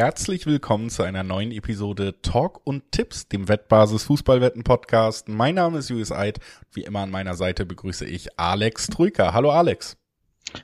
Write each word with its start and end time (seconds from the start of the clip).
herzlich 0.00 0.46
willkommen 0.46 0.88
zu 0.88 1.02
einer 1.02 1.22
neuen 1.22 1.52
Episode 1.52 2.14
Talk 2.22 2.62
und 2.64 2.90
Tipps, 2.90 3.28
dem 3.28 3.48
Wettbasis 3.48 4.04
Fußballwetten 4.04 4.64
Podcast. 4.64 5.28
Mein 5.28 5.56
Name 5.56 5.76
ist 5.76 5.90
Julius 5.90 6.10
Eid. 6.10 6.38
Wie 6.72 6.84
immer 6.84 7.00
an 7.00 7.10
meiner 7.10 7.34
Seite 7.34 7.66
begrüße 7.66 8.06
ich 8.06 8.38
Alex 8.38 8.86
Trüker. 8.86 9.34
Hallo 9.34 9.50
Alex. 9.50 9.98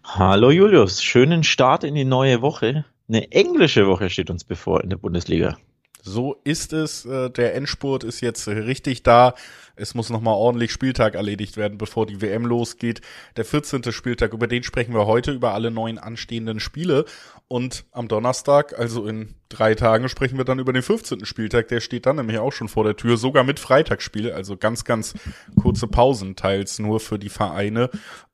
Hallo 0.05 0.51
Julius, 0.51 1.02
schönen 1.02 1.45
Start 1.45 1.84
in 1.84 1.95
die 1.95 2.07
neue 2.07 2.41
Woche. 2.41 2.87
Eine 3.09 3.30
englische 3.30 3.87
Woche 3.87 4.09
steht 4.09 4.30
uns 4.30 4.43
bevor 4.43 4.83
in 4.83 4.88
der 4.88 4.96
Bundesliga. 4.96 5.59
So 6.07 6.37
ist 6.45 6.73
es. 6.73 7.05
Äh, 7.05 7.30
der 7.30 7.55
Endspurt 7.57 8.05
ist 8.05 8.23
jetzt 8.23 8.46
richtig 8.48 9.03
da. 9.03 9.34
Es 9.75 9.95
muss 9.95 10.09
nochmal 10.09 10.34
ordentlich 10.34 10.73
Spieltag 10.73 11.16
erledigt 11.16 11.57
werden, 11.57 11.79
bevor 11.79 12.07
die 12.07 12.23
WM 12.23 12.46
losgeht. 12.46 13.00
Der 13.37 13.45
14. 13.45 13.92
Spieltag, 13.92 14.33
über 14.33 14.47
den 14.47 14.62
sprechen 14.62 14.95
wir 14.95 15.06
heute, 15.06 15.33
über 15.33 15.53
alle 15.53 15.73
neuen 15.73 15.98
anstehenden 15.98 16.61
Spiele. 16.61 17.05
Und 17.48 17.84
am 17.92 18.09
Donnerstag, 18.09 18.77
also 18.77 19.06
in 19.06 19.36
drei 19.48 19.77
Tagen, 19.77 20.09
sprechen 20.09 20.36
wir 20.36 20.45
dann 20.45 20.59
über 20.59 20.73
den 20.73 20.82
15. 20.82 21.24
Spieltag. 21.24 21.69
Der 21.69 21.80
steht 21.80 22.06
dann 22.06 22.16
nämlich 22.16 22.38
auch 22.38 22.52
schon 22.52 22.69
vor 22.69 22.82
der 22.82 22.96
Tür, 22.96 23.16
sogar 23.16 23.45
mit 23.45 23.60
Freitagsspiel. 23.60 24.32
Also 24.32 24.56
ganz, 24.56 24.84
ganz 24.84 25.14
kurze 25.60 25.86
Pausen, 25.86 26.34
teils 26.34 26.80
nur 26.80 26.98
für 26.98 27.20
die 27.20 27.28
Vereine. 27.28 27.91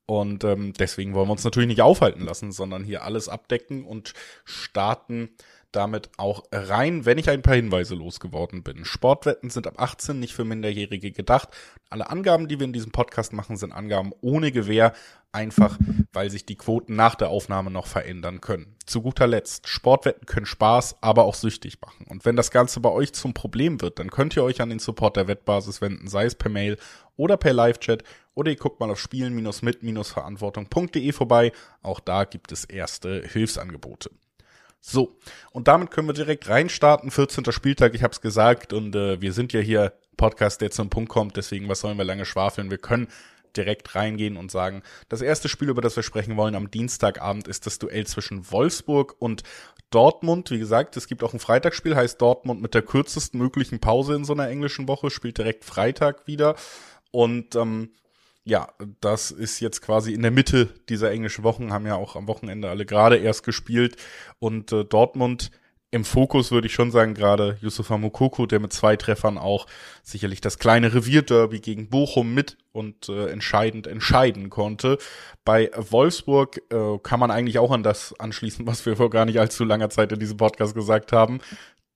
Und 0.07 0.43
ähm, 0.43 0.73
deswegen 0.73 1.13
wollen 1.13 1.27
wir 1.27 1.33
uns 1.33 1.43
natürlich 1.43 1.67
nicht 1.67 1.81
aufhalten 1.81 2.25
lassen, 2.25 2.51
sondern 2.51 2.83
hier 2.83 3.03
alles 3.03 3.29
abdecken 3.29 3.85
und 3.85 4.13
starten 4.45 5.29
damit 5.71 6.11
auch 6.17 6.43
rein, 6.51 7.05
wenn 7.05 7.17
ich 7.17 7.29
ein 7.29 7.41
paar 7.41 7.55
Hinweise 7.55 7.95
losgeworden 7.95 8.63
bin. 8.63 8.85
Sportwetten 8.85 9.49
sind 9.49 9.67
ab 9.67 9.75
18 9.77 10.19
nicht 10.19 10.33
für 10.33 10.45
Minderjährige 10.45 11.11
gedacht. 11.11 11.49
Alle 11.89 12.09
Angaben, 12.09 12.47
die 12.47 12.59
wir 12.59 12.65
in 12.65 12.73
diesem 12.73 12.91
Podcast 12.91 13.33
machen, 13.33 13.57
sind 13.57 13.71
Angaben 13.71 14.11
ohne 14.21 14.51
Gewähr, 14.51 14.93
einfach 15.33 15.77
weil 16.13 16.29
sich 16.29 16.45
die 16.45 16.55
Quoten 16.55 16.95
nach 16.95 17.15
der 17.15 17.27
Aufnahme 17.29 17.71
noch 17.71 17.87
verändern 17.87 18.39
können. 18.39 18.75
Zu 18.85 19.01
guter 19.01 19.25
Letzt, 19.27 19.67
Sportwetten 19.67 20.27
können 20.27 20.45
Spaß, 20.45 20.97
aber 21.01 21.23
auch 21.23 21.33
süchtig 21.33 21.81
machen. 21.81 22.05
Und 22.07 22.23
wenn 22.25 22.35
das 22.35 22.51
Ganze 22.51 22.79
bei 22.79 22.89
euch 22.89 23.13
zum 23.13 23.33
Problem 23.33 23.81
wird, 23.81 23.97
dann 23.99 24.11
könnt 24.11 24.35
ihr 24.35 24.43
euch 24.43 24.61
an 24.61 24.69
den 24.69 24.77
Support 24.79 25.15
der 25.17 25.27
Wettbasis 25.27 25.81
wenden, 25.81 26.07
sei 26.07 26.25
es 26.25 26.35
per 26.35 26.51
Mail 26.51 26.77
oder 27.17 27.37
per 27.37 27.53
Live-Chat 27.53 28.03
oder 28.35 28.51
ihr 28.51 28.57
guckt 28.57 28.79
mal 28.79 28.91
auf 28.91 28.99
spielen-mit-verantwortung.de 28.99 31.11
vorbei. 31.11 31.51
Auch 31.81 31.99
da 31.99 32.25
gibt 32.25 32.51
es 32.51 32.65
erste 32.65 33.23
Hilfsangebote. 33.23 34.11
So, 34.81 35.17
und 35.51 35.67
damit 35.67 35.89
können 35.91 36.09
wir 36.09 36.13
direkt 36.13 36.47
reinstarten. 36.49 37.09
14. 37.09 37.51
Spieltag, 37.51 37.95
ich 37.95 38.03
habe 38.03 38.11
es 38.11 38.21
gesagt, 38.21 38.73
und 38.73 38.95
äh, 38.95 39.19
wir 39.21 39.33
sind 39.33 39.53
ja 39.53 39.61
hier 39.61 39.93
Podcast, 40.17 40.59
der 40.61 40.69
zum 40.71 40.89
Punkt 40.89 41.09
kommt, 41.09 41.37
deswegen 41.37 41.69
was 41.69 41.79
sollen 41.79 41.97
wir 41.97 42.03
lange 42.03 42.25
schwafeln? 42.25 42.69
Wir 42.69 42.77
können 42.77 43.07
direkt 43.57 43.95
reingehen 43.95 44.37
und 44.37 44.51
sagen, 44.51 44.83
das 45.09 45.21
erste 45.21 45.49
Spiel, 45.49 45.69
über 45.69 45.81
das 45.81 45.95
wir 45.95 46.03
sprechen 46.03 46.37
wollen 46.37 46.55
am 46.55 46.71
Dienstagabend, 46.71 47.47
ist 47.47 47.65
das 47.65 47.79
Duell 47.79 48.05
zwischen 48.07 48.51
Wolfsburg 48.51 49.15
und 49.19 49.43
Dortmund. 49.89 50.51
Wie 50.51 50.59
gesagt, 50.59 50.97
es 50.97 51.07
gibt 51.07 51.23
auch 51.23 51.33
ein 51.33 51.39
Freitagsspiel, 51.39 51.95
heißt 51.95 52.21
Dortmund 52.21 52.61
mit 52.61 52.73
der 52.73 52.81
kürzesten 52.81 53.39
möglichen 53.39 53.79
Pause 53.79 54.15
in 54.15 54.25
so 54.25 54.33
einer 54.33 54.49
englischen 54.49 54.87
Woche, 54.87 55.09
spielt 55.09 55.37
direkt 55.37 55.65
Freitag 55.65 56.27
wieder. 56.27 56.55
Und 57.11 57.55
ähm, 57.55 57.91
ja, 58.43 58.69
das 58.99 59.31
ist 59.31 59.59
jetzt 59.59 59.81
quasi 59.81 60.13
in 60.13 60.21
der 60.21 60.31
Mitte 60.31 60.73
dieser 60.89 61.11
englischen 61.11 61.43
Wochen, 61.43 61.71
haben 61.71 61.85
ja 61.85 61.95
auch 61.95 62.15
am 62.15 62.27
Wochenende 62.27 62.69
alle 62.69 62.85
gerade 62.85 63.17
erst 63.17 63.43
gespielt 63.43 63.97
und 64.39 64.71
äh, 64.71 64.83
Dortmund 64.83 65.51
im 65.93 66.05
Fokus 66.05 66.51
würde 66.51 66.65
ich 66.65 66.73
schon 66.73 66.89
sagen, 66.89 67.13
gerade 67.13 67.59
Yusufa 67.61 67.99
Mukoko, 67.99 68.47
der 68.47 68.59
mit 68.59 68.73
zwei 68.73 68.95
Treffern 68.95 69.37
auch 69.37 69.67
sicherlich 70.01 70.41
das 70.41 70.57
kleine 70.57 70.91
Revierderby 70.91 71.59
gegen 71.59 71.87
Bochum 71.87 72.33
mit 72.33 72.57
und 72.71 73.09
äh, 73.09 73.27
entscheidend 73.27 73.85
entscheiden 73.85 74.49
konnte. 74.49 74.97
Bei 75.45 75.69
Wolfsburg 75.75 76.63
äh, 76.71 76.97
kann 77.03 77.19
man 77.19 77.29
eigentlich 77.29 77.59
auch 77.59 77.69
an 77.69 77.83
das 77.83 78.19
anschließen, 78.19 78.65
was 78.65 78.83
wir 78.87 78.97
vor 78.97 79.11
gar 79.11 79.25
nicht 79.25 79.39
allzu 79.39 79.65
langer 79.65 79.91
Zeit 79.91 80.11
in 80.11 80.19
diesem 80.19 80.37
Podcast 80.37 80.73
gesagt 80.73 81.11
haben. 81.11 81.41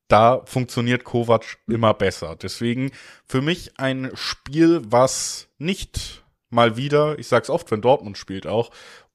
Da 0.07 0.43
funktioniert 0.45 1.03
Kovac 1.03 1.57
immer 1.67 1.95
besser. 1.95 2.35
Deswegen 2.39 2.91
für 3.25 3.41
mich 3.41 3.79
ein 3.79 4.11
Spiel, 4.13 4.83
was 4.85 5.47
nicht 5.57 6.23
mal 6.51 6.77
wieder, 6.77 7.17
ich 7.17 7.27
sag's 7.27 7.49
oft, 7.49 7.71
wenn 7.71 7.81
Dortmund 7.81 8.19
spielt 8.19 8.45
auch 8.45 8.69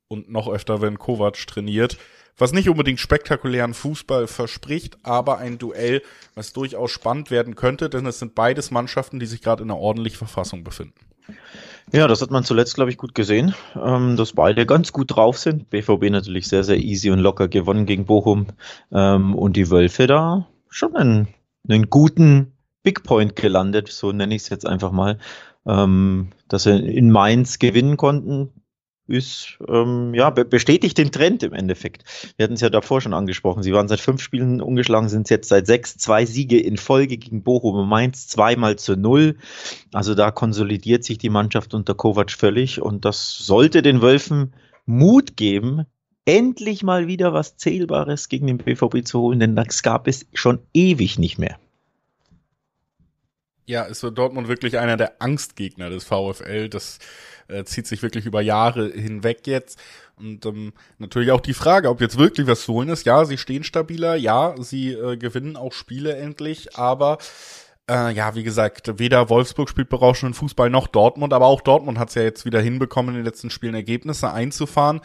und 0.09 0.29
noch 0.29 0.49
öfter, 0.49 0.83
wenn 0.83 0.99
Kovac 0.99 1.47
trainiert, 1.47 1.99
was 2.37 2.53
nicht 2.53 2.69
unbedingt 2.69 3.01
spektakulären 3.01 3.75
Fußball 3.75 4.27
verspricht, 4.27 4.99
aber 5.03 5.39
ein 5.39 5.59
Duell, 5.59 6.03
was 6.35 6.53
durchaus 6.53 6.91
spannend 6.91 7.31
werden 7.31 7.55
könnte, 7.55 7.89
denn 7.89 8.07
es 8.07 8.19
sind 8.19 8.35
beides 8.35 8.71
Mannschaften, 8.71 9.21
die 9.21 9.27
sich 9.27 9.43
gerade 9.43 9.63
in 9.63 9.71
einer 9.71 9.81
ordentlichen 9.81 10.19
Verfassung 10.19 10.65
befinden. 10.65 10.95
Ja, 11.93 12.09
das 12.09 12.23
hat 12.23 12.31
man 12.31 12.45
zuletzt, 12.45 12.75
glaube 12.75 12.91
ich, 12.91 12.97
gut 12.97 13.15
gesehen, 13.15 13.55
ähm, 13.75 14.17
dass 14.17 14.33
beide 14.33 14.67
ganz 14.67 14.93
gut 14.93 15.15
drauf 15.15 15.39
sind. 15.39 15.69
BVB 15.71 16.11
natürlich 16.11 16.49
sehr, 16.49 16.65
sehr 16.65 16.79
easy 16.79 17.11
und 17.11 17.19
locker 17.19 17.49
gewonnen 17.49 17.87
gegen 17.87 18.07
Bochum 18.07 18.47
ähm, 18.93 19.35
und 19.35 19.57
die 19.57 19.71
Wölfe 19.71 20.07
da 20.07 20.49
schon 20.69 20.97
einen, 20.97 21.29
einen 21.69 21.91
guten 21.91 22.53
Big 22.83 23.03
Point 23.03 23.37
gelandet, 23.37 23.89
so 23.89 24.11
nenne 24.11 24.35
ich 24.35 24.43
es 24.43 24.49
jetzt 24.49 24.67
einfach 24.67 24.91
mal 24.91 25.19
ähm, 25.67 26.29
dass 26.49 26.65
sie 26.65 26.77
in 26.77 27.11
Mainz 27.11 27.59
gewinnen 27.59 27.97
konnten, 27.97 28.51
ist, 29.13 29.59
ähm, 29.69 30.15
ja, 30.15 30.31
bestätigt 30.31 30.99
den 30.99 31.13
Trend 31.13 31.43
im 31.43 31.53
Endeffekt. 31.53 32.05
Wir 32.37 32.45
hatten 32.45 32.55
es 32.55 32.63
ja 32.63 32.71
davor 32.71 33.01
schon 33.01 33.15
angesprochen. 33.15 33.63
Sie 33.63 33.73
waren 33.73 33.87
seit 33.87 34.01
fünf 34.01 34.23
Spielen 34.23 34.61
ungeschlagen, 34.61 35.09
sind 35.09 35.31
jetzt 35.31 35.49
seit 35.49 35.67
sechs, 35.67 35.97
zwei 35.99 36.25
Siege 36.25 36.59
in 36.59 36.79
Folge 36.79 37.19
gegen 37.19 37.43
Bochum 37.43 37.77
und 37.77 37.89
Mainz, 37.89 38.27
zweimal 38.27 38.77
zu 38.77 38.97
null. 38.97 39.37
Also 39.93 40.15
da 40.15 40.31
konsolidiert 40.31 41.05
sich 41.05 41.19
die 41.19 41.31
Mannschaft 41.31 41.75
unter 41.75 41.95
Kovac 41.95 42.31
völlig 42.31 42.81
und 42.81 43.05
das 43.05 43.37
sollte 43.39 43.83
den 43.83 44.03
Wölfen 44.03 44.55
Mut 44.87 45.37
geben, 45.37 45.85
endlich 46.25 46.83
mal 46.83 47.07
wieder 47.07 47.33
was 47.33 47.57
Zählbares 47.57 48.29
gegen 48.29 48.47
den 48.47 48.59
BVB 48.59 49.05
zu 49.05 49.21
holen, 49.21 49.41
denn 49.41 49.57
das 49.57 49.83
gab 49.83 50.09
es 50.09 50.27
schon 50.33 50.61
ewig 50.73 51.19
nicht 51.19 51.39
mehr. 51.39 51.59
Ja, 53.67 53.83
ist 53.85 54.03
Dortmund 54.03 54.49
wirklich 54.49 54.79
einer 54.79 54.97
der 54.97 55.23
Angstgegner 55.23 55.89
des 55.89 56.05
VfL. 56.05 56.69
Das 56.69 56.99
äh, 57.49 57.65
zieht 57.65 57.87
sich 57.87 58.03
wirklich 58.03 58.27
über 58.27 58.41
Jahre 58.41 58.91
hinweg 58.91 59.47
jetzt. 59.47 59.79
Und 60.17 60.45
ähm, 60.47 60.73
natürlich 60.99 61.31
auch 61.31 61.41
die 61.41 61.55
Frage, 61.55 61.89
ob 61.89 62.01
jetzt 62.01 62.19
wirklich 62.19 62.47
was 62.47 62.63
zu 62.63 62.75
holen 62.75 62.89
ist. 62.89 63.07
Ja, 63.07 63.25
sie 63.25 63.39
stehen 63.39 63.65
stabiler, 63.65 64.15
ja, 64.15 64.55
sie 64.59 64.93
äh, 64.93 65.17
gewinnen 65.17 65.57
auch 65.57 65.73
Spiele 65.73 66.17
endlich, 66.17 66.77
aber 66.77 67.19
äh, 67.91 68.13
ja, 68.13 68.35
wie 68.35 68.43
gesagt, 68.43 68.99
weder 68.99 69.29
Wolfsburg 69.29 69.69
spielt 69.69 69.89
berauschenden 69.89 70.35
Fußball 70.35 70.71
noch 70.71 70.87
Dortmund, 70.87 71.33
aber 71.33 71.47
auch 71.47 71.61
Dortmund 71.61 71.99
hat 71.99 72.11
es 72.11 72.15
ja 72.15 72.23
jetzt 72.23 72.45
wieder 72.45 72.61
hinbekommen, 72.61 73.15
in 73.15 73.21
den 73.21 73.27
letzten 73.27 73.51
Spielen 73.51 73.75
Ergebnisse 73.75 74.33
einzufahren. 74.33 75.01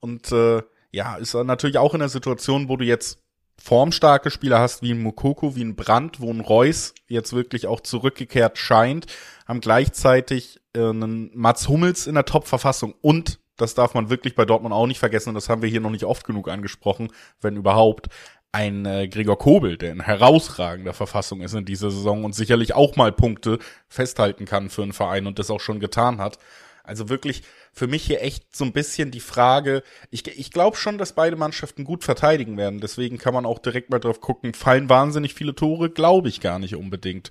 Und 0.00 0.32
äh, 0.32 0.62
ja, 0.90 1.16
ist 1.16 1.34
natürlich 1.34 1.78
auch 1.78 1.94
in 1.94 2.00
der 2.00 2.08
Situation, 2.08 2.68
wo 2.68 2.76
du 2.76 2.84
jetzt 2.84 3.18
formstarke 3.56 4.30
Spieler 4.30 4.58
hast, 4.58 4.82
wie 4.82 4.92
ein 4.92 5.02
Mukoko, 5.02 5.54
wie 5.54 5.64
ein 5.64 5.76
Brandt, 5.76 6.20
wo 6.20 6.30
ein 6.30 6.40
Reus 6.40 6.94
jetzt 7.06 7.32
wirklich 7.32 7.66
auch 7.66 7.80
zurückgekehrt 7.80 8.58
scheint, 8.58 9.06
haben 9.46 9.60
gleichzeitig 9.60 10.60
äh, 10.74 10.80
einen 10.80 11.30
Mats 11.34 11.68
Hummels 11.68 12.06
in 12.06 12.14
der 12.14 12.24
Top-Verfassung 12.24 12.94
und 13.00 13.38
das 13.56 13.74
darf 13.74 13.94
man 13.94 14.10
wirklich 14.10 14.34
bei 14.34 14.44
Dortmund 14.44 14.74
auch 14.74 14.86
nicht 14.86 14.98
vergessen 14.98 15.30
und 15.30 15.34
das 15.36 15.48
haben 15.48 15.62
wir 15.62 15.68
hier 15.68 15.80
noch 15.80 15.90
nicht 15.90 16.04
oft 16.04 16.26
genug 16.26 16.48
angesprochen, 16.48 17.12
wenn 17.40 17.56
überhaupt, 17.56 18.08
ein 18.52 18.84
äh, 18.84 19.08
Gregor 19.08 19.38
Kobel, 19.38 19.78
der 19.78 19.92
in 19.92 20.00
herausragender 20.00 20.92
Verfassung 20.92 21.40
ist 21.40 21.54
in 21.54 21.64
dieser 21.64 21.90
Saison 21.90 22.24
und 22.24 22.34
sicherlich 22.34 22.74
auch 22.74 22.96
mal 22.96 23.10
Punkte 23.10 23.58
festhalten 23.88 24.44
kann 24.44 24.68
für 24.68 24.82
einen 24.82 24.92
Verein 24.92 25.26
und 25.26 25.38
das 25.38 25.50
auch 25.50 25.60
schon 25.60 25.80
getan 25.80 26.18
hat. 26.18 26.38
Also 26.84 27.08
wirklich 27.08 27.42
für 27.72 27.86
mich 27.86 28.02
hier 28.04 28.22
echt 28.22 28.54
so 28.54 28.64
ein 28.64 28.72
bisschen 28.72 29.10
die 29.10 29.20
Frage, 29.20 29.82
ich, 30.10 30.26
ich 30.26 30.50
glaube 30.50 30.76
schon, 30.76 30.98
dass 30.98 31.14
beide 31.14 31.36
Mannschaften 31.36 31.84
gut 31.84 32.04
verteidigen 32.04 32.56
werden. 32.56 32.80
Deswegen 32.80 33.18
kann 33.18 33.34
man 33.34 33.46
auch 33.46 33.58
direkt 33.58 33.90
mal 33.90 33.98
drauf 33.98 34.20
gucken, 34.20 34.54
fallen 34.54 34.88
wahnsinnig 34.88 35.34
viele 35.34 35.54
Tore, 35.54 35.90
glaube 35.90 36.28
ich 36.28 36.40
gar 36.40 36.58
nicht 36.58 36.74
unbedingt. 36.74 37.30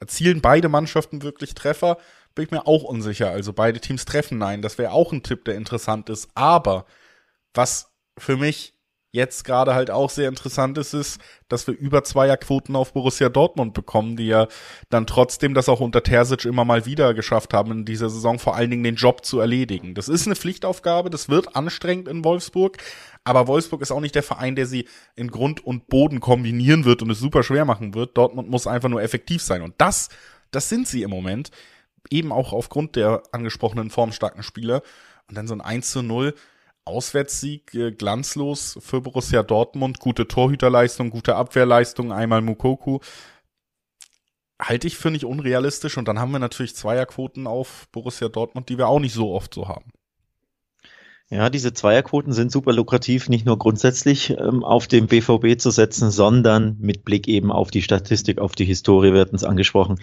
Erzielen 0.00 0.40
beide 0.40 0.68
Mannschaften 0.68 1.22
wirklich 1.22 1.54
Treffer? 1.54 1.98
Bin 2.34 2.44
ich 2.44 2.50
mir 2.50 2.66
auch 2.66 2.84
unsicher. 2.84 3.30
Also 3.30 3.52
beide 3.52 3.80
Teams 3.80 4.04
treffen 4.04 4.38
nein. 4.38 4.62
Das 4.62 4.78
wäre 4.78 4.92
auch 4.92 5.12
ein 5.12 5.22
Tipp, 5.22 5.44
der 5.44 5.56
interessant 5.56 6.08
ist. 6.08 6.28
Aber 6.34 6.86
was 7.54 7.92
für 8.16 8.36
mich 8.36 8.74
jetzt 9.12 9.44
gerade 9.44 9.74
halt 9.74 9.90
auch 9.90 10.10
sehr 10.10 10.28
interessant 10.28 10.78
ist, 10.78 10.94
ist, 10.94 11.20
dass 11.48 11.66
wir 11.66 11.76
über 11.76 12.04
Zweierquoten 12.04 12.76
auf 12.76 12.92
Borussia 12.92 13.28
Dortmund 13.28 13.74
bekommen, 13.74 14.16
die 14.16 14.26
ja 14.26 14.46
dann 14.88 15.06
trotzdem 15.06 15.52
das 15.54 15.68
auch 15.68 15.80
unter 15.80 16.02
Terzic 16.02 16.44
immer 16.44 16.64
mal 16.64 16.86
wieder 16.86 17.12
geschafft 17.12 17.52
haben, 17.52 17.72
in 17.72 17.84
dieser 17.84 18.08
Saison 18.08 18.38
vor 18.38 18.54
allen 18.54 18.70
Dingen 18.70 18.84
den 18.84 18.94
Job 18.94 19.24
zu 19.24 19.40
erledigen. 19.40 19.94
Das 19.94 20.08
ist 20.08 20.26
eine 20.26 20.36
Pflichtaufgabe, 20.36 21.10
das 21.10 21.28
wird 21.28 21.56
anstrengend 21.56 22.08
in 22.08 22.24
Wolfsburg, 22.24 22.76
aber 23.24 23.48
Wolfsburg 23.48 23.82
ist 23.82 23.90
auch 23.90 24.00
nicht 24.00 24.14
der 24.14 24.22
Verein, 24.22 24.54
der 24.54 24.66
sie 24.66 24.86
in 25.16 25.30
Grund 25.30 25.64
und 25.64 25.88
Boden 25.88 26.20
kombinieren 26.20 26.84
wird 26.84 27.02
und 27.02 27.10
es 27.10 27.18
super 27.18 27.42
schwer 27.42 27.64
machen 27.64 27.94
wird. 27.94 28.16
Dortmund 28.16 28.48
muss 28.48 28.68
einfach 28.68 28.88
nur 28.88 29.02
effektiv 29.02 29.42
sein 29.42 29.62
und 29.62 29.74
das, 29.78 30.08
das 30.52 30.68
sind 30.68 30.86
sie 30.86 31.02
im 31.02 31.10
Moment, 31.10 31.50
eben 32.10 32.32
auch 32.32 32.52
aufgrund 32.52 32.96
der 32.96 33.22
angesprochenen 33.32 33.90
formstarken 33.90 34.42
Spieler 34.44 34.82
und 35.28 35.36
dann 35.36 35.48
so 35.48 35.54
ein 35.54 35.60
1 35.60 35.90
zu 35.90 36.02
0 36.02 36.34
Auswärtssieg 36.84 37.74
äh, 37.74 37.92
glanzlos 37.92 38.78
für 38.80 39.00
Borussia 39.00 39.42
Dortmund. 39.42 40.00
Gute 40.00 40.26
Torhüterleistung, 40.28 41.10
gute 41.10 41.36
Abwehrleistung, 41.36 42.12
einmal 42.12 42.42
Mukoku. 42.42 43.00
Halte 44.60 44.86
ich 44.86 44.96
für 44.96 45.10
nicht 45.10 45.24
unrealistisch. 45.24 45.96
Und 45.96 46.08
dann 46.08 46.18
haben 46.18 46.32
wir 46.32 46.38
natürlich 46.38 46.76
Zweierquoten 46.76 47.46
auf 47.46 47.88
Borussia 47.92 48.28
Dortmund, 48.28 48.68
die 48.68 48.78
wir 48.78 48.88
auch 48.88 49.00
nicht 49.00 49.14
so 49.14 49.32
oft 49.32 49.54
so 49.54 49.68
haben. 49.68 49.92
Ja, 51.32 51.48
diese 51.48 51.72
Zweierquoten 51.72 52.32
sind 52.32 52.50
super 52.50 52.72
lukrativ, 52.72 53.28
nicht 53.28 53.46
nur 53.46 53.56
grundsätzlich 53.56 54.30
ähm, 54.30 54.64
auf 54.64 54.88
den 54.88 55.06
BVB 55.06 55.60
zu 55.60 55.70
setzen, 55.70 56.10
sondern 56.10 56.76
mit 56.80 57.04
Blick 57.04 57.28
eben 57.28 57.52
auf 57.52 57.70
die 57.70 57.82
Statistik, 57.82 58.40
auf 58.40 58.56
die 58.56 58.64
Historie, 58.64 59.12
wir 59.12 59.20
hatten 59.20 59.36
es 59.36 59.44
angesprochen. 59.44 60.00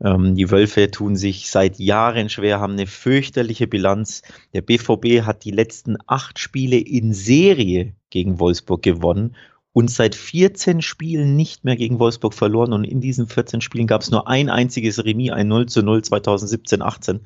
Ähm, 0.00 0.36
die 0.36 0.52
Wölfe 0.52 0.88
tun 0.92 1.16
sich 1.16 1.50
seit 1.50 1.80
Jahren 1.80 2.28
schwer, 2.28 2.60
haben 2.60 2.74
eine 2.74 2.86
fürchterliche 2.86 3.66
Bilanz. 3.66 4.22
Der 4.52 4.62
BVB 4.62 5.26
hat 5.26 5.44
die 5.44 5.50
letzten 5.50 5.96
acht 6.06 6.38
Spiele 6.38 6.78
in 6.78 7.12
Serie 7.12 7.94
gegen 8.10 8.38
Wolfsburg 8.38 8.80
gewonnen 8.80 9.34
und 9.72 9.90
seit 9.90 10.14
14 10.14 10.80
Spielen 10.80 11.34
nicht 11.34 11.64
mehr 11.64 11.76
gegen 11.76 11.98
Wolfsburg 11.98 12.34
verloren. 12.34 12.72
Und 12.72 12.84
in 12.84 13.00
diesen 13.00 13.26
14 13.26 13.60
Spielen 13.62 13.88
gab 13.88 14.02
es 14.02 14.12
nur 14.12 14.28
ein 14.28 14.48
einziges 14.48 15.04
Remis, 15.04 15.32
ein 15.32 15.48
0 15.48 15.66
zu 15.66 15.82
0 15.82 16.00
2017-18. 16.00 17.20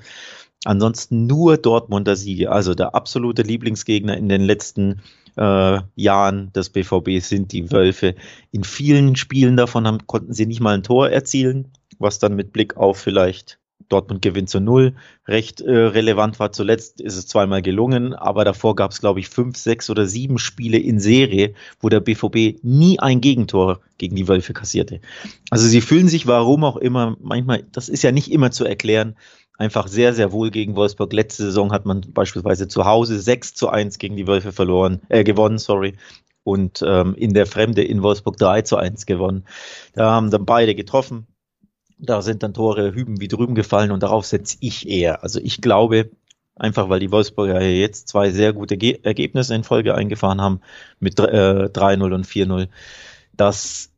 Ansonsten 0.64 1.26
nur 1.26 1.56
Dortmunder 1.56 2.17
Siege. 2.17 2.50
Also 2.50 2.75
der 2.75 2.94
absolute 2.94 3.43
Lieblingsgegner 3.43 4.17
in 4.17 4.29
den 4.29 4.43
letzten 4.43 5.03
äh, 5.37 5.81
Jahren 5.97 6.53
des 6.53 6.70
BVB 6.70 7.20
sind 7.20 7.53
die 7.53 7.70
Wölfe. 7.73 8.14
In 8.53 8.64
vielen 8.64 9.17
Spielen 9.17 9.56
davon 9.56 9.87
haben, 9.87 10.06
konnten 10.06 10.32
sie 10.32 10.47
nicht 10.47 10.61
mal 10.61 10.75
ein 10.75 10.82
Tor 10.82 11.11
erzielen, 11.11 11.73
was 11.99 12.19
dann 12.19 12.37
mit 12.37 12.53
Blick 12.53 12.76
auf 12.76 12.99
vielleicht 12.99 13.59
Dortmund 13.88 14.23
gewinnt 14.23 14.49
zu 14.49 14.61
null 14.61 14.94
recht 15.29 15.61
äh, 15.61 15.70
relevant 15.70 16.41
war. 16.41 16.53
Zuletzt 16.53 17.00
ist 17.00 17.17
es 17.17 17.26
zweimal 17.26 17.62
gelungen, 17.62 18.14
aber 18.14 18.44
davor 18.44 18.75
gab 18.75 18.91
es, 18.91 19.00
glaube 19.00 19.20
ich, 19.20 19.29
fünf, 19.29 19.56
sechs 19.56 19.91
oder 19.91 20.06
sieben 20.06 20.38
Spiele 20.38 20.79
in 20.79 20.99
Serie, 20.99 21.55
wo 21.81 21.88
der 21.88 22.00
BVB 22.00 22.62
nie 22.62 22.99
ein 22.99 23.20
Gegentor 23.20 23.81
gegen 23.99 24.17
die 24.17 24.29
Wölfe 24.29 24.53
kassierte. 24.53 25.00
Also 25.50 25.67
sie 25.67 25.81
fühlen 25.81 26.09
sich, 26.09 26.26
warum 26.26 26.64
auch 26.64 26.76
immer, 26.76 27.17
manchmal, 27.20 27.64
das 27.73 27.88
ist 27.88 28.03
ja 28.03 28.12
nicht 28.12 28.32
immer 28.32 28.50
zu 28.50 28.64
erklären, 28.64 29.17
einfach 29.58 29.88
sehr, 29.88 30.14
sehr 30.14 30.32
wohl 30.32 30.50
gegen 30.50 30.76
Wolfsburg. 30.76 31.12
Letzte 31.12 31.44
Saison 31.44 31.72
hat 31.72 31.87
man 31.87 32.00
beispielsweise 32.12 32.69
zu 32.69 32.84
Hause 32.84 33.20
6 33.20 33.54
zu 33.54 33.69
1 33.69 33.99
gegen 33.99 34.16
die 34.16 34.26
Wölfe 34.26 34.52
verloren, 34.52 35.00
äh, 35.08 35.25
gewonnen, 35.25 35.58
sorry. 35.58 35.94
Und 36.44 36.82
ähm, 36.87 37.14
in 37.14 37.34
der 37.34 37.46
Fremde 37.46 37.84
in 37.84 38.02
Wolfsburg 38.02 38.37
3 38.37 38.62
zu 38.62 38.76
1 38.76 39.06
gewonnen. 39.06 39.44
Da 39.94 40.10
haben 40.10 40.31
dann 40.31 40.44
beide 40.44 40.75
getroffen. 40.75 41.26
Da 41.99 42.20
sind 42.20 42.43
dann 42.43 42.54
Tore 42.54 42.94
hüben 42.94 43.20
wie 43.20 43.28
drüben 43.28 43.54
gefallen 43.54 43.93
und 43.93 44.02
darauf 44.02 44.26
setze 44.26 44.56
ich 44.60 44.88
eher. 44.88 45.22
Also 45.22 45.38
ich 45.40 45.60
glaube, 45.60 46.10
einfach 46.56 46.88
weil 46.88 46.99
die 46.99 47.12
Wolfsburger 47.12 47.60
jetzt 47.60 48.08
zwei 48.08 48.31
sehr 48.31 48.52
gute 48.52 48.76
Ge 48.76 48.99
Ergebnisse 49.04 49.54
in 49.54 49.62
Folge 49.62 49.94
eingefahren 49.94 50.40
haben 50.40 50.60
mit 50.99 51.20
äh, 51.20 51.66
3-0 51.66 52.12
und 52.12 52.26
4-0, 52.26 52.69
dass 53.34 53.92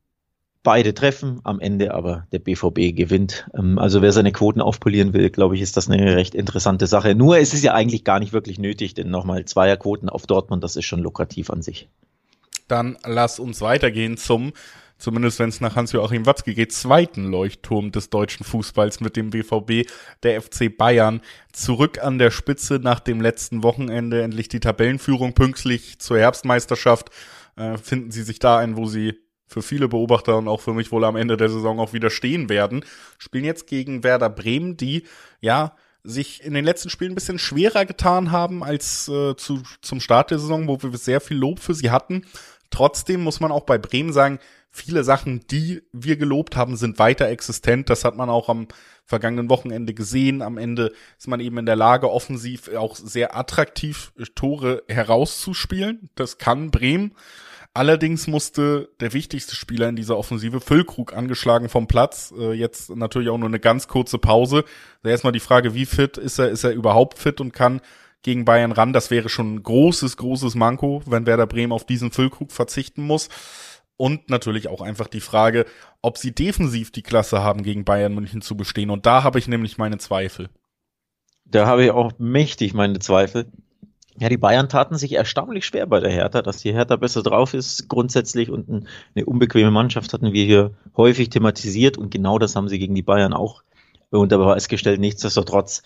beide 0.64 0.94
treffen, 0.94 1.40
am 1.44 1.60
Ende 1.60 1.94
aber 1.94 2.26
der 2.32 2.40
BVB 2.40 2.96
gewinnt. 2.96 3.46
Ähm, 3.56 3.78
also 3.78 4.02
wer 4.02 4.10
seine 4.10 4.32
Quoten 4.32 4.60
aufpolieren 4.60 5.12
will, 5.12 5.30
glaube 5.30 5.54
ich, 5.54 5.60
ist 5.60 5.76
das 5.76 5.88
eine 5.88 6.16
recht 6.16 6.34
interessante 6.34 6.88
Sache. 6.88 7.14
Nur 7.14 7.38
ist 7.38 7.54
es 7.54 7.62
ja 7.62 7.74
eigentlich 7.74 8.02
gar 8.02 8.18
nicht 8.18 8.32
wirklich 8.32 8.58
nötig, 8.58 8.94
denn 8.94 9.10
nochmal 9.10 9.44
Zweierquoten 9.44 10.08
auf 10.08 10.26
Dortmund, 10.26 10.64
das 10.64 10.74
ist 10.74 10.86
schon 10.86 11.00
lukrativ 11.00 11.50
an 11.50 11.62
sich. 11.62 11.88
Dann 12.66 12.96
lass 13.04 13.38
uns 13.38 13.60
weitergehen 13.60 14.16
zum 14.16 14.52
zumindest 14.96 15.38
wenn 15.38 15.50
es 15.50 15.60
nach 15.60 15.76
Hans-Joachim 15.76 16.24
Watzke 16.24 16.54
geht, 16.54 16.72
zweiten 16.72 17.24
Leuchtturm 17.24 17.92
des 17.92 18.08
deutschen 18.10 18.44
Fußballs 18.44 19.00
mit 19.00 19.16
dem 19.16 19.30
BVB, 19.30 19.86
der 20.22 20.40
FC 20.40 20.74
Bayern. 20.74 21.20
Zurück 21.52 22.02
an 22.02 22.18
der 22.18 22.30
Spitze 22.30 22.78
nach 22.82 23.00
dem 23.00 23.20
letzten 23.20 23.62
Wochenende, 23.62 24.22
endlich 24.22 24.48
die 24.48 24.60
Tabellenführung 24.60 25.34
pünktlich 25.34 25.98
zur 25.98 26.18
Herbstmeisterschaft. 26.18 27.10
Äh, 27.56 27.76
finden 27.76 28.10
sie 28.10 28.22
sich 28.22 28.38
da 28.38 28.58
ein, 28.58 28.76
wo 28.76 28.86
sie 28.86 29.23
für 29.46 29.62
viele 29.62 29.88
Beobachter 29.88 30.36
und 30.36 30.48
auch 30.48 30.60
für 30.60 30.72
mich 30.72 30.90
wohl 30.92 31.04
am 31.04 31.16
Ende 31.16 31.36
der 31.36 31.48
Saison 31.48 31.78
auch 31.78 31.92
wieder 31.92 32.10
stehen 32.10 32.48
werden. 32.48 32.84
Spielen 33.18 33.44
jetzt 33.44 33.66
gegen 33.66 34.02
Werder 34.02 34.30
Bremen, 34.30 34.76
die 34.76 35.04
ja 35.40 35.74
sich 36.02 36.44
in 36.44 36.54
den 36.54 36.64
letzten 36.64 36.90
Spielen 36.90 37.12
ein 37.12 37.16
bisschen 37.16 37.38
schwerer 37.38 37.86
getan 37.86 38.30
haben 38.30 38.62
als 38.62 39.08
äh, 39.08 39.36
zu, 39.36 39.62
zum 39.80 40.00
Start 40.00 40.30
der 40.30 40.38
Saison, 40.38 40.68
wo 40.68 40.82
wir 40.82 40.96
sehr 40.98 41.20
viel 41.20 41.38
Lob 41.38 41.60
für 41.60 41.74
sie 41.74 41.90
hatten. 41.90 42.26
Trotzdem 42.70 43.22
muss 43.22 43.40
man 43.40 43.52
auch 43.52 43.64
bei 43.64 43.78
Bremen 43.78 44.12
sagen, 44.12 44.38
viele 44.70 45.04
Sachen, 45.04 45.46
die 45.50 45.82
wir 45.92 46.16
gelobt 46.16 46.56
haben, 46.56 46.76
sind 46.76 46.98
weiter 46.98 47.28
existent. 47.28 47.88
Das 47.88 48.04
hat 48.04 48.16
man 48.16 48.28
auch 48.28 48.48
am 48.48 48.66
vergangenen 49.06 49.48
Wochenende 49.48 49.94
gesehen. 49.94 50.42
Am 50.42 50.58
Ende 50.58 50.92
ist 51.18 51.28
man 51.28 51.40
eben 51.40 51.58
in 51.58 51.66
der 51.66 51.76
Lage, 51.76 52.10
offensiv 52.10 52.74
auch 52.74 52.96
sehr 52.96 53.36
attraktiv 53.36 54.12
Tore 54.34 54.82
herauszuspielen. 54.88 56.10
Das 56.16 56.38
kann 56.38 56.70
Bremen. 56.70 57.14
Allerdings 57.76 58.28
musste 58.28 58.88
der 59.00 59.12
wichtigste 59.12 59.56
Spieler 59.56 59.88
in 59.88 59.96
dieser 59.96 60.16
Offensive, 60.16 60.60
Füllkrug, 60.60 61.12
angeschlagen 61.12 61.68
vom 61.68 61.88
Platz. 61.88 62.32
Äh, 62.38 62.52
jetzt 62.52 62.94
natürlich 62.94 63.28
auch 63.30 63.38
nur 63.38 63.48
eine 63.48 63.58
ganz 63.58 63.88
kurze 63.88 64.18
Pause. 64.18 64.64
Also 64.98 65.10
erstmal 65.10 65.32
die 65.32 65.40
Frage, 65.40 65.74
wie 65.74 65.84
fit 65.84 66.16
ist 66.16 66.38
er? 66.38 66.50
Ist 66.50 66.62
er 66.62 66.70
überhaupt 66.70 67.18
fit 67.18 67.40
und 67.40 67.52
kann 67.52 67.80
gegen 68.22 68.44
Bayern 68.44 68.70
ran? 68.70 68.92
Das 68.92 69.10
wäre 69.10 69.28
schon 69.28 69.56
ein 69.56 69.62
großes, 69.64 70.16
großes 70.16 70.54
Manko, 70.54 71.02
wenn 71.06 71.26
Werder 71.26 71.48
Bremen 71.48 71.72
auf 71.72 71.84
diesen 71.84 72.12
Füllkrug 72.12 72.52
verzichten 72.52 73.02
muss. 73.02 73.28
Und 73.96 74.30
natürlich 74.30 74.68
auch 74.68 74.80
einfach 74.80 75.08
die 75.08 75.20
Frage, 75.20 75.66
ob 76.00 76.16
sie 76.16 76.32
defensiv 76.32 76.92
die 76.92 77.02
Klasse 77.02 77.42
haben, 77.42 77.64
gegen 77.64 77.84
Bayern 77.84 78.14
München 78.14 78.40
zu 78.40 78.56
bestehen. 78.56 78.90
Und 78.90 79.04
da 79.04 79.24
habe 79.24 79.40
ich 79.40 79.48
nämlich 79.48 79.78
meine 79.78 79.98
Zweifel. 79.98 80.48
Da 81.44 81.66
habe 81.66 81.84
ich 81.84 81.90
auch 81.90 82.12
mächtig 82.18 82.72
meine 82.72 83.00
Zweifel. 83.00 83.46
Ja, 84.18 84.28
die 84.28 84.36
Bayern 84.36 84.68
taten 84.68 84.96
sich 84.96 85.12
erstaunlich 85.12 85.66
schwer 85.66 85.86
bei 85.86 85.98
der 85.98 86.10
Hertha, 86.10 86.40
dass 86.40 86.58
die 86.58 86.72
Hertha 86.72 86.94
besser 86.96 87.22
drauf 87.22 87.52
ist 87.52 87.88
grundsätzlich 87.88 88.48
und 88.48 88.86
eine 89.14 89.26
unbequeme 89.26 89.72
Mannschaft 89.72 90.12
hatten 90.12 90.32
wir 90.32 90.44
hier 90.44 90.70
häufig 90.96 91.30
thematisiert 91.30 91.98
und 91.98 92.10
genau 92.10 92.38
das 92.38 92.54
haben 92.54 92.68
sie 92.68 92.78
gegen 92.78 92.94
die 92.94 93.02
Bayern 93.02 93.32
auch 93.32 93.62
unter 94.10 94.38
Beweis 94.38 94.68
gestellt. 94.68 95.00
Nichtsdestotrotz, 95.00 95.82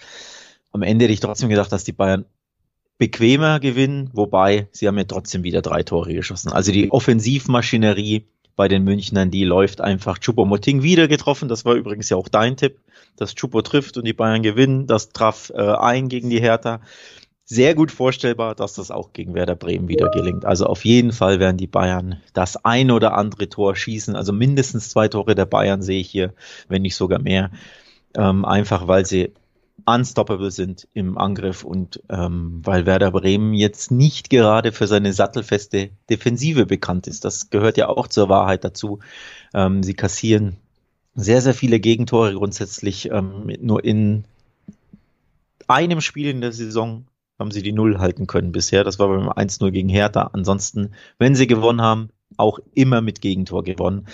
am 0.73 0.83
Ende 0.83 1.05
hätte 1.05 1.15
ich 1.15 1.21
trotzdem 1.21 1.49
gedacht, 1.49 1.73
dass 1.73 1.85
die 1.85 1.93
Bayern 1.93 2.27
bequemer 2.99 3.61
gewinnen, 3.61 4.11
wobei 4.13 4.69
sie 4.73 4.87
haben 4.89 4.99
ja 4.99 5.05
trotzdem 5.05 5.43
wieder 5.43 5.63
drei 5.63 5.83
Tore 5.83 6.13
geschossen. 6.13 6.53
Also 6.53 6.73
die 6.73 6.91
Offensivmaschinerie 6.91 8.27
bei 8.57 8.67
den 8.69 8.83
Münchnern, 8.83 9.31
die 9.31 9.45
läuft 9.45 9.81
einfach. 9.81 10.19
Chupo-Moting 10.19 10.83
wieder 10.83 11.07
getroffen, 11.07 11.49
das 11.49 11.65
war 11.65 11.75
übrigens 11.75 12.11
ja 12.11 12.17
auch 12.17 12.29
dein 12.29 12.57
Tipp, 12.57 12.81
dass 13.17 13.37
Chupo 13.37 13.63
trifft 13.63 13.97
und 13.97 14.05
die 14.05 14.13
Bayern 14.13 14.43
gewinnen. 14.43 14.89
Das 14.89 15.11
traf 15.11 15.51
äh, 15.55 15.61
ein 15.61 16.09
gegen 16.09 16.29
die 16.29 16.41
Hertha 16.41 16.81
sehr 17.51 17.75
gut 17.75 17.91
vorstellbar, 17.91 18.55
dass 18.55 18.75
das 18.75 18.91
auch 18.91 19.15
gegen 19.15 19.33
Werder 19.33 19.55
Bremen 19.55 19.89
wieder 19.89 20.11
gelingt. 20.11 20.45
Also 20.45 20.67
auf 20.67 20.85
jeden 20.85 21.13
Fall 21.13 21.41
werden 21.41 21.57
die 21.57 21.67
Bayern 21.67 22.21
das 22.35 22.63
ein 22.63 22.91
oder 22.91 23.15
andere 23.15 23.49
Tor 23.49 23.75
schießen. 23.75 24.15
Also 24.15 24.35
mindestens 24.35 24.91
zwei 24.91 25.09
Tore 25.09 25.35
der 25.35 25.47
Bayern 25.47 25.81
sehe 25.81 26.01
ich 26.01 26.11
hier, 26.11 26.35
wenn 26.69 26.83
nicht 26.83 26.95
sogar 26.95 27.19
mehr. 27.19 27.51
Ähm, 28.15 28.45
einfach 28.45 28.87
weil 28.87 29.07
sie 29.07 29.33
unstoppable 29.87 30.51
sind 30.51 30.89
im 30.93 31.17
Angriff 31.17 31.65
und 31.65 32.03
ähm, 32.11 32.61
weil 32.65 32.85
Werder 32.85 33.13
Bremen 33.13 33.55
jetzt 33.55 33.91
nicht 33.91 34.29
gerade 34.29 34.71
für 34.71 34.87
seine 34.87 35.15
sattelfeste 35.15 35.89
Defensive 36.11 36.67
bekannt 36.67 37.07
ist. 37.07 37.25
Das 37.25 37.49
gehört 37.49 37.79
ja 37.79 37.89
auch 37.89 38.09
zur 38.09 38.29
Wahrheit 38.29 38.63
dazu. 38.63 38.99
Ähm, 39.55 39.83
sie 39.83 39.95
kassieren 39.95 40.59
sehr, 41.15 41.41
sehr 41.41 41.55
viele 41.55 41.81
Gegentore 41.81 42.35
grundsätzlich 42.35 43.11
ähm, 43.11 43.51
nur 43.59 43.83
in 43.83 44.25
einem 45.67 46.03
Spiel 46.03 46.29
in 46.29 46.43
der 46.43 46.53
Saison 46.53 47.07
haben 47.39 47.51
sie 47.51 47.63
die 47.63 47.73
Null 47.73 47.99
halten 47.99 48.27
können 48.27 48.53
bisher. 48.53 48.85
Das 48.85 48.99
war 48.99 49.09
beim 49.09 49.29
1-0 49.29 49.71
gegen 49.71 49.89
Hertha. 49.89 50.31
Ansonsten, 50.33 50.93
wenn 51.19 51.35
sie 51.35 51.47
gewonnen 51.47 51.81
haben, 51.81 52.11
auch 52.37 52.59
immer 52.75 53.01
mit 53.01 53.21
Gegentor 53.21 53.65
gewonnen. 53.65 54.07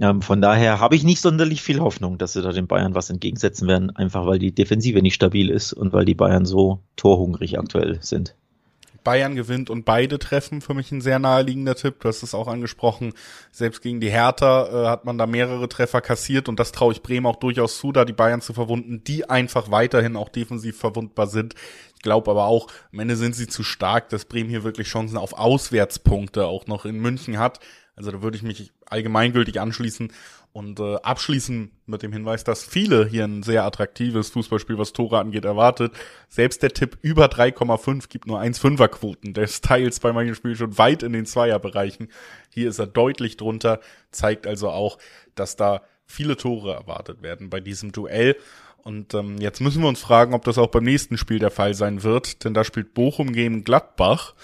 Ähm, 0.00 0.22
von 0.22 0.40
daher 0.40 0.80
habe 0.80 0.96
ich 0.96 1.04
nicht 1.04 1.20
sonderlich 1.20 1.62
viel 1.62 1.80
Hoffnung, 1.80 2.18
dass 2.18 2.32
sie 2.32 2.42
da 2.42 2.52
den 2.52 2.66
Bayern 2.66 2.94
was 2.94 3.10
entgegensetzen 3.10 3.68
werden, 3.68 3.90
einfach 3.90 4.26
weil 4.26 4.38
die 4.38 4.54
Defensive 4.54 5.02
nicht 5.02 5.14
stabil 5.14 5.50
ist 5.50 5.72
und 5.72 5.92
weil 5.92 6.04
die 6.04 6.14
Bayern 6.14 6.46
so 6.46 6.82
torhungrig 6.96 7.58
aktuell 7.58 7.98
sind. 8.02 8.34
Bayern 9.04 9.34
gewinnt 9.34 9.70
und 9.70 9.84
beide 9.84 10.18
treffen, 10.18 10.60
für 10.60 10.74
mich 10.74 10.90
ein 10.92 11.00
sehr 11.00 11.18
naheliegender 11.18 11.74
Tipp. 11.74 12.00
Du 12.00 12.08
hast 12.08 12.22
es 12.22 12.34
auch 12.34 12.48
angesprochen. 12.48 13.14
Selbst 13.50 13.82
gegen 13.82 14.00
die 14.00 14.10
Hertha 14.10 14.66
äh, 14.66 14.88
hat 14.88 15.04
man 15.04 15.18
da 15.18 15.26
mehrere 15.26 15.68
Treffer 15.68 16.00
kassiert 16.00 16.48
und 16.48 16.58
das 16.60 16.72
traue 16.72 16.92
ich 16.92 17.02
Bremen 17.02 17.26
auch 17.26 17.36
durchaus 17.36 17.78
zu, 17.78 17.92
da 17.92 18.04
die 18.04 18.12
Bayern 18.12 18.40
zu 18.40 18.52
verwunden, 18.52 19.02
die 19.04 19.28
einfach 19.28 19.70
weiterhin 19.70 20.16
auch 20.16 20.28
defensiv 20.28 20.78
verwundbar 20.78 21.26
sind. 21.26 21.54
Ich 21.94 22.02
glaube 22.02 22.30
aber 22.30 22.46
auch, 22.46 22.66
am 22.92 22.98
Ende 22.98 23.16
sind 23.16 23.36
sie 23.36 23.46
zu 23.46 23.62
stark, 23.62 24.08
dass 24.08 24.24
Bremen 24.24 24.50
hier 24.50 24.64
wirklich 24.64 24.88
Chancen 24.88 25.16
auf 25.16 25.34
Auswärtspunkte 25.34 26.46
auch 26.46 26.66
noch 26.66 26.84
in 26.84 26.98
München 26.98 27.38
hat. 27.38 27.60
Also 27.94 28.10
da 28.10 28.22
würde 28.22 28.36
ich 28.36 28.42
mich 28.42 28.72
allgemeingültig 28.86 29.60
anschließen 29.60 30.12
und 30.52 30.80
äh, 30.80 30.96
abschließen 30.96 31.70
mit 31.86 32.02
dem 32.02 32.12
Hinweis, 32.12 32.42
dass 32.44 32.64
viele 32.64 33.06
hier 33.06 33.24
ein 33.24 33.42
sehr 33.42 33.64
attraktives 33.64 34.30
Fußballspiel, 34.30 34.78
was 34.78 34.92
Tore 34.92 35.18
angeht, 35.18 35.44
erwartet. 35.44 35.92
Selbst 36.28 36.62
der 36.62 36.72
Tipp 36.72 36.98
über 37.02 37.26
3,5 37.26 38.08
gibt 38.08 38.26
nur 38.26 38.40
1,5er 38.40 38.88
Quoten. 38.88 39.34
Der 39.34 39.44
ist 39.44 39.64
teils 39.64 40.00
bei 40.00 40.12
manchen 40.12 40.34
Spielen 40.34 40.56
schon 40.56 40.78
weit 40.78 41.02
in 41.02 41.12
den 41.12 41.26
Zweierbereichen. 41.26 42.08
Hier 42.50 42.68
ist 42.68 42.78
er 42.78 42.86
deutlich 42.86 43.36
drunter, 43.36 43.80
zeigt 44.10 44.46
also 44.46 44.70
auch, 44.70 44.98
dass 45.34 45.56
da 45.56 45.82
viele 46.06 46.36
Tore 46.36 46.74
erwartet 46.74 47.22
werden 47.22 47.50
bei 47.50 47.60
diesem 47.60 47.92
Duell. 47.92 48.36
Und 48.82 49.14
ähm, 49.14 49.38
jetzt 49.38 49.60
müssen 49.60 49.82
wir 49.82 49.88
uns 49.88 50.00
fragen, 50.00 50.34
ob 50.34 50.44
das 50.44 50.58
auch 50.58 50.68
beim 50.68 50.84
nächsten 50.84 51.16
Spiel 51.16 51.38
der 51.38 51.50
Fall 51.50 51.74
sein 51.74 52.02
wird, 52.02 52.44
denn 52.44 52.52
da 52.52 52.64
spielt 52.64 52.94
Bochum 52.94 53.32
gegen 53.32 53.64
Gladbach. 53.64 54.34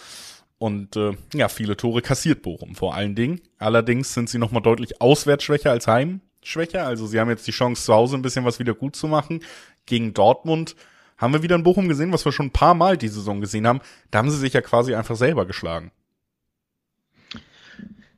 Und 0.58 0.96
äh, 0.96 1.12
ja, 1.34 1.48
viele 1.48 1.76
Tore 1.76 2.02
kassiert 2.02 2.42
Bochum 2.42 2.74
vor 2.74 2.94
allen 2.94 3.14
Dingen. 3.14 3.40
Allerdings 3.58 4.12
sind 4.14 4.28
sie 4.28 4.38
nochmal 4.38 4.62
deutlich 4.62 5.00
auswärtsschwächer 5.00 5.70
als 5.70 5.86
heimschwächer. 5.86 6.84
Also 6.84 7.06
sie 7.06 7.20
haben 7.20 7.30
jetzt 7.30 7.46
die 7.46 7.52
Chance, 7.52 7.84
zu 7.84 7.94
Hause 7.94 8.16
ein 8.16 8.22
bisschen 8.22 8.44
was 8.44 8.58
wieder 8.58 8.74
gut 8.74 8.96
zu 8.96 9.06
machen. 9.06 9.40
Gegen 9.86 10.14
Dortmund 10.14 10.74
haben 11.16 11.32
wir 11.32 11.42
wieder 11.42 11.56
in 11.56 11.62
Bochum 11.62 11.88
gesehen, 11.88 12.12
was 12.12 12.24
wir 12.24 12.32
schon 12.32 12.46
ein 12.46 12.52
paar 12.52 12.74
Mal 12.74 12.96
die 12.96 13.08
Saison 13.08 13.40
gesehen 13.40 13.66
haben. 13.66 13.80
Da 14.10 14.18
haben 14.18 14.30
sie 14.30 14.38
sich 14.38 14.52
ja 14.52 14.60
quasi 14.60 14.94
einfach 14.94 15.16
selber 15.16 15.46
geschlagen. 15.46 15.92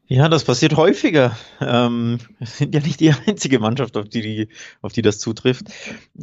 Ja, 0.06 0.28
das 0.28 0.42
passiert 0.42 0.76
häufiger. 0.76 1.37
Ähm, 1.61 2.18
wir 2.38 2.47
sind 2.47 2.75
ja 2.75 2.80
nicht 2.80 3.00
die 3.00 3.12
einzige 3.26 3.61
Mannschaft, 3.61 3.97
auf 3.97 4.09
die, 4.09 4.23
die 4.23 4.49
auf 4.82 4.92
die 4.92 5.02
das 5.02 5.18
zutrifft. 5.18 5.66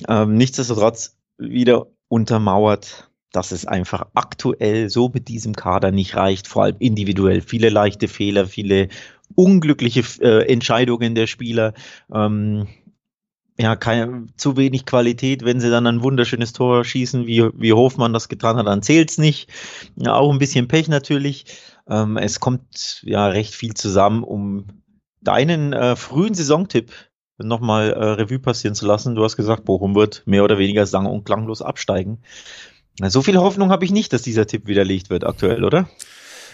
Ähm, 0.08 0.36
nichtsdestotrotz 0.36 1.16
wieder 1.38 1.88
untermauert, 2.10 3.07
dass 3.32 3.52
es 3.52 3.66
einfach 3.66 4.08
aktuell 4.14 4.90
so 4.90 5.10
mit 5.10 5.28
diesem 5.28 5.54
Kader 5.54 5.92
nicht 5.92 6.16
reicht, 6.16 6.48
vor 6.48 6.64
allem 6.64 6.78
individuell. 6.80 7.42
Viele 7.42 7.70
leichte 7.70 8.08
Fehler, 8.08 8.46
viele 8.48 8.88
unglückliche 9.36 10.04
äh, 10.22 10.52
Entscheidungen 10.52 11.16
der 11.16 11.28
Spieler. 11.28 11.74
Ähm, 12.14 12.68
ja, 13.60 13.76
kein, 13.76 14.32
zu 14.38 14.56
wenig 14.56 14.86
Qualität, 14.86 15.44
wenn 15.44 15.60
sie 15.60 15.72
dann 15.72 15.88
ein 15.88 16.04
wunderschönes 16.04 16.54
Tor 16.54 16.86
schießen, 16.86 17.26
wie, 17.26 17.50
wie 17.56 17.74
Hofmann 17.74 18.14
das 18.14 18.30
getan 18.30 18.56
hat, 18.58 18.68
dann 18.68 18.84
zählt's 18.84 19.18
nicht. 19.18 19.50
Ja, 19.96 20.14
auch 20.14 20.32
ein 20.32 20.40
bisschen 20.40 20.68
Pech 20.68 20.88
natürlich. 20.88 21.46
Ähm, 21.90 22.18
es 22.18 22.40
kommt 22.40 23.02
ja 23.04 23.28
recht 23.28 23.56
viel 23.56 23.74
zusammen, 23.74 24.24
um 24.24 24.84
deinen 25.22 25.74
äh, 25.74 25.96
frühen 25.96 26.36
Saisontipp 26.36 26.92
nochmal 27.40 27.92
äh, 27.92 28.04
Revue 28.04 28.40
passieren 28.40 28.76
zu 28.76 28.86
lassen. 28.86 29.16
Du 29.16 29.24
hast 29.24 29.38
gesagt, 29.38 29.66
Bochum 29.66 29.96
wird 29.96 30.24
mehr 30.26 30.44
oder 30.44 30.58
weniger 30.58 30.86
sang- 30.86 31.06
und 31.08 31.26
klanglos 31.26 31.62
absteigen. 31.62 32.20
So 33.04 33.22
viel 33.22 33.38
Hoffnung 33.38 33.70
habe 33.70 33.86
ich 33.86 33.92
nicht, 33.92 34.12
dass 34.12 34.24
dieser 34.24 34.48
Tipp 34.48 34.66
widerlegt 34.66 35.10
wird 35.10 35.24
aktuell, 35.24 35.64
oder? 35.64 35.88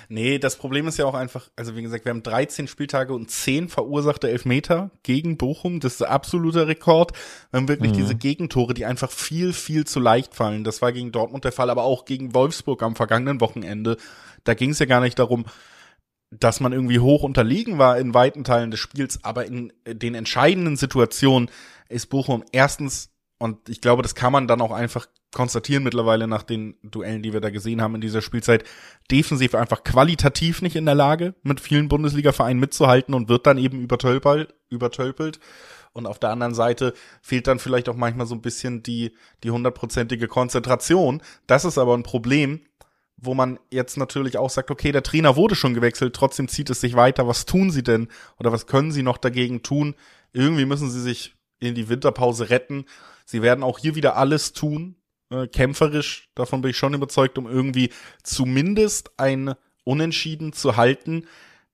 Nee, 0.10 0.38
das 0.38 0.58
Problem 0.58 0.88
ist 0.88 0.98
ja 0.98 1.06
auch 1.06 1.14
einfach, 1.14 1.50
also 1.56 1.76
wie 1.76 1.82
gesagt, 1.82 2.06
wir 2.06 2.10
haben 2.10 2.24
13 2.24 2.68
Spieltage 2.68 3.14
und 3.14 3.32
10 3.32 3.70
verursachte 3.70 4.30
Elfmeter 4.30 4.92
gegen 5.04 5.38
Bochum. 5.38 5.80
Das 5.80 5.94
ist 5.94 6.02
der 6.02 6.12
absolute 6.12 6.68
Rekord. 6.68 7.14
Wir 7.52 7.60
haben 7.60 7.68
wirklich 7.68 7.94
mhm. 7.94 7.98
diese 7.98 8.16
Gegentore, 8.16 8.74
die 8.74 8.86
einfach 8.86 9.10
viel, 9.10 9.54
viel 9.54 9.86
zu 9.86 10.00
leicht 10.00 10.36
fallen. 10.36 10.64
Das 10.64 10.82
war 10.82 10.92
gegen 10.92 11.12
Dortmund 11.12 11.46
der 11.46 11.52
Fall, 11.52 11.70
aber 11.70 11.84
auch 11.84 12.06
gegen 12.06 12.34
Wolfsburg 12.34 12.84
am 12.84 12.96
vergangenen 12.96 13.40
Wochenende. 13.40 13.98
Da 14.44 14.54
ging 14.54 14.72
es 14.72 14.80
ja 14.80 14.86
gar 14.86 15.02
nicht 15.02 15.18
darum, 15.20 15.46
dass 16.30 16.60
man 16.60 16.74
irgendwie 16.74 17.00
hoch 17.00 17.24
unterlegen 17.24 17.78
war 17.78 17.98
in 17.98 18.14
weiten 18.14 18.44
Teilen 18.44 18.72
des 18.72 18.80
Spiels, 18.80 19.24
aber 19.24 19.46
in 19.46 19.72
den 19.88 20.16
entscheidenden 20.16 20.76
Situationen 20.76 21.50
ist 21.90 22.08
Bochum 22.10 22.44
erstens, 22.52 23.10
und 23.38 23.70
ich 23.70 23.82
glaube, 23.82 24.02
das 24.02 24.16
kann 24.16 24.34
man 24.34 24.48
dann 24.48 24.62
auch 24.62 24.72
einfach 24.72 25.08
konstatieren 25.34 25.84
mittlerweile 25.84 26.28
nach 26.28 26.44
den 26.44 26.76
Duellen, 26.84 27.22
die 27.22 27.34
wir 27.34 27.42
da 27.42 27.50
gesehen 27.50 27.82
haben 27.82 27.96
in 27.96 28.02
dieser 28.02 28.22
Spielzeit, 28.22 28.64
defensiv 29.12 29.56
einfach 29.56 29.84
qualitativ 29.84 30.62
nicht 30.62 30.76
in 30.76 30.86
der 30.86 30.96
Lage, 30.96 31.36
mit 31.44 31.60
vielen 31.60 31.90
Bundesliga-Vereinen 31.90 32.60
mitzuhalten 32.60 33.14
und 33.14 33.30
wird 33.30 33.46
dann 33.46 33.58
eben 33.58 33.82
übertölpelt, 33.82 34.54
übertölpelt. 34.70 35.40
Und 35.92 36.08
auf 36.08 36.18
der 36.18 36.32
anderen 36.32 36.56
Seite 36.56 36.94
fehlt 37.22 37.48
dann 37.48 37.60
vielleicht 37.60 37.88
auch 37.88 37.96
manchmal 37.96 38.26
so 38.26 38.34
ein 38.34 38.42
bisschen 38.42 38.82
die, 38.82 39.12
die 39.44 39.52
hundertprozentige 39.52 40.28
Konzentration. 40.28 41.22
Das 41.46 41.66
ist 41.66 41.78
aber 41.78 41.96
ein 41.96 42.04
Problem, 42.04 42.62
wo 43.18 43.34
man 43.34 43.60
jetzt 43.70 43.98
natürlich 43.98 44.38
auch 44.38 44.50
sagt, 44.50 44.72
okay, 44.72 44.92
der 44.92 45.04
Trainer 45.04 45.36
wurde 45.36 45.56
schon 45.56 45.74
gewechselt, 45.74 46.16
trotzdem 46.16 46.48
zieht 46.48 46.70
es 46.70 46.82
sich 46.82 46.96
weiter. 46.96 47.28
Was 47.28 47.46
tun 47.46 47.70
sie 47.70 47.84
denn 47.84 48.08
oder 48.40 48.52
was 48.52 48.66
können 48.66 48.92
sie 48.92 49.04
noch 49.04 49.18
dagegen 49.18 49.62
tun? 49.62 49.96
Irgendwie 50.34 50.66
müssen 50.66 50.90
sie 50.90 51.02
sich 51.02 51.36
in 51.60 51.76
die 51.76 51.90
Winterpause 51.90 52.50
retten. 52.50 52.86
Sie 53.26 53.42
werden 53.42 53.64
auch 53.64 53.80
hier 53.80 53.96
wieder 53.96 54.18
alles 54.18 54.54
tun, 54.54 54.96
äh, 55.34 55.48
kämpferisch, 55.48 56.30
davon 56.36 56.62
bin 56.62 56.72
ich 56.72 56.78
schon 56.78 56.94
überzeugt, 56.94 57.38
um 57.38 57.48
irgendwie 57.50 57.90
zumindest 58.24 59.12
ein 59.18 59.56
Unentschieden 59.84 60.54
zu 60.54 60.78
halten. 60.78 61.26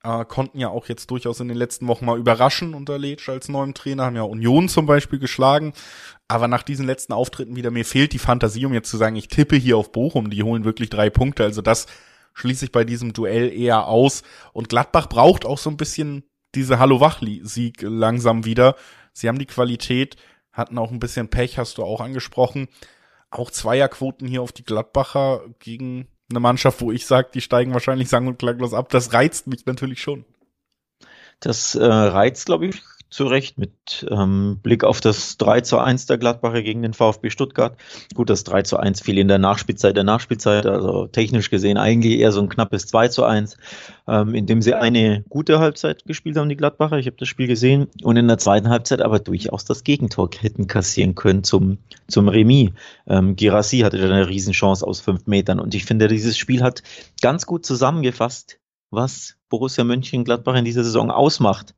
Äh, 0.04 0.24
konnten 0.26 0.60
ja 0.60 0.70
auch 0.70 0.88
jetzt 0.88 1.12
durchaus 1.12 1.42
in 1.42 1.50
den 1.50 1.58
letzten 1.58 1.88
Wochen 1.88 2.06
mal 2.06 2.18
überraschen 2.18 2.74
unter 2.74 2.98
Letsch 2.98 3.28
als 3.28 3.50
neuem 3.50 3.74
Trainer, 3.74 4.06
haben 4.06 4.16
ja 4.16 4.22
Union 4.22 4.70
zum 4.70 4.86
Beispiel 4.86 5.20
geschlagen. 5.20 5.74
Aber 6.30 6.48
nach 6.48 6.64
diesen 6.64 6.86
letzten 6.86 7.12
Auftritten 7.12 7.56
wieder, 7.58 7.70
mir 7.70 7.84
fehlt 7.84 8.14
die 8.14 8.20
Fantasie, 8.20 8.66
um 8.66 8.74
jetzt 8.74 8.90
zu 8.90 8.98
sagen, 8.98 9.18
ich 9.18 9.28
tippe 9.28 9.58
hier 9.58 9.78
auf 9.78 9.92
Bochum, 9.92 10.30
die 10.30 10.44
holen 10.44 10.64
wirklich 10.64 10.90
drei 10.90 11.10
Punkte. 11.10 11.44
Also 11.44 11.62
das 11.62 11.88
schließe 12.34 12.66
ich 12.66 12.72
bei 12.72 12.86
diesem 12.86 13.12
Duell 13.12 13.52
eher 13.52 13.88
aus. 13.88 14.24
Und 14.54 14.70
Gladbach 14.70 15.10
braucht 15.10 15.46
auch 15.46 15.58
so 15.58 15.70
ein 15.70 15.78
bisschen 15.78 16.24
diese 16.56 16.80
Hallo-Wach-Sieg 16.80 17.82
langsam 17.82 18.46
wieder. 18.46 18.76
Sie 19.12 19.28
haben 19.28 19.40
die 19.40 19.46
Qualität, 19.46 20.16
hatten 20.54 20.78
auch 20.78 20.92
ein 20.92 21.00
bisschen 21.00 21.28
Pech, 21.28 21.58
hast 21.58 21.78
du 21.78 21.84
auch 21.84 22.00
angesprochen. 22.00 22.70
Auch 23.32 23.52
Zweierquoten 23.52 24.28
hier 24.28 24.42
auf 24.42 24.52
die 24.52 24.64
Gladbacher 24.64 25.42
gegen 25.60 26.08
eine 26.30 26.40
Mannschaft, 26.40 26.82
wo 26.82 26.92
ich 26.92 27.06
sage, 27.06 27.30
die 27.34 27.42
steigen 27.42 27.74
wahrscheinlich 27.74 28.10
sang- 28.10 28.28
und 28.28 28.40
klanglos 28.40 28.74
ab. 28.74 28.90
Das 28.90 29.14
reizt 29.14 29.48
mich 29.48 29.66
natürlich 29.66 30.02
schon. 30.02 30.26
Das 31.40 31.76
äh, 31.76 31.86
reizt, 31.86 32.46
glaube 32.46 32.68
ich, 32.68 32.82
zu 33.10 33.26
Recht 33.26 33.58
mit 33.58 34.06
ähm, 34.10 34.60
Blick 34.62 34.84
auf 34.84 35.02
das 35.02 35.38
3 35.38 35.62
zu 35.62 35.80
1 35.80 36.06
der 36.06 36.18
Gladbacher 36.18 36.62
gegen 36.62 36.82
den 36.84 36.94
VfB 36.94 37.30
Stuttgart. 37.30 37.76
Gut, 38.14 38.30
das 38.30 38.44
3 38.44 38.62
zu 38.64 38.78
1 38.78 39.02
fiel 39.02 39.18
in 39.18 39.28
der 39.28 39.40
Nachspielzeit 39.40 39.96
der 39.96 40.04
Nachspielzeit, 40.04 40.66
also 40.66 41.08
technisch 41.08 41.50
gesehen 41.50 41.78
eigentlich 41.78 42.20
eher 42.20 42.32
so 42.32 42.42
ein 42.42 42.50
knappes 42.50 42.86
2 42.88 43.08
zu 43.08 43.24
1, 43.24 43.58
ähm, 44.08 44.36
in 44.36 44.46
dem 44.46 44.62
sie 44.62 44.76
eine 44.76 45.24
gute 45.30 45.60
Halbzeit 45.60 46.06
gespielt 46.06 46.38
haben, 46.38 46.50
die 46.50 46.58
Gladbacher. 46.58 46.98
Ich 46.98 47.08
habe 47.08 47.18
das 47.18 47.28
Spiel 47.28 47.48
gesehen 47.48 47.88
und 48.04 48.16
in 48.18 48.28
der 48.28 48.38
zweiten 48.38 48.70
Halbzeit 48.70 49.02
aber 49.02 49.20
durchaus 49.20 49.66
das 49.66 49.84
Gegentor 49.84 50.30
hätten 50.40 50.68
kassieren 50.68 51.16
können 51.16 51.44
zum, 51.44 51.80
zum 52.08 52.28
Remis. 52.28 52.70
Ähm, 53.08 53.36
Girassi 53.36 53.80
hatte 53.80 53.98
da 53.98 54.06
eine 54.06 54.28
Riesenchance 54.28 54.86
aus 54.86 55.02
fünf 55.02 55.26
Metern 55.26 55.60
und 55.60 55.74
ich 55.74 55.86
finde, 55.86 56.08
dieses 56.08 56.38
Spiel 56.38 56.62
hat 56.62 56.84
ganz 57.22 57.48
gut 57.48 57.66
zusammengefasst, 57.66 58.60
was 58.92 59.36
Borussia 59.50 59.84
Mönchengladbach 59.84 60.56
in 60.56 60.66
dieser 60.66 60.84
Saison 60.84 61.12
ausmacht. 61.12 61.74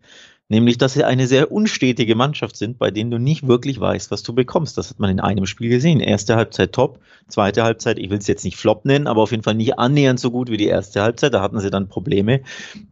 Nämlich, 0.51 0.77
dass 0.77 0.96
sie 0.96 1.05
eine 1.05 1.27
sehr 1.27 1.50
unstetige 1.50 2.13
Mannschaft 2.13 2.58
sind, 2.58 2.77
bei 2.77 2.91
denen 2.91 3.10
du 3.10 3.17
nicht 3.17 3.48
wirklich 3.48 3.79
weißt, 3.79 4.12
was 4.12 4.22
du 4.22 4.34
bekommst. 4.34 4.77
Das 4.77 4.89
hat 4.89 5.00
man 5.00 5.10
in 5.10 5.22
einem 5.22 5.46
Spiel 5.46 5.70
gesehen. 5.70 6.01
Erste 6.01 6.36
Halbzeit 6.36 6.74
top, 6.74 7.00
zweite 7.29 7.63
Halbzeit, 7.63 7.98
ich 7.98 8.10
will 8.10 8.17
es 8.17 8.27
jetzt 8.27 8.43
nicht 8.43 8.58
flop 8.58 8.84
nennen, 8.84 9.08
aber 9.08 9.22
auf 9.22 9.31
jeden 9.31 9.43
Fall 9.43 9.55
nicht 9.55 9.79
annähernd 9.79 10.20
so 10.20 10.29
gut 10.29 10.51
wie 10.51 10.58
die 10.58 10.67
erste 10.67 11.03
Halbzeit. 11.03 11.34
Da 11.34 11.41
hatten 11.41 11.58
sie 11.62 11.70
dann 11.70 11.88
Probleme. 11.88 12.41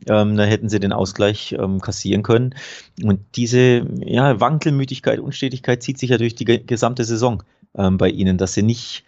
Ähm, 0.07 0.37
da 0.37 0.45
hätten 0.45 0.69
sie 0.69 0.79
den 0.79 0.93
Ausgleich 0.93 1.53
ähm, 1.59 1.81
kassieren 1.81 2.23
können. 2.23 2.55
Und 3.03 3.19
diese 3.35 3.85
ja, 4.05 4.39
Wankelmütigkeit, 4.39 5.19
Unstetigkeit 5.19 5.83
zieht 5.83 5.97
sich 5.97 6.11
ja 6.11 6.17
durch 6.17 6.35
die 6.35 6.45
gesamte 6.45 7.03
Saison 7.03 7.43
ähm, 7.75 7.97
bei 7.97 8.07
ihnen, 8.07 8.37
dass 8.37 8.53
sie 8.53 8.63
nicht 8.63 9.03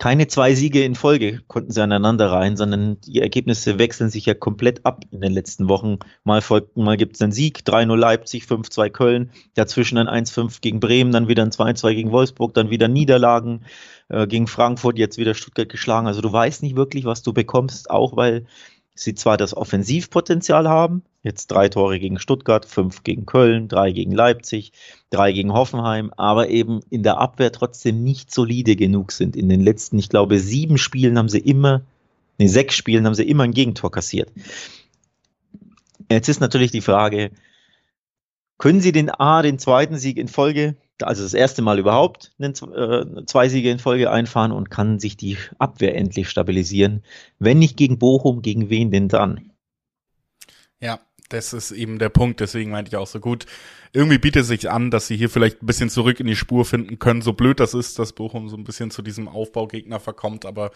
keine 0.00 0.26
zwei 0.26 0.54
Siege 0.54 0.82
in 0.82 0.96
Folge 0.96 1.42
konnten 1.46 1.70
sie 1.70 1.82
aneinander 1.82 2.30
rein, 2.32 2.56
sondern 2.56 3.00
die 3.02 3.20
Ergebnisse 3.20 3.78
wechseln 3.78 4.10
sich 4.10 4.26
ja 4.26 4.34
komplett 4.34 4.84
ab 4.84 5.04
in 5.12 5.20
den 5.20 5.32
letzten 5.32 5.68
Wochen. 5.68 5.98
Mal 6.24 6.42
folgt, 6.42 6.76
mal 6.76 6.96
gibt 6.96 7.14
es 7.14 7.22
einen 7.22 7.30
Sieg, 7.30 7.60
3-0 7.64 7.94
Leipzig, 7.96 8.44
5-2 8.44 8.90
Köln, 8.90 9.30
dazwischen 9.54 9.96
ein 9.98 10.08
1-5 10.26 10.60
gegen 10.60 10.80
Bremen, 10.80 11.12
dann 11.12 11.28
wieder 11.28 11.44
ein 11.44 11.52
2-2 11.52 11.94
gegen 11.94 12.10
Wolfsburg, 12.10 12.54
dann 12.54 12.70
wieder 12.70 12.88
Niederlagen 12.88 13.64
äh, 14.08 14.26
gegen 14.26 14.48
Frankfurt, 14.48 14.98
jetzt 14.98 15.16
wieder 15.16 15.34
Stuttgart 15.34 15.68
geschlagen. 15.68 16.08
Also 16.08 16.20
du 16.20 16.32
weißt 16.32 16.64
nicht 16.64 16.74
wirklich, 16.74 17.04
was 17.04 17.22
du 17.22 17.32
bekommst, 17.32 17.88
auch 17.88 18.16
weil 18.16 18.46
sie 18.96 19.14
zwar 19.14 19.36
das 19.36 19.56
Offensivpotenzial 19.56 20.68
haben, 20.68 21.02
jetzt 21.24 21.48
drei 21.48 21.68
Tore 21.68 21.98
gegen 21.98 22.20
Stuttgart, 22.20 22.64
fünf 22.64 23.02
gegen 23.02 23.26
Köln, 23.26 23.66
drei 23.66 23.90
gegen 23.90 24.12
Leipzig, 24.12 24.72
drei 25.10 25.32
gegen 25.32 25.52
Hoffenheim, 25.52 26.12
aber 26.16 26.48
eben 26.48 26.80
in 26.90 27.02
der 27.02 27.18
Abwehr 27.18 27.50
trotzdem 27.50 28.04
nicht 28.04 28.32
solide 28.32 28.76
genug 28.76 29.10
sind. 29.10 29.34
In 29.34 29.48
den 29.48 29.60
letzten, 29.60 29.98
ich 29.98 30.08
glaube, 30.08 30.38
sieben 30.38 30.78
Spielen 30.78 31.18
haben 31.18 31.28
sie 31.28 31.40
immer, 31.40 31.82
nee, 32.38 32.46
sechs 32.46 32.76
Spielen 32.76 33.06
haben 33.06 33.14
sie 33.14 33.28
immer 33.28 33.42
ein 33.42 33.54
Gegentor 33.54 33.90
kassiert. 33.90 34.30
Jetzt 36.08 36.28
ist 36.28 36.40
natürlich 36.40 36.70
die 36.70 36.82
Frage, 36.82 37.32
können 38.58 38.80
sie 38.80 38.92
den 38.92 39.10
A, 39.10 39.42
den 39.42 39.58
zweiten 39.58 39.96
Sieg 39.96 40.18
in 40.18 40.28
Folge 40.28 40.76
also 41.02 41.22
das 41.22 41.34
erste 41.34 41.62
Mal 41.62 41.78
überhaupt 41.78 42.32
einen, 42.38 42.52
äh, 42.52 43.26
zwei 43.26 43.48
Siege 43.48 43.70
in 43.70 43.78
Folge 43.78 44.10
einfahren 44.10 44.52
und 44.52 44.70
kann 44.70 44.98
sich 44.98 45.16
die 45.16 45.36
Abwehr 45.58 45.96
endlich 45.96 46.28
stabilisieren. 46.28 47.02
Wenn 47.38 47.58
nicht 47.58 47.76
gegen 47.76 47.98
Bochum, 47.98 48.42
gegen 48.42 48.70
wen 48.70 48.90
denn 48.90 49.08
dann? 49.08 49.50
Ja, 50.80 51.00
das 51.34 51.52
ist 51.52 51.72
eben 51.72 51.98
der 51.98 52.08
Punkt, 52.10 52.40
deswegen 52.40 52.70
meinte 52.70 52.90
ich 52.90 52.96
auch 52.96 53.06
so 53.06 53.18
gut. 53.18 53.46
Irgendwie 53.92 54.18
bietet 54.18 54.42
es 54.42 54.48
sich 54.48 54.70
an, 54.70 54.90
dass 54.90 55.06
sie 55.06 55.16
hier 55.16 55.28
vielleicht 55.28 55.62
ein 55.62 55.66
bisschen 55.66 55.90
zurück 55.90 56.18
in 56.20 56.26
die 56.26 56.36
Spur 56.36 56.64
finden 56.64 56.98
können. 56.98 57.22
So 57.22 57.32
blöd 57.32 57.60
das 57.60 57.74
ist, 57.74 57.98
dass 57.98 58.12
Bochum 58.12 58.48
so 58.48 58.56
ein 58.56 58.64
bisschen 58.64 58.90
zu 58.90 59.02
diesem 59.02 59.28
Aufbaugegner 59.28 60.00
verkommt. 60.00 60.46
Aber 60.46 60.70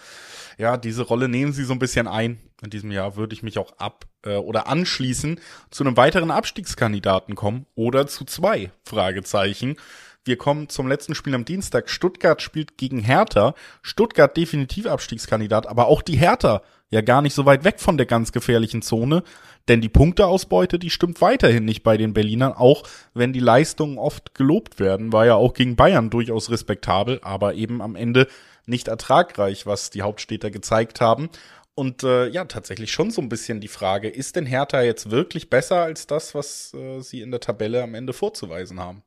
ja, 0.56 0.76
diese 0.76 1.02
Rolle 1.02 1.28
nehmen 1.28 1.52
sie 1.52 1.64
so 1.64 1.72
ein 1.72 1.78
bisschen 1.78 2.06
ein. 2.06 2.38
In 2.62 2.70
diesem 2.70 2.90
Jahr 2.90 3.16
würde 3.16 3.34
ich 3.34 3.42
mich 3.42 3.58
auch 3.58 3.78
ab 3.78 4.06
äh, 4.24 4.36
oder 4.36 4.68
anschließen 4.68 5.40
zu 5.70 5.84
einem 5.84 5.96
weiteren 5.96 6.30
Abstiegskandidaten 6.30 7.34
kommen 7.34 7.66
oder 7.74 8.06
zu 8.06 8.24
zwei 8.24 8.70
Fragezeichen. 8.84 9.76
Wir 10.24 10.36
kommen 10.36 10.68
zum 10.68 10.88
letzten 10.88 11.14
Spiel 11.14 11.34
am 11.34 11.44
Dienstag. 11.44 11.88
Stuttgart 11.88 12.42
spielt 12.42 12.76
gegen 12.76 13.00
Hertha. 13.00 13.54
Stuttgart 13.82 14.36
definitiv 14.36 14.86
Abstiegskandidat, 14.86 15.66
aber 15.66 15.86
auch 15.86 16.02
die 16.02 16.16
Hertha 16.16 16.62
ja 16.90 17.00
gar 17.00 17.22
nicht 17.22 17.34
so 17.34 17.46
weit 17.46 17.64
weg 17.64 17.80
von 17.80 17.96
der 17.96 18.06
ganz 18.06 18.32
gefährlichen 18.32 18.82
Zone, 18.82 19.22
denn 19.68 19.80
die 19.80 19.88
Punkteausbeute, 19.88 20.78
die 20.78 20.90
stimmt 20.90 21.20
weiterhin 21.20 21.64
nicht 21.64 21.82
bei 21.82 21.96
den 21.96 22.14
Berlinern, 22.14 22.52
auch 22.52 22.84
wenn 23.14 23.32
die 23.32 23.40
Leistungen 23.40 23.98
oft 23.98 24.34
gelobt 24.34 24.80
werden, 24.80 25.12
war 25.12 25.26
ja 25.26 25.34
auch 25.34 25.52
gegen 25.52 25.76
Bayern 25.76 26.10
durchaus 26.10 26.50
respektabel, 26.50 27.20
aber 27.22 27.54
eben 27.54 27.82
am 27.82 27.94
Ende 27.94 28.26
nicht 28.64 28.88
ertragreich, 28.88 29.66
was 29.66 29.90
die 29.90 30.02
Hauptstädter 30.02 30.50
gezeigt 30.50 31.00
haben. 31.00 31.28
Und 31.74 32.02
äh, 32.02 32.26
ja, 32.28 32.44
tatsächlich 32.44 32.90
schon 32.90 33.10
so 33.10 33.20
ein 33.20 33.28
bisschen 33.28 33.60
die 33.60 33.68
Frage, 33.68 34.08
ist 34.08 34.34
denn 34.34 34.46
Hertha 34.46 34.82
jetzt 34.82 35.10
wirklich 35.10 35.48
besser 35.48 35.82
als 35.82 36.06
das, 36.06 36.34
was 36.34 36.74
äh, 36.74 37.00
sie 37.00 37.20
in 37.20 37.30
der 37.30 37.40
Tabelle 37.40 37.82
am 37.82 37.94
Ende 37.94 38.12
vorzuweisen 38.12 38.80
haben? 38.80 39.02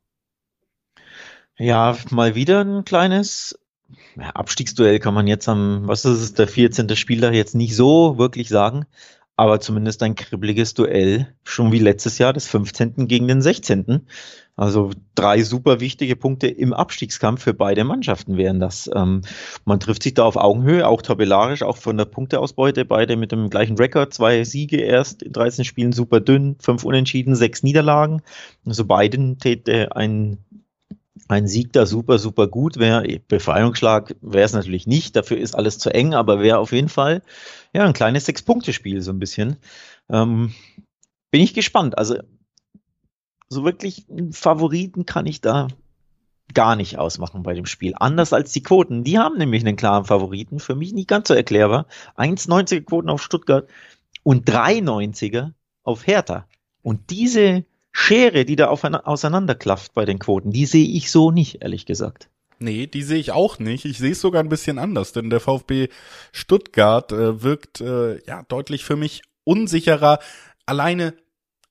Ja, 1.57 1.97
mal 2.09 2.35
wieder 2.35 2.61
ein 2.61 2.85
kleines 2.85 3.57
Abstiegsduell 4.17 4.99
kann 4.99 5.13
man 5.13 5.27
jetzt 5.27 5.47
am, 5.47 5.87
was 5.87 6.05
ist 6.05 6.21
es, 6.21 6.33
der 6.33 6.47
14. 6.47 6.95
Spieltag 6.95 7.33
jetzt 7.33 7.55
nicht 7.55 7.75
so 7.75 8.17
wirklich 8.17 8.49
sagen, 8.49 8.85
aber 9.35 9.59
zumindest 9.59 10.03
ein 10.03 10.15
kribbeliges 10.15 10.73
Duell, 10.73 11.33
schon 11.43 11.71
wie 11.71 11.79
letztes 11.79 12.17
Jahr, 12.17 12.33
des 12.33 12.47
15. 12.47 13.07
gegen 13.07 13.27
den 13.27 13.41
16. 13.41 14.07
Also 14.55 14.91
drei 15.15 15.41
super 15.41 15.79
wichtige 15.79 16.15
Punkte 16.15 16.47
im 16.47 16.73
Abstiegskampf 16.73 17.41
für 17.41 17.53
beide 17.53 17.83
Mannschaften 17.83 18.37
wären 18.37 18.59
das. 18.59 18.89
Ähm, 18.93 19.21
man 19.65 19.79
trifft 19.79 20.03
sich 20.03 20.13
da 20.13 20.25
auf 20.25 20.35
Augenhöhe, 20.35 20.87
auch 20.87 21.01
tabellarisch, 21.01 21.63
auch 21.63 21.77
von 21.77 21.97
der 21.97 22.05
Punkteausbeute. 22.05 22.85
Beide 22.85 23.15
mit 23.15 23.31
dem 23.31 23.49
gleichen 23.49 23.77
Rekord, 23.77 24.13
zwei 24.13 24.43
Siege 24.43 24.77
erst 24.77 25.23
in 25.23 25.31
13 25.31 25.65
Spielen, 25.65 25.93
super 25.93 26.19
dünn, 26.19 26.57
fünf 26.59 26.83
Unentschieden, 26.83 27.33
sechs 27.33 27.63
Niederlagen. 27.63 28.21
Also 28.65 28.85
beiden 28.85 29.39
täte 29.39 29.95
ein 29.95 30.37
ein 31.31 31.47
Sieg 31.47 31.71
da 31.71 31.85
super, 31.85 32.19
super 32.19 32.47
gut 32.47 32.77
wäre. 32.77 33.19
Befreiungsschlag 33.27 34.15
wäre 34.21 34.45
es 34.45 34.53
natürlich 34.53 34.85
nicht, 34.85 35.15
dafür 35.15 35.37
ist 35.37 35.55
alles 35.55 35.79
zu 35.79 35.93
eng, 35.93 36.13
aber 36.13 36.41
wäre 36.41 36.59
auf 36.59 36.73
jeden 36.73 36.89
Fall 36.89 37.21
ja 37.73 37.85
ein 37.85 37.93
kleines 37.93 38.25
Sechs-Punkte-Spiel, 38.25 39.01
so 39.01 39.11
ein 39.11 39.19
bisschen. 39.19 39.55
Ähm, 40.09 40.53
bin 41.31 41.41
ich 41.41 41.53
gespannt. 41.53 41.97
Also, 41.97 42.17
so 43.49 43.63
wirklich 43.63 44.09
einen 44.09 44.33
Favoriten 44.33 45.05
kann 45.05 45.25
ich 45.25 45.39
da 45.39 45.69
gar 46.53 46.75
nicht 46.75 46.97
ausmachen 46.97 47.43
bei 47.43 47.53
dem 47.53 47.65
Spiel. 47.65 47.93
Anders 47.95 48.33
als 48.33 48.51
die 48.51 48.63
Quoten. 48.63 49.05
Die 49.05 49.17
haben 49.17 49.37
nämlich 49.37 49.65
einen 49.65 49.77
klaren 49.77 50.03
Favoriten. 50.03 50.59
Für 50.59 50.75
mich 50.75 50.91
nicht 50.91 51.07
ganz 51.07 51.29
so 51.29 51.33
erklärbar. 51.33 51.87
1,90er 52.17 52.81
Quoten 52.81 53.09
auf 53.09 53.23
Stuttgart 53.23 53.69
und 54.23 54.49
3,90er 54.49 55.53
auf 55.83 56.05
Hertha. 56.05 56.45
Und 56.81 57.09
diese 57.09 57.63
Schere, 57.91 58.45
die 58.45 58.55
da 58.55 58.67
auseinanderklafft 58.67 59.93
bei 59.93 60.05
den 60.05 60.19
Quoten, 60.19 60.51
die 60.51 60.65
sehe 60.65 60.87
ich 60.87 61.11
so 61.11 61.31
nicht, 61.31 61.61
ehrlich 61.61 61.85
gesagt. 61.85 62.29
Nee, 62.59 62.85
die 62.85 63.01
sehe 63.01 63.17
ich 63.17 63.31
auch 63.31 63.57
nicht. 63.57 63.85
Ich 63.85 63.97
sehe 63.97 64.11
es 64.11 64.21
sogar 64.21 64.43
ein 64.43 64.49
bisschen 64.49 64.77
anders, 64.77 65.13
denn 65.13 65.31
der 65.31 65.39
VfB 65.39 65.87
Stuttgart 66.31 67.11
äh, 67.11 67.41
wirkt 67.41 67.81
äh, 67.81 68.23
ja 68.25 68.43
deutlich 68.47 68.85
für 68.85 68.95
mich 68.95 69.23
unsicherer. 69.43 70.19
Alleine 70.67 71.15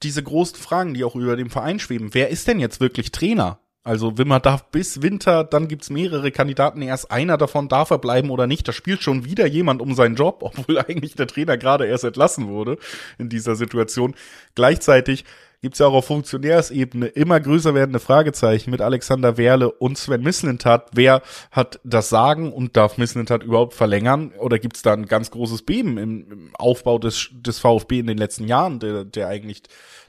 diese 0.02 0.22
großen 0.22 0.56
Fragen, 0.56 0.94
die 0.94 1.04
auch 1.04 1.14
über 1.14 1.36
dem 1.36 1.50
Verein 1.50 1.78
schweben. 1.78 2.10
Wer 2.12 2.28
ist 2.30 2.48
denn 2.48 2.58
jetzt 2.58 2.80
wirklich 2.80 3.12
Trainer? 3.12 3.60
Also 3.82 4.18
Wimmer 4.18 4.40
darf 4.40 4.70
bis 4.70 5.00
Winter, 5.00 5.42
dann 5.42 5.66
gibt's 5.66 5.88
mehrere 5.88 6.30
Kandidaten, 6.30 6.82
erst 6.82 7.10
einer 7.10 7.38
davon 7.38 7.68
darf 7.68 7.90
er 7.90 7.98
bleiben 7.98 8.30
oder 8.30 8.46
nicht. 8.46 8.68
Da 8.68 8.72
spielt 8.72 9.02
schon 9.02 9.24
wieder 9.24 9.46
jemand 9.46 9.80
um 9.80 9.94
seinen 9.94 10.16
Job, 10.16 10.38
obwohl 10.42 10.78
eigentlich 10.78 11.14
der 11.14 11.28
Trainer 11.28 11.56
gerade 11.56 11.86
erst 11.86 12.04
entlassen 12.04 12.48
wurde 12.48 12.78
in 13.18 13.28
dieser 13.28 13.56
Situation. 13.56 14.14
Gleichzeitig 14.54 15.24
gibt's 15.62 15.78
ja 15.78 15.86
auch 15.86 15.94
auf 15.94 16.06
Funktionärsebene 16.06 17.06
immer 17.06 17.38
größer 17.38 17.74
werdende 17.74 18.00
Fragezeichen 18.00 18.70
mit 18.70 18.80
Alexander 18.80 19.36
Werle 19.36 19.70
und 19.70 19.98
Sven 19.98 20.22
Mislintat. 20.22 20.90
Wer 20.94 21.22
hat 21.50 21.80
das 21.84 22.08
Sagen 22.08 22.52
und 22.52 22.76
darf 22.76 22.96
Mislintat 22.96 23.42
überhaupt 23.42 23.74
verlängern? 23.74 24.32
Oder 24.38 24.58
gibt's 24.58 24.82
da 24.82 24.94
ein 24.94 25.06
ganz 25.06 25.30
großes 25.30 25.62
Beben 25.62 25.98
im, 25.98 26.32
im 26.32 26.50
Aufbau 26.54 26.98
des, 26.98 27.28
des 27.32 27.58
VfB 27.58 27.98
in 27.98 28.06
den 28.06 28.18
letzten 28.18 28.46
Jahren, 28.46 28.80
der, 28.80 29.04
der 29.04 29.28
eigentlich 29.28 29.62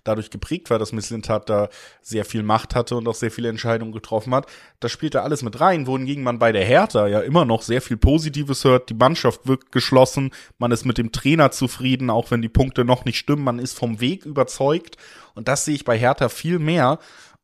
dadurch 0.03 0.29
geprägt 0.29 0.69
war, 0.69 0.79
dass 0.79 0.91
Misslintat 0.91 1.49
da 1.49 1.69
sehr 2.01 2.25
viel 2.25 2.43
Macht 2.43 2.75
hatte 2.75 2.95
und 2.95 3.07
auch 3.07 3.15
sehr 3.15 3.31
viele 3.31 3.49
Entscheidungen 3.49 3.91
getroffen 3.91 4.33
hat. 4.33 4.47
Das 4.79 4.91
spielt 4.91 5.15
da 5.15 5.23
alles 5.23 5.43
mit 5.43 5.59
rein, 5.59 5.87
wohingegen 5.87 6.23
man 6.23 6.39
bei 6.39 6.51
der 6.51 6.65
Hertha 6.65 7.07
ja 7.07 7.21
immer 7.21 7.45
noch 7.45 7.61
sehr 7.61 7.81
viel 7.81 7.97
Positives 7.97 8.63
hört. 8.63 8.89
Die 8.89 8.93
Mannschaft 8.93 9.47
wirkt 9.47 9.71
geschlossen, 9.71 10.31
man 10.57 10.71
ist 10.71 10.85
mit 10.85 10.97
dem 10.97 11.11
Trainer 11.11 11.51
zufrieden, 11.51 12.09
auch 12.09 12.31
wenn 12.31 12.41
die 12.41 12.49
Punkte 12.49 12.85
noch 12.85 13.05
nicht 13.05 13.17
stimmen, 13.17 13.43
man 13.43 13.59
ist 13.59 13.77
vom 13.77 13.99
Weg 13.99 14.25
überzeugt. 14.25 14.97
Und 15.35 15.47
das 15.47 15.65
sehe 15.65 15.75
ich 15.75 15.85
bei 15.85 15.97
Hertha 15.97 16.29
viel 16.29 16.59
mehr. 16.59 16.99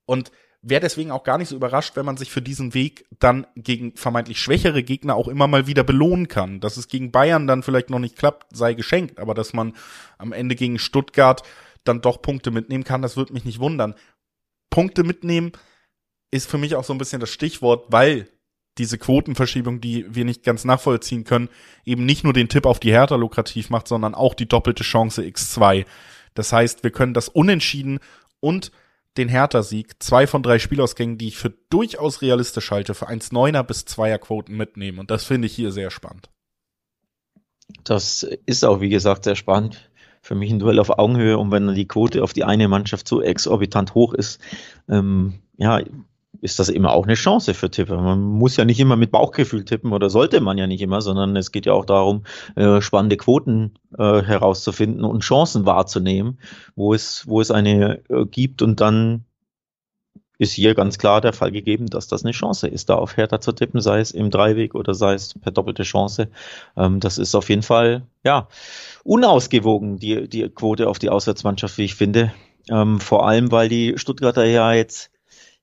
Und 0.05 0.31
wäre 0.61 0.81
deswegen 0.81 1.11
auch 1.11 1.23
gar 1.23 1.37
nicht 1.37 1.49
so 1.49 1.55
überrascht, 1.55 1.95
wenn 1.95 2.05
man 2.05 2.17
sich 2.17 2.31
für 2.31 2.41
diesen 2.41 2.73
Weg 2.73 3.05
dann 3.19 3.47
gegen 3.55 3.95
vermeintlich 3.95 4.39
schwächere 4.39 4.83
Gegner 4.83 5.15
auch 5.15 5.27
immer 5.27 5.47
mal 5.47 5.67
wieder 5.67 5.83
belohnen 5.83 6.27
kann. 6.27 6.59
Dass 6.59 6.77
es 6.77 6.87
gegen 6.87 7.11
Bayern 7.11 7.47
dann 7.47 7.63
vielleicht 7.63 7.89
noch 7.89 7.99
nicht 7.99 8.17
klappt, 8.17 8.55
sei 8.55 8.73
geschenkt, 8.73 9.19
aber 9.19 9.33
dass 9.33 9.53
man 9.53 9.73
am 10.17 10.33
Ende 10.33 10.55
gegen 10.55 10.79
Stuttgart 10.79 11.43
dann 11.87 12.01
doch 12.01 12.21
Punkte 12.21 12.51
mitnehmen 12.51 12.83
kann, 12.83 13.01
das 13.01 13.17
würde 13.17 13.33
mich 13.33 13.45
nicht 13.45 13.59
wundern. 13.59 13.95
Punkte 14.69 15.03
mitnehmen 15.03 15.51
ist 16.31 16.49
für 16.49 16.57
mich 16.57 16.75
auch 16.75 16.83
so 16.83 16.93
ein 16.93 16.97
bisschen 16.97 17.19
das 17.19 17.29
Stichwort, 17.29 17.85
weil 17.89 18.29
diese 18.77 18.97
Quotenverschiebung, 18.97 19.81
die 19.81 20.05
wir 20.13 20.25
nicht 20.25 20.43
ganz 20.43 20.65
nachvollziehen 20.65 21.23
können, 21.23 21.49
eben 21.83 22.05
nicht 22.05 22.23
nur 22.23 22.33
den 22.33 22.49
Tipp 22.49 22.65
auf 22.65 22.79
die 22.79 22.91
Hertha 22.91 23.15
lukrativ 23.15 23.69
macht, 23.69 23.87
sondern 23.87 24.13
auch 24.13 24.33
die 24.33 24.47
doppelte 24.47 24.83
Chance 24.83 25.23
X2. 25.23 25.85
Das 26.33 26.53
heißt, 26.53 26.83
wir 26.83 26.91
können 26.91 27.13
das 27.13 27.29
Unentschieden 27.29 27.99
und 28.39 28.71
den 29.17 29.29
Hertha-Sieg, 29.29 29.95
zwei 30.03 30.27
von 30.27 30.43
drei 30.43 30.59
Spielausgängen, 30.59 31.17
die 31.17 31.29
ich 31.29 31.37
für 31.37 31.49
durchaus 31.71 32.21
realistisch 32.21 32.69
halte, 32.69 32.93
für 32.93 33.09
1,9er 33.09 33.63
bis 33.63 33.81
2er 33.85 34.19
Quoten 34.19 34.55
mitnehmen. 34.55 34.99
Und 34.99 35.09
das 35.09 35.23
finde 35.23 35.47
ich 35.47 35.55
hier 35.55 35.71
sehr 35.71 35.89
spannend. 35.89 36.29
Das 37.83 38.21
ist 38.21 38.63
auch, 38.63 38.79
wie 38.79 38.89
gesagt, 38.89 39.23
sehr 39.23 39.35
spannend 39.35 39.86
für 40.27 40.35
mich 40.35 40.51
ein 40.51 40.59
Duell 40.59 40.79
auf 40.79 40.99
Augenhöhe 40.99 41.37
und 41.37 41.51
wenn 41.51 41.73
die 41.73 41.87
Quote 41.87 42.21
auf 42.21 42.33
die 42.33 42.43
eine 42.43 42.67
Mannschaft 42.67 43.07
so 43.07 43.21
exorbitant 43.21 43.95
hoch 43.95 44.13
ist, 44.13 44.41
ähm, 44.89 45.35
ja, 45.57 45.79
ist 46.41 46.59
das 46.59 46.69
immer 46.69 46.91
auch 46.91 47.05
eine 47.05 47.15
Chance 47.15 47.53
für 47.53 47.71
Tipper. 47.71 47.99
Man 48.01 48.21
muss 48.21 48.57
ja 48.57 48.65
nicht 48.65 48.79
immer 48.79 48.95
mit 48.95 49.09
Bauchgefühl 49.09 49.65
tippen 49.65 49.93
oder 49.93 50.09
sollte 50.09 50.41
man 50.41 50.57
ja 50.57 50.67
nicht 50.67 50.81
immer, 50.81 51.01
sondern 51.01 51.35
es 51.35 51.51
geht 51.51 51.65
ja 51.65 51.73
auch 51.73 51.85
darum, 51.85 52.23
äh, 52.55 52.81
spannende 52.81 53.17
Quoten 53.17 53.73
äh, 53.97 54.21
herauszufinden 54.21 55.03
und 55.03 55.23
Chancen 55.23 55.65
wahrzunehmen, 55.65 56.39
wo 56.75 56.93
es, 56.93 57.27
wo 57.27 57.41
es 57.41 57.49
eine 57.49 58.01
äh, 58.09 58.25
gibt 58.25 58.61
und 58.61 58.81
dann 58.81 59.23
ist 60.37 60.53
hier 60.53 60.75
ganz 60.75 60.97
klar 60.97 61.21
der 61.21 61.33
Fall 61.33 61.51
gegeben, 61.51 61.87
dass 61.87 62.07
das 62.07 62.23
eine 62.23 62.31
Chance 62.31 62.67
ist, 62.67 62.89
da 62.89 62.95
auf 62.95 63.17
Hertha 63.17 63.41
zu 63.41 63.51
tippen, 63.51 63.81
sei 63.81 63.99
es 63.99 64.11
im 64.11 64.29
Dreiweg 64.29 64.75
oder 64.75 64.93
sei 64.93 65.13
es 65.13 65.33
per 65.33 65.51
doppelte 65.51 65.83
Chance. 65.83 66.29
Ähm, 66.75 66.99
das 66.99 67.17
ist 67.17 67.33
auf 67.35 67.49
jeden 67.49 67.63
Fall, 67.63 68.03
ja, 68.23 68.47
unausgewogen, 69.03 69.97
die, 69.97 70.27
die 70.27 70.47
Quote 70.49 70.89
auf 70.89 70.99
die 70.99 71.09
Auswärtsmannschaft, 71.09 71.77
wie 71.77 71.85
ich 71.85 71.95
finde. 71.95 72.33
Ähm, 72.69 72.99
vor 72.99 73.27
allem, 73.27 73.51
weil 73.51 73.69
die 73.69 73.93
Stuttgarter 73.97 74.45
ja 74.45 74.73
jetzt, 74.73 75.09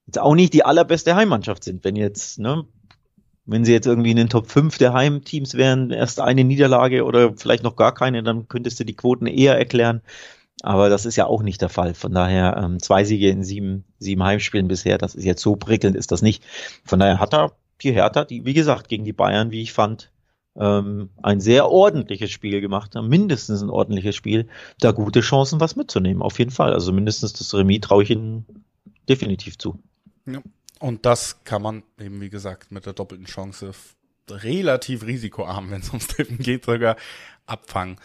jetzt 0.07 0.19
auch 0.19 0.35
nicht 0.35 0.53
die 0.53 0.65
allerbeste 0.65 1.15
Heimmannschaft 1.15 1.63
sind. 1.63 1.83
Wenn 1.83 1.95
jetzt, 1.95 2.39
ne, 2.39 2.65
wenn 3.45 3.63
sie 3.63 3.73
jetzt 3.73 3.85
irgendwie 3.85 4.11
in 4.11 4.17
den 4.17 4.29
Top 4.29 4.49
5 4.49 4.77
der 4.77 4.93
Heimteams 4.93 5.53
wären, 5.53 5.91
erst 5.91 6.19
eine 6.19 6.43
Niederlage 6.43 7.05
oder 7.05 7.33
vielleicht 7.37 7.63
noch 7.63 7.75
gar 7.75 7.93
keine, 7.93 8.23
dann 8.23 8.47
könntest 8.47 8.79
du 8.79 8.83
die 8.83 8.95
Quoten 8.95 9.27
eher 9.27 9.57
erklären. 9.57 10.01
Aber 10.61 10.89
das 10.89 11.05
ist 11.05 11.15
ja 11.15 11.25
auch 11.27 11.43
nicht 11.43 11.61
der 11.61 11.69
Fall. 11.69 11.93
Von 11.93 12.13
daher 12.13 12.57
ähm, 12.57 12.81
zwei 12.81 13.03
Siege 13.03 13.29
in 13.29 13.43
sieben, 13.43 13.83
sieben 13.99 14.23
Heimspielen 14.23 14.67
bisher, 14.67 14.97
das 14.97 15.15
ist 15.15 15.25
jetzt 15.25 15.41
so 15.41 15.55
prickelnd, 15.55 15.95
ist 15.95 16.11
das 16.11 16.21
nicht. 16.21 16.43
Von 16.83 16.99
daher 16.99 17.19
hat 17.19 17.33
er 17.33 17.51
die 17.81 17.91
Hertha, 17.91 18.23
die, 18.23 18.45
wie 18.45 18.53
gesagt, 18.53 18.87
gegen 18.87 19.03
die 19.03 19.13
Bayern, 19.13 19.51
wie 19.51 19.61
ich 19.61 19.73
fand, 19.73 20.11
ähm, 20.57 21.09
ein 21.21 21.41
sehr 21.41 21.69
ordentliches 21.69 22.31
Spiel 22.31 22.61
gemacht 22.61 22.95
haben, 22.95 23.09
mindestens 23.09 23.61
ein 23.61 23.69
ordentliches 23.69 24.15
Spiel, 24.15 24.47
da 24.79 24.91
gute 24.91 25.19
Chancen, 25.19 25.59
was 25.59 25.75
mitzunehmen, 25.75 26.21
auf 26.21 26.39
jeden 26.39 26.51
Fall. 26.51 26.73
Also 26.73 26.93
mindestens 26.93 27.33
das 27.33 27.53
Remis 27.53 27.81
traue 27.81 28.03
ich 28.03 28.11
ihnen 28.11 28.45
definitiv 29.09 29.57
zu. 29.57 29.77
Ja. 30.25 30.41
Und 30.79 31.05
das 31.05 31.43
kann 31.43 31.61
man 31.61 31.83
eben, 31.99 32.21
wie 32.21 32.29
gesagt, 32.29 32.71
mit 32.71 32.85
der 32.85 32.93
doppelten 32.93 33.25
Chance 33.25 33.71
relativ 34.29 35.05
risikoarm, 35.05 35.71
wenn 35.71 35.81
es 35.81 35.89
ums 35.89 36.07
Tippen 36.07 36.37
geht, 36.37 36.65
sogar 36.65 36.95
abfangen. 37.45 37.97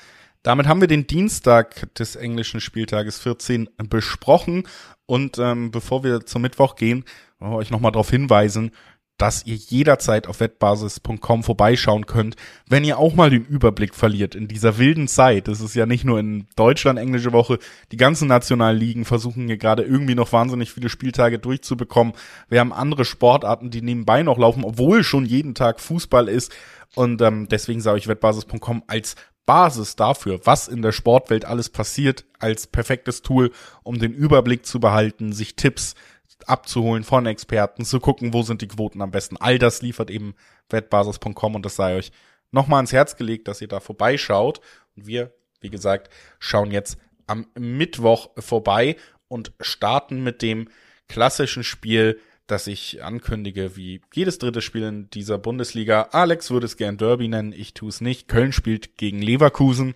Damit 0.43 0.67
haben 0.67 0.81
wir 0.81 0.89
den 0.89 1.07
Dienstag 1.07 1.95
des 1.95 2.17
englischen 2.17 2.61
Spieltages 2.61 3.19
14 3.19 3.69
besprochen. 3.89 4.65
Und 5.07 5.39
ähm, 5.39 5.71
bevor 5.71 6.03
wir 6.03 6.25
zum 6.25 6.43
Mittwoch 6.43 6.77
gehen, 6.77 7.05
wollen 7.39 7.53
wir 7.53 7.59
euch 7.59 7.71
nochmal 7.71 7.93
darauf 7.93 8.11
hinweisen, 8.11 8.71
dass 9.21 9.45
ihr 9.45 9.57
jederzeit 9.57 10.27
auf 10.27 10.41
wettbasis.com 10.41 11.43
vorbeischauen 11.43 12.07
könnt, 12.07 12.37
wenn 12.67 12.85
ihr 12.85 12.99
auch 12.99 13.15
mal 13.15 13.29
den 13.29 13.45
Überblick 13.45 13.95
verliert 13.95 14.35
in 14.35 14.49
dieser 14.49 14.79
wilden 14.79 15.09
Zeit. 15.09 15.47
Das 15.47 15.61
ist 15.61 15.75
ja 15.75 15.85
nicht 15.85 16.05
nur 16.05 16.19
in 16.19 16.47
Deutschland 16.57 16.99
englische 16.99 17.33
Woche, 17.33 17.59
die 17.93 17.99
ganzen 17.99 18.29
nationalen 18.29 18.79
Ligen 18.79 19.05
versuchen 19.05 19.47
hier 19.47 19.59
gerade 19.59 19.83
irgendwie 19.83 20.15
noch 20.15 20.33
wahnsinnig 20.33 20.73
viele 20.73 20.89
Spieltage 20.89 21.39
durchzubekommen. 21.39 22.15
Wir 22.49 22.61
haben 22.61 22.73
andere 22.73 23.05
Sportarten, 23.05 23.71
die 23.71 23.83
nebenbei 23.83 24.23
noch 24.23 24.39
laufen, 24.39 24.65
obwohl 24.65 25.05
schon 25.05 25.27
jeden 25.27 25.55
Tag 25.55 25.81
Fußball 25.81 26.27
ist. 26.27 26.53
Und 26.95 27.21
ähm, 27.21 27.47
deswegen 27.49 27.81
sage 27.83 27.99
ich 27.99 28.09
wettbasis.com 28.09 28.85
als 28.87 29.17
Basis 29.47 29.97
dafür, 29.97 30.41
was 30.45 30.69
in 30.69 30.83
der 30.83 30.93
Sportwelt 30.93 31.45
alles 31.45 31.69
passiert, 31.69 32.25
als 32.39 32.67
perfektes 32.67 33.23
Tool, 33.23 33.53
um 33.83 33.99
den 33.99 34.13
Überblick 34.13 34.65
zu 34.65 34.81
behalten, 34.81 35.33
sich 35.33 35.57
Tipps 35.57 35.95
abzuholen 36.47 37.05
von 37.05 37.27
Experten, 37.27 37.85
zu 37.85 38.01
gucken, 38.01 38.33
wo 38.33 38.43
sind 38.43 38.63
die 38.63 38.69
Quoten 38.69 39.03
am 39.03 39.11
besten. 39.11 39.37
All 39.37 39.59
das 39.59 39.83
liefert 39.83 40.11
eben 40.11 40.35
wettbasis.com 40.71 41.55
und 41.55 41.67
das 41.67 41.77
sei 41.77 41.97
euch 41.97 42.13
nochmal 42.51 42.79
ans 42.79 42.93
Herz 42.93 43.17
gelegt, 43.17 43.49
dass 43.49 43.61
ihr 43.61 43.69
da 43.69 43.81
vorbeischaut. 43.81 44.61
Und 44.97 45.07
wir, 45.07 45.33
wie 45.61 45.71
gesagt, 45.71 46.11
schauen 46.39 46.71
jetzt 46.71 46.99
am 47.27 47.47
Mittwoch 47.59 48.31
vorbei 48.39 48.97
und 49.29 49.53
starten 49.61 50.23
mit 50.23 50.43
dem 50.43 50.69
klassischen 51.09 51.65
Spiel, 51.65 52.21
das 52.51 52.67
ich 52.67 53.03
ankündige, 53.03 53.77
wie 53.77 54.01
jedes 54.13 54.39
dritte 54.39 54.63
Spiel 54.63 54.83
in 54.85 55.11
dieser 55.11 55.39
Bundesliga. 55.39 56.09
Alex 56.13 56.51
würde 56.51 56.67
es 56.67 56.77
gern 56.77 56.99
Derby 56.99 57.29
nennen, 57.29 57.53
ich 57.53 57.75
tue 57.75 57.89
es 57.89 58.01
nicht. 58.01 58.29
Köln 58.29 58.53
spielt 58.53 58.97
gegen 58.97 59.23
Leverkusen 59.23 59.95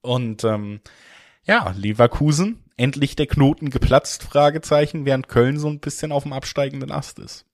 und 0.00 0.44
ähm, 0.44 0.80
ja, 1.44 1.74
Leverkusen 1.76 2.62
endlich 2.76 3.16
der 3.16 3.26
Knoten 3.26 3.70
geplatzt, 3.70 4.22
Fragezeichen, 4.22 5.04
während 5.04 5.28
Köln 5.28 5.58
so 5.58 5.68
ein 5.68 5.80
bisschen 5.80 6.12
auf 6.12 6.24
dem 6.24 6.32
absteigenden 6.32 6.90
Ast 6.90 7.18
ist. 7.18 7.46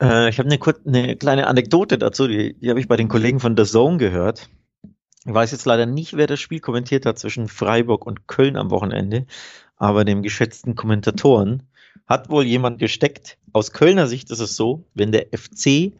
Äh, 0.00 0.28
ich 0.28 0.38
habe 0.38 0.48
eine, 0.50 0.58
eine 0.86 1.16
kleine 1.16 1.46
Anekdote 1.46 1.98
dazu, 1.98 2.26
die, 2.28 2.54
die 2.54 2.70
habe 2.70 2.80
ich 2.80 2.88
bei 2.88 2.96
den 2.96 3.08
Kollegen 3.08 3.40
von 3.40 3.56
The 3.56 3.64
Zone 3.64 3.98
gehört. 3.98 4.48
Ich 5.24 5.32
weiß 5.32 5.52
jetzt 5.52 5.66
leider 5.66 5.86
nicht, 5.86 6.16
wer 6.16 6.26
das 6.26 6.40
Spiel 6.40 6.60
kommentiert 6.60 7.06
hat 7.06 7.18
zwischen 7.18 7.48
Freiburg 7.48 8.06
und 8.06 8.26
Köln 8.26 8.56
am 8.56 8.70
Wochenende, 8.70 9.26
aber 9.76 10.04
dem 10.04 10.22
geschätzten 10.22 10.74
Kommentatoren 10.74 11.68
hat 12.06 12.30
wohl 12.30 12.44
jemand 12.44 12.78
gesteckt. 12.78 13.38
Aus 13.52 13.72
Kölner 13.72 14.06
Sicht 14.06 14.30
ist 14.30 14.40
es 14.40 14.56
so, 14.56 14.86
wenn 14.94 15.12
der 15.12 15.26
FC 15.32 15.92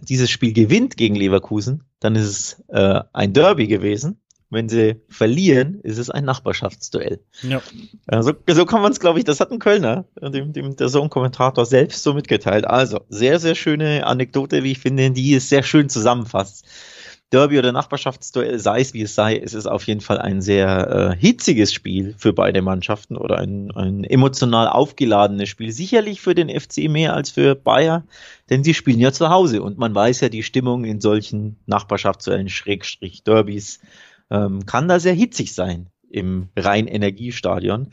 dieses 0.00 0.30
Spiel 0.30 0.52
gewinnt 0.52 0.96
gegen 0.96 1.14
Leverkusen, 1.14 1.84
dann 2.00 2.16
ist 2.16 2.24
es 2.24 2.64
äh, 2.68 3.02
ein 3.12 3.32
Derby 3.32 3.66
gewesen. 3.66 4.18
Wenn 4.50 4.68
sie 4.68 5.00
verlieren, 5.08 5.80
ist 5.80 5.96
es 5.96 6.10
ein 6.10 6.26
Nachbarschaftsduell. 6.26 7.20
Ja. 7.42 7.62
Also, 8.06 8.34
so 8.46 8.66
kann 8.66 8.82
man 8.82 8.92
es, 8.92 9.00
glaube 9.00 9.18
ich, 9.18 9.24
das 9.24 9.40
hat 9.40 9.50
ein 9.50 9.58
Kölner, 9.58 10.04
dem, 10.20 10.52
dem 10.52 10.76
der 10.76 10.90
Sohn-Kommentator 10.90 11.64
selbst 11.64 12.02
so 12.02 12.12
mitgeteilt. 12.12 12.66
Also, 12.66 13.00
sehr, 13.08 13.38
sehr 13.38 13.54
schöne 13.54 14.06
Anekdote, 14.06 14.62
wie 14.62 14.72
ich 14.72 14.78
finde, 14.78 15.10
die 15.10 15.34
es 15.34 15.48
sehr 15.48 15.62
schön 15.62 15.88
zusammenfasst. 15.88 16.66
Derby 17.32 17.58
oder 17.58 17.72
Nachbarschaftsduell, 17.72 18.58
sei 18.58 18.80
es 18.80 18.92
wie 18.92 19.02
es 19.02 19.14
sei, 19.14 19.38
es 19.38 19.54
ist 19.54 19.66
auf 19.66 19.86
jeden 19.86 20.02
Fall 20.02 20.18
ein 20.18 20.42
sehr 20.42 21.14
äh, 21.14 21.16
hitziges 21.18 21.72
Spiel 21.72 22.14
für 22.18 22.34
beide 22.34 22.60
Mannschaften 22.60 23.16
oder 23.16 23.38
ein, 23.38 23.70
ein 23.70 24.04
emotional 24.04 24.68
aufgeladenes 24.68 25.48
Spiel. 25.48 25.72
Sicherlich 25.72 26.20
für 26.20 26.34
den 26.34 26.48
FC 26.48 26.90
mehr 26.90 27.14
als 27.14 27.30
für 27.30 27.54
Bayer, 27.54 28.04
denn 28.50 28.62
sie 28.62 28.74
spielen 28.74 29.00
ja 29.00 29.12
zu 29.12 29.30
Hause 29.30 29.62
und 29.62 29.78
man 29.78 29.94
weiß 29.94 30.20
ja, 30.20 30.28
die 30.28 30.42
Stimmung 30.42 30.84
in 30.84 31.00
solchen 31.00 31.56
Nachbarschaftsduellen, 31.64 32.50
Schrägstrich, 32.50 33.24
Derbys, 33.24 33.80
ähm, 34.30 34.66
kann 34.66 34.86
da 34.86 35.00
sehr 35.00 35.14
hitzig 35.14 35.54
sein 35.54 35.88
im 36.10 36.50
Rhein-Energiestadion. 36.54 37.88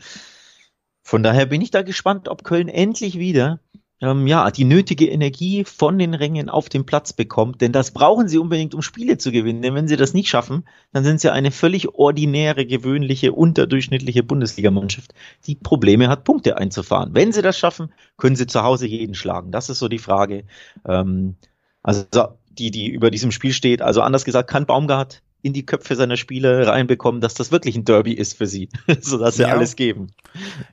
Von 1.02 1.22
daher 1.22 1.46
bin 1.46 1.62
ich 1.62 1.70
da 1.70 1.80
gespannt, 1.80 2.28
ob 2.28 2.44
Köln 2.44 2.68
endlich 2.68 3.18
wieder 3.18 3.58
ähm, 4.00 4.26
ja, 4.26 4.50
die 4.50 4.64
nötige 4.64 5.08
Energie 5.08 5.64
von 5.64 5.98
den 5.98 6.14
Rängen 6.14 6.48
auf 6.48 6.68
den 6.68 6.86
Platz 6.86 7.12
bekommt. 7.12 7.60
Denn 7.60 7.72
das 7.72 7.90
brauchen 7.90 8.28
sie 8.28 8.38
unbedingt, 8.38 8.74
um 8.74 8.82
Spiele 8.82 9.18
zu 9.18 9.30
gewinnen. 9.30 9.62
Denn 9.62 9.74
wenn 9.74 9.88
sie 9.88 9.96
das 9.96 10.14
nicht 10.14 10.28
schaffen, 10.28 10.64
dann 10.92 11.04
sind 11.04 11.20
sie 11.20 11.32
eine 11.32 11.50
völlig 11.50 11.94
ordinäre, 11.94 12.66
gewöhnliche, 12.66 13.32
unterdurchschnittliche 13.32 14.22
Bundesligamannschaft, 14.22 15.12
die 15.46 15.54
Probleme 15.54 16.08
hat, 16.08 16.24
Punkte 16.24 16.56
einzufahren. 16.56 17.14
Wenn 17.14 17.32
sie 17.32 17.42
das 17.42 17.58
schaffen, 17.58 17.92
können 18.16 18.36
sie 18.36 18.46
zu 18.46 18.62
Hause 18.62 18.86
jeden 18.86 19.14
schlagen. 19.14 19.52
Das 19.52 19.68
ist 19.68 19.78
so 19.78 19.88
die 19.88 19.98
Frage. 19.98 20.44
Ähm, 20.86 21.36
also 21.82 22.04
die, 22.50 22.70
die 22.70 22.88
über 22.88 23.10
diesem 23.10 23.32
Spiel 23.32 23.52
steht. 23.52 23.82
Also 23.82 24.02
anders 24.02 24.24
gesagt, 24.24 24.50
kann 24.50 24.66
Baumgart 24.66 25.22
in 25.42 25.52
die 25.52 25.64
Köpfe 25.64 25.96
seiner 25.96 26.16
Spieler 26.16 26.66
reinbekommen, 26.66 27.20
dass 27.20 27.34
das 27.34 27.52
wirklich 27.52 27.76
ein 27.76 27.84
Derby 27.84 28.12
ist 28.12 28.36
für 28.36 28.46
sie, 28.46 28.68
sodass 29.00 29.36
sie 29.36 29.42
ja. 29.42 29.48
alles 29.48 29.76
geben. 29.76 30.08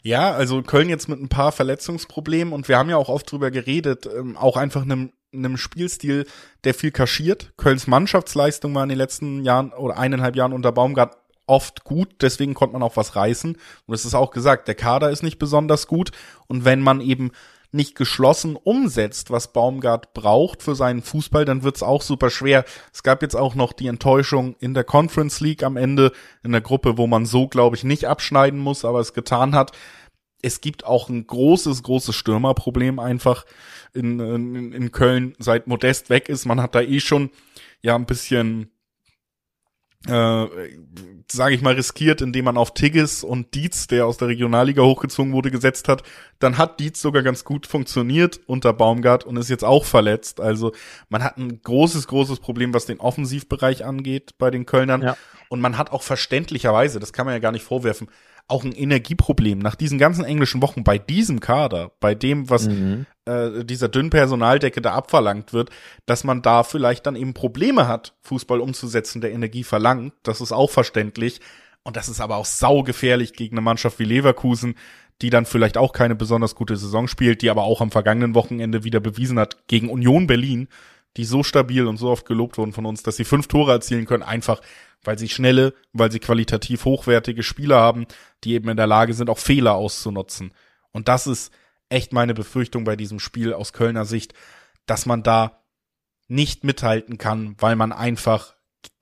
Ja, 0.04 0.32
also 0.32 0.62
Köln 0.62 0.90
jetzt 0.90 1.08
mit 1.08 1.20
ein 1.20 1.30
paar 1.30 1.52
Verletzungsproblemen 1.52 2.54
und 2.54 2.68
wir 2.68 2.78
haben 2.78 2.90
ja 2.90 2.98
auch 2.98 3.10
oft 3.10 3.32
drüber 3.32 3.52
geredet, 3.52 4.08
ähm, 4.08 4.38
auch 4.38 4.58
einfach 4.58 4.84
einem 4.84 5.12
einem 5.34 5.58
Spielstil, 5.58 6.26
der 6.64 6.74
viel 6.74 6.92
kaschiert. 6.92 7.52
Kölns 7.58 7.86
Mannschaftsleistung 7.86 8.74
war 8.74 8.84
in 8.84 8.90
den 8.90 8.98
letzten 8.98 9.44
Jahren 9.44 9.74
oder 9.74 9.98
eineinhalb 9.98 10.36
Jahren 10.36 10.54
unter 10.54 10.72
Baumgart 10.72 11.18
oft 11.48 11.84
gut, 11.84 12.10
deswegen 12.22 12.54
konnte 12.54 12.74
man 12.74 12.84
auch 12.84 12.98
was 12.98 13.16
reißen. 13.16 13.58
Und 13.86 13.94
es 13.94 14.06
ist 14.06 14.14
auch 14.14 14.32
gesagt, 14.32 14.68
der 14.68 14.76
Kader 14.76 15.10
ist 15.10 15.24
nicht 15.24 15.40
besonders 15.40 15.88
gut. 15.88 16.12
Und 16.48 16.66
wenn 16.66 16.82
man 16.82 17.02
eben 17.02 17.32
nicht 17.78 17.96
geschlossen 17.96 18.58
umsetzt, 18.58 19.32
was 19.32 19.54
Baumgart 19.54 20.14
braucht 20.14 20.62
für 20.62 20.76
seinen 20.76 21.02
Fußball, 21.02 21.46
dann 21.46 21.64
wird's 21.64 21.82
auch 21.82 22.02
super 22.02 22.30
schwer. 22.30 22.66
Es 22.92 23.04
gab 23.04 23.22
jetzt 23.22 23.36
auch 23.36 23.56
noch 23.56 23.72
die 23.72 23.88
Enttäuschung 23.88 24.58
in 24.60 24.74
der 24.74 24.84
Conference 24.84 25.40
League 25.40 25.64
am 25.64 25.78
Ende, 25.78 26.12
in 26.44 26.52
der 26.52 26.62
Gruppe, 26.62 26.98
wo 26.98 27.08
man 27.08 27.26
so, 27.26 27.48
glaube 27.48 27.78
ich, 27.78 27.86
nicht 27.86 28.06
abschneiden 28.06 28.60
muss, 28.60 28.84
aber 28.84 29.00
es 29.00 29.14
getan 29.14 29.56
hat. 29.56 29.72
Es 30.42 30.60
gibt 30.60 30.86
auch 30.86 31.08
ein 31.08 31.26
großes, 31.26 31.84
großes 31.84 32.16
Stürmerproblem 32.16 33.00
einfach 33.00 33.46
in, 33.94 34.20
in, 34.20 34.74
in 34.74 34.92
Köln, 34.92 35.34
seit 35.40 35.68
Modest 35.68 36.10
weg 36.10 36.28
ist. 36.28 36.46
Man 36.46 36.62
hat 36.62 36.76
da 36.76 36.82
eh 36.82 37.00
schon 37.00 37.32
ja 37.82 37.96
ein 37.96 38.06
bisschen 38.06 38.72
äh, 40.08 40.48
sage 41.30 41.56
ich 41.56 41.62
mal, 41.62 41.74
riskiert, 41.74 42.22
indem 42.22 42.46
man 42.46 42.58
auf 42.58 42.74
Tigges 42.74 43.24
und 43.24 43.54
Dietz, 43.54 43.88
der 43.88 44.06
aus 44.06 44.18
der 44.18 44.30
Regionalliga 44.30 44.82
hochgezogen 44.82 45.34
wurde, 45.34 45.52
gesetzt 45.52 45.88
hat. 45.88 46.04
Dann 46.40 46.58
hat 46.58 46.80
Dietz 46.80 47.02
sogar 47.02 47.24
ganz 47.24 47.44
gut 47.44 47.68
funktioniert 47.68 48.40
unter 48.46 48.74
Baumgart 48.74 49.26
und 49.26 49.38
ist 49.38 49.50
jetzt 49.50 49.66
auch 49.66 49.86
verletzt. 49.86 50.40
Also 50.40 50.72
man 51.10 51.24
hat 51.24 51.38
ein 51.38 51.62
großes, 51.62 52.08
großes 52.08 52.40
Problem, 52.40 52.74
was 52.74 52.86
den 52.86 53.00
Offensivbereich 53.00 53.86
angeht 53.86 54.38
bei 54.38 54.52
den 54.52 54.66
Kölnern. 54.66 55.02
Ja. 55.02 55.18
Und 55.50 55.62
man 55.62 55.78
hat 55.78 55.92
auch 55.92 56.04
verständlicherweise, 56.04 57.00
das 57.00 57.14
kann 57.14 57.26
man 57.26 57.36
ja 57.36 57.40
gar 57.40 57.52
nicht 57.52 57.64
vorwerfen, 57.64 58.10
auch 58.48 58.64
ein 58.64 58.72
Energieproblem. 58.72 59.60
Nach 59.60 59.76
diesen 59.76 59.98
ganzen 59.98 60.24
englischen 60.24 60.62
Wochen 60.62 60.84
bei 60.84 60.98
diesem 60.98 61.40
Kader, 61.40 61.92
bei 62.00 62.16
dem, 62.16 62.50
was 62.50 62.68
mhm. 62.68 63.06
äh, 63.26 63.66
dieser 63.66 63.90
dünnen 63.90 64.10
Personaldecke 64.10 64.82
da 64.82 64.94
abverlangt 64.94 65.52
wird, 65.52 65.70
dass 66.06 66.24
man 66.24 66.42
da 66.42 66.64
vielleicht 66.64 67.06
dann 67.06 67.16
eben 67.16 67.34
Probleme 67.34 67.88
hat, 67.88 68.16
Fußball 68.22 68.62
umzusetzen, 68.62 69.22
der 69.22 69.34
Energie 69.34 69.64
verlangt. 69.64 70.14
Das 70.24 70.40
ist 70.40 70.54
auch 70.54 70.70
verständlich. 70.70 71.42
Und 71.84 71.98
das 71.98 72.10
ist 72.10 72.22
aber 72.22 72.38
auch 72.38 72.46
saugefährlich 72.46 73.34
gegen 73.34 73.56
eine 73.56 73.62
Mannschaft 73.62 74.00
wie 74.00 74.06
Leverkusen, 74.06 74.76
die 75.22 75.30
dann 75.30 75.46
vielleicht 75.46 75.78
auch 75.78 75.94
keine 75.94 76.16
besonders 76.16 76.56
gute 76.56 76.78
Saison 76.78 77.08
spielt, 77.08 77.42
die 77.42 77.50
aber 77.50 77.64
auch 77.64 77.82
am 77.82 77.92
vergangenen 77.92 78.36
Wochenende 78.36 78.84
wieder 78.84 79.00
bewiesen 79.00 79.40
hat 79.40 79.68
gegen 79.68 79.90
Union 79.90 80.28
Berlin, 80.28 80.68
die 81.18 81.26
so 81.26 81.44
stabil 81.44 81.86
und 81.86 81.98
so 81.98 82.10
oft 82.10 82.26
gelobt 82.26 82.58
wurden 82.58 82.74
von 82.74 82.86
uns, 82.86 83.04
dass 83.04 83.18
sie 83.18 83.26
fünf 83.26 83.48
Tore 83.48 83.72
erzielen 83.72 84.06
können, 84.06 84.24
einfach 84.24 84.62
weil 85.04 85.18
sie 85.18 85.30
schnelle, 85.30 85.74
weil 85.94 86.12
sie 86.12 86.20
qualitativ 86.20 86.86
hochwertige 86.86 87.44
Spieler 87.44 87.78
haben, 87.78 88.06
die 88.44 88.54
eben 88.54 88.70
in 88.70 88.78
der 88.78 88.88
Lage 88.88 89.14
sind, 89.14 89.30
auch 89.30 89.38
Fehler 89.38 89.76
auszunutzen. 89.76 90.54
Und 90.92 91.08
das 91.08 91.28
ist 91.28 91.54
echt 91.90 92.14
meine 92.14 92.34
Befürchtung 92.34 92.84
bei 92.84 92.96
diesem 92.96 93.20
Spiel 93.20 93.54
aus 93.54 93.74
Kölner 93.74 94.06
Sicht, 94.06 94.34
dass 94.86 95.06
man 95.06 95.24
da 95.24 95.64
nicht 96.28 96.64
mithalten 96.64 97.18
kann, 97.18 97.56
weil 97.60 97.76
man 97.76 97.92
einfach 97.92 98.56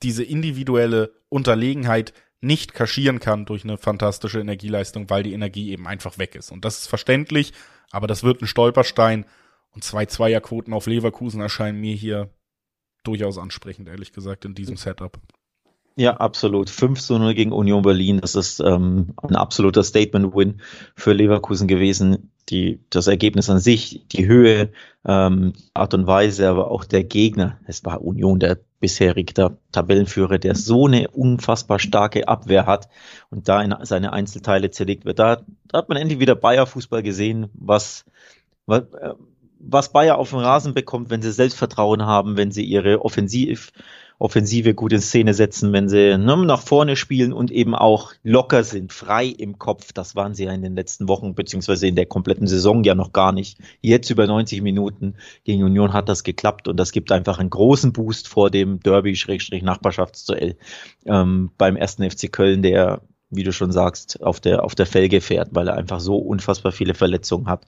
diese 0.04 0.24
individuelle 0.24 1.14
Unterlegenheit 1.30 2.14
nicht 2.42 2.74
kaschieren 2.74 3.20
kann 3.20 3.46
durch 3.46 3.64
eine 3.64 3.78
fantastische 3.78 4.40
Energieleistung, 4.40 5.10
weil 5.10 5.24
die 5.24 5.34
Energie 5.34 5.72
eben 5.72 5.88
einfach 5.88 6.18
weg 6.18 6.36
ist. 6.36 6.52
Und 6.52 6.64
das 6.64 6.80
ist 6.80 6.88
verständlich, 6.88 7.54
aber 7.92 8.08
das 8.08 8.24
wird 8.24 8.42
ein 8.42 8.48
Stolperstein 8.48 9.26
und 9.76 9.84
zwei 9.84 10.06
Zweierquoten 10.06 10.74
auf 10.74 10.88
Leverkusen 10.88 11.42
erscheinen 11.42 11.80
mir 11.80 11.96
hier 11.96 12.30
durchaus 13.04 13.38
ansprechend, 13.38 13.88
ehrlich 13.88 14.14
gesagt, 14.14 14.46
in 14.46 14.56
diesem 14.56 14.78
Setup. 14.78 15.20
Ja, 15.98 16.18
absolut. 16.18 16.70
5 16.70 17.00
zu 17.00 17.18
0 17.18 17.34
gegen 17.34 17.54
Union 17.54 17.82
Berlin. 17.82 18.20
Das 18.20 18.36
ist 18.36 18.60
ähm, 18.60 19.14
ein 19.24 19.36
absoluter 19.36 19.82
Statement-Win 19.82 20.62
für 20.96 21.14
Leverkusen 21.14 21.70
gewesen. 21.70 22.32
Die, 22.50 22.82
das 22.90 23.08
Ergebnis 23.08 23.50
an 23.50 23.60
sich, 23.60 24.06
die 24.10 24.28
Höhe, 24.28 24.72
ähm, 25.06 25.54
Art 25.74 25.94
und 25.94 26.06
Weise, 26.06 26.50
aber 26.50 26.70
auch 26.70 26.84
der 26.84 27.06
Gegner. 27.06 27.60
Es 27.66 27.86
war 27.86 28.02
Union, 28.02 28.40
der 28.40 28.60
bisherige 28.82 29.34
der 29.34 29.58
Tabellenführer, 29.72 30.38
der 30.38 30.54
so 30.56 30.86
eine 30.86 31.08
unfassbar 31.08 31.80
starke 31.80 32.28
Abwehr 32.28 32.66
hat 32.66 32.90
und 33.30 33.48
da 33.48 33.62
in 33.62 33.74
seine 33.84 34.12
Einzelteile 34.12 34.72
zerlegt 34.72 35.06
wird. 35.06 35.20
Da, 35.20 35.44
da 35.70 35.78
hat 35.78 35.90
man 35.90 35.98
endlich 35.98 36.20
wieder 36.20 36.36
Bayer-Fußball 36.36 37.04
gesehen, 37.04 37.48
was, 37.54 38.06
was, 38.66 38.82
äh, 39.00 39.14
was 39.60 39.92
Bayer 39.92 40.18
auf 40.18 40.30
dem 40.30 40.40
Rasen 40.40 40.74
bekommt, 40.74 41.10
wenn 41.10 41.22
sie 41.22 41.32
Selbstvertrauen 41.32 42.06
haben, 42.06 42.38
wenn 42.38 42.52
sie 42.52 42.64
ihre 42.64 43.04
Offensiv 43.04 43.72
Offensive 44.18 44.74
gut 44.74 44.94
in 44.94 45.02
Szene 45.02 45.34
setzen, 45.34 45.74
wenn 45.74 45.90
sie 45.90 46.18
ne, 46.18 46.38
nach 46.38 46.62
vorne 46.62 46.96
spielen 46.96 47.34
und 47.34 47.52
eben 47.52 47.76
auch 47.76 48.14
locker 48.24 48.64
sind, 48.64 48.94
frei 48.94 49.26
im 49.26 49.60
Kopf. 49.60 49.92
Das 49.92 50.16
waren 50.16 50.34
sie 50.34 50.46
ja 50.46 50.54
in 50.54 50.62
den 50.62 50.76
letzten 50.76 51.10
Wochen, 51.10 51.36
beziehungsweise 51.36 51.88
in 51.88 51.96
der 51.96 52.06
kompletten 52.06 52.48
Saison 52.48 52.84
ja 52.84 52.96
noch 52.96 53.12
gar 53.12 53.34
nicht. 53.34 53.60
Jetzt 53.82 54.10
über 54.10 54.26
90 54.26 54.62
Minuten 54.62 55.16
gegen 55.44 55.64
Union 55.64 55.92
hat 55.92 56.08
das 56.08 56.24
geklappt 56.24 56.68
und 56.70 56.78
das 56.78 56.92
gibt 56.94 57.12
einfach 57.12 57.40
einen 57.40 57.50
großen 57.50 57.92
Boost 57.92 58.30
vor 58.30 58.50
dem 58.50 58.80
Derby-Nachbarschaftsduell 58.80 60.56
ähm, 61.06 61.52
beim 61.58 61.76
ersten 61.76 62.10
FC 62.10 62.32
Köln, 62.32 62.62
der 62.62 63.02
wie 63.32 63.44
du 63.44 63.52
schon 63.52 63.72
sagst, 63.72 64.24
auf 64.24 64.40
der, 64.40 64.64
auf 64.64 64.76
der 64.76 64.86
Felge 64.86 65.20
fährt, 65.20 65.50
weil 65.52 65.68
er 65.68 65.74
einfach 65.74 66.00
so 66.00 66.16
unfassbar 66.16 66.72
viele 66.72 66.94
Verletzungen 66.94 67.48
hat 67.50 67.66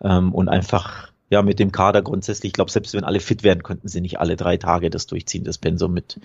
ähm, 0.00 0.32
und 0.32 0.48
einfach 0.48 1.10
ja, 1.30 1.42
mit 1.42 1.58
dem 1.58 1.72
Kader 1.72 2.02
grundsätzlich, 2.02 2.50
ich 2.50 2.54
glaube, 2.54 2.70
selbst 2.70 2.94
wenn 2.94 3.04
alle 3.04 3.20
fit 3.20 3.42
werden, 3.42 3.62
könnten 3.62 3.88
sie 3.88 4.00
nicht 4.00 4.18
alle 4.20 4.36
drei 4.36 4.56
Tage 4.56 4.90
das 4.90 5.06
durchziehen, 5.06 5.44
das 5.44 5.58
Pensum 5.58 5.92
mit 5.92 6.20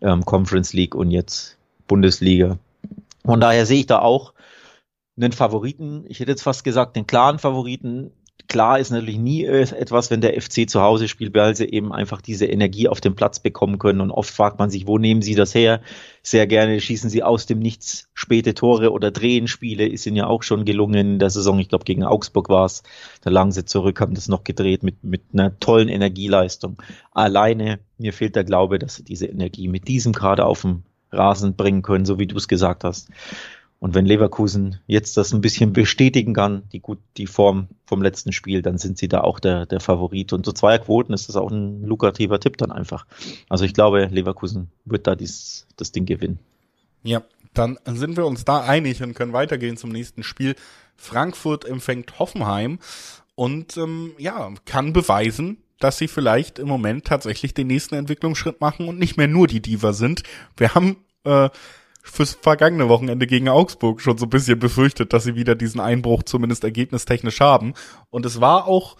ähm, 0.00 0.24
Conference 0.24 0.72
League 0.72 0.94
und 0.94 1.10
jetzt 1.10 1.56
Bundesliga. 1.86 2.58
Von 3.24 3.40
daher 3.40 3.66
sehe 3.66 3.80
ich 3.80 3.86
da 3.86 4.00
auch 4.00 4.34
einen 5.16 5.32
Favoriten, 5.32 6.04
ich 6.08 6.20
hätte 6.20 6.30
jetzt 6.30 6.42
fast 6.42 6.64
gesagt, 6.64 6.96
den 6.96 7.06
klaren 7.06 7.38
Favoriten, 7.38 8.10
Klar 8.52 8.78
ist 8.78 8.90
natürlich 8.90 9.16
nie 9.16 9.46
äh, 9.46 9.62
etwas, 9.62 10.10
wenn 10.10 10.20
der 10.20 10.38
FC 10.38 10.68
zu 10.68 10.82
Hause 10.82 11.08
spielt, 11.08 11.34
weil 11.34 11.56
sie 11.56 11.64
eben 11.64 11.90
einfach 11.90 12.20
diese 12.20 12.44
Energie 12.44 12.86
auf 12.86 13.00
dem 13.00 13.14
Platz 13.14 13.40
bekommen 13.40 13.78
können. 13.78 14.02
Und 14.02 14.10
oft 14.10 14.28
fragt 14.28 14.58
man 14.58 14.68
sich, 14.68 14.86
wo 14.86 14.98
nehmen 14.98 15.22
sie 15.22 15.34
das 15.34 15.54
her? 15.54 15.80
Sehr 16.22 16.46
gerne 16.46 16.78
schießen 16.78 17.08
sie 17.08 17.22
aus 17.22 17.46
dem 17.46 17.60
Nichts 17.60 18.10
späte 18.12 18.52
Tore 18.52 18.92
oder 18.92 19.10
drehen 19.10 19.48
Spiele. 19.48 19.88
Ist 19.88 20.04
ihnen 20.04 20.16
ja 20.16 20.26
auch 20.26 20.42
schon 20.42 20.66
gelungen 20.66 21.12
in 21.12 21.18
der 21.18 21.30
Saison. 21.30 21.58
Ich 21.60 21.70
glaube, 21.70 21.86
gegen 21.86 22.04
Augsburg 22.04 22.50
war 22.50 22.66
es. 22.66 22.82
Da 23.22 23.30
lagen 23.30 23.52
sie 23.52 23.64
zurück, 23.64 23.98
haben 24.02 24.12
das 24.12 24.28
noch 24.28 24.44
gedreht 24.44 24.82
mit, 24.82 25.02
mit 25.02 25.22
einer 25.32 25.58
tollen 25.58 25.88
Energieleistung. 25.88 26.76
Alleine, 27.10 27.78
mir 27.96 28.12
fehlt 28.12 28.36
der 28.36 28.44
Glaube, 28.44 28.78
dass 28.78 28.96
sie 28.96 29.04
diese 29.04 29.28
Energie 29.28 29.66
mit 29.66 29.88
diesem 29.88 30.12
Kader 30.12 30.46
auf 30.46 30.60
dem 30.60 30.82
Rasen 31.10 31.56
bringen 31.56 31.80
können, 31.80 32.04
so 32.04 32.18
wie 32.18 32.26
du 32.26 32.36
es 32.36 32.48
gesagt 32.48 32.84
hast. 32.84 33.08
Und 33.82 33.96
wenn 33.96 34.06
Leverkusen 34.06 34.78
jetzt 34.86 35.16
das 35.16 35.34
ein 35.34 35.40
bisschen 35.40 35.72
bestätigen 35.72 36.34
kann, 36.34 36.62
die 36.70 36.78
gut, 36.78 37.00
die 37.16 37.26
Form 37.26 37.66
vom 37.84 38.00
letzten 38.00 38.30
Spiel, 38.30 38.62
dann 38.62 38.78
sind 38.78 38.96
sie 38.96 39.08
da 39.08 39.22
auch 39.22 39.40
der, 39.40 39.66
der 39.66 39.80
Favorit. 39.80 40.32
Und 40.32 40.46
so 40.46 40.52
Zweierquoten 40.52 41.12
ist 41.12 41.28
das 41.28 41.34
auch 41.34 41.50
ein 41.50 41.82
lukrativer 41.82 42.38
Tipp 42.38 42.56
dann 42.58 42.70
einfach. 42.70 43.06
Also 43.48 43.64
ich 43.64 43.74
glaube, 43.74 44.04
Leverkusen 44.04 44.70
wird 44.84 45.08
da 45.08 45.16
dies, 45.16 45.66
das 45.76 45.90
Ding 45.90 46.06
gewinnen. 46.06 46.38
Ja, 47.02 47.24
dann 47.54 47.76
sind 47.84 48.16
wir 48.16 48.24
uns 48.24 48.44
da 48.44 48.60
einig 48.60 49.02
und 49.02 49.14
können 49.14 49.32
weitergehen 49.32 49.76
zum 49.76 49.90
nächsten 49.90 50.22
Spiel. 50.22 50.54
Frankfurt 50.94 51.64
empfängt 51.64 52.20
Hoffenheim 52.20 52.78
und 53.34 53.76
ähm, 53.78 54.12
ja, 54.16 54.54
kann 54.64 54.92
beweisen, 54.92 55.56
dass 55.80 55.98
sie 55.98 56.06
vielleicht 56.06 56.60
im 56.60 56.68
Moment 56.68 57.04
tatsächlich 57.04 57.52
den 57.52 57.66
nächsten 57.66 57.96
Entwicklungsschritt 57.96 58.60
machen 58.60 58.86
und 58.86 59.00
nicht 59.00 59.16
mehr 59.16 59.26
nur 59.26 59.48
die 59.48 59.60
Diva 59.60 59.92
sind. 59.92 60.22
Wir 60.56 60.72
haben 60.76 60.98
äh, 61.24 61.50
fürs 62.02 62.32
vergangene 62.32 62.88
Wochenende 62.88 63.26
gegen 63.26 63.48
Augsburg 63.48 64.00
schon 64.00 64.18
so 64.18 64.26
ein 64.26 64.30
bisschen 64.30 64.58
befürchtet, 64.58 65.12
dass 65.12 65.24
sie 65.24 65.36
wieder 65.36 65.54
diesen 65.54 65.80
Einbruch 65.80 66.24
zumindest 66.24 66.64
ergebnistechnisch 66.64 67.40
haben. 67.40 67.74
Und 68.10 68.26
es 68.26 68.40
war 68.40 68.66
auch 68.66 68.96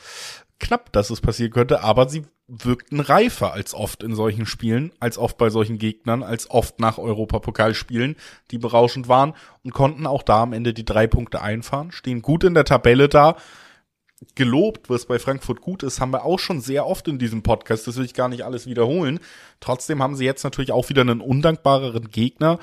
knapp, 0.61 0.93
dass 0.93 1.11
es 1.11 1.21
passieren 1.21 1.53
könnte, 1.53 1.83
aber 1.83 2.09
sie 2.09 2.23
wirkten 2.47 3.01
reifer 3.01 3.53
als 3.53 3.75
oft 3.75 4.03
in 4.03 4.15
solchen 4.15 4.47
Spielen, 4.47 4.93
als 5.01 5.19
oft 5.19 5.37
bei 5.37 5.51
solchen 5.51 5.79
Gegnern, 5.79 6.23
als 6.23 6.51
oft 6.51 6.81
nach 6.81 6.99
Europapokalspielen, 6.99 8.17
die 8.51 8.59
berauschend 8.59 9.09
waren 9.09 9.35
und 9.65 9.73
konnten 9.73 10.07
auch 10.07 10.23
da 10.23 10.43
am 10.43 10.53
Ende 10.53 10.73
die 10.73 10.85
drei 10.85 11.07
Punkte 11.07 11.43
einfahren, 11.43 11.93
stehen 11.93 12.23
gut 12.23 12.45
in 12.45 12.55
der 12.55 12.65
Tabelle 12.65 13.09
da 13.09 13.37
gelobt, 14.35 14.89
was 14.91 15.07
bei 15.07 15.19
Frankfurt 15.19 15.61
gut 15.61 15.83
ist, 15.83 16.01
haben 16.01 16.13
wir 16.13 16.25
auch 16.25 16.39
schon 16.39 16.61
sehr 16.61 16.87
oft 16.87 17.09
in 17.09 17.19
diesem 17.19 17.43
Podcast. 17.43 17.87
Das 17.87 17.97
will 17.97 18.05
ich 18.05 18.15
gar 18.15 18.29
nicht 18.29 18.45
alles 18.45 18.67
wiederholen. 18.67 19.21
Trotzdem 19.61 20.03
haben 20.03 20.17
sie 20.17 20.25
jetzt 20.25 20.45
natürlich 20.45 20.73
auch 20.73 20.89
wieder 20.89 21.03
einen 21.03 21.21
undankbareren 21.21 22.09
Gegner, 22.09 22.59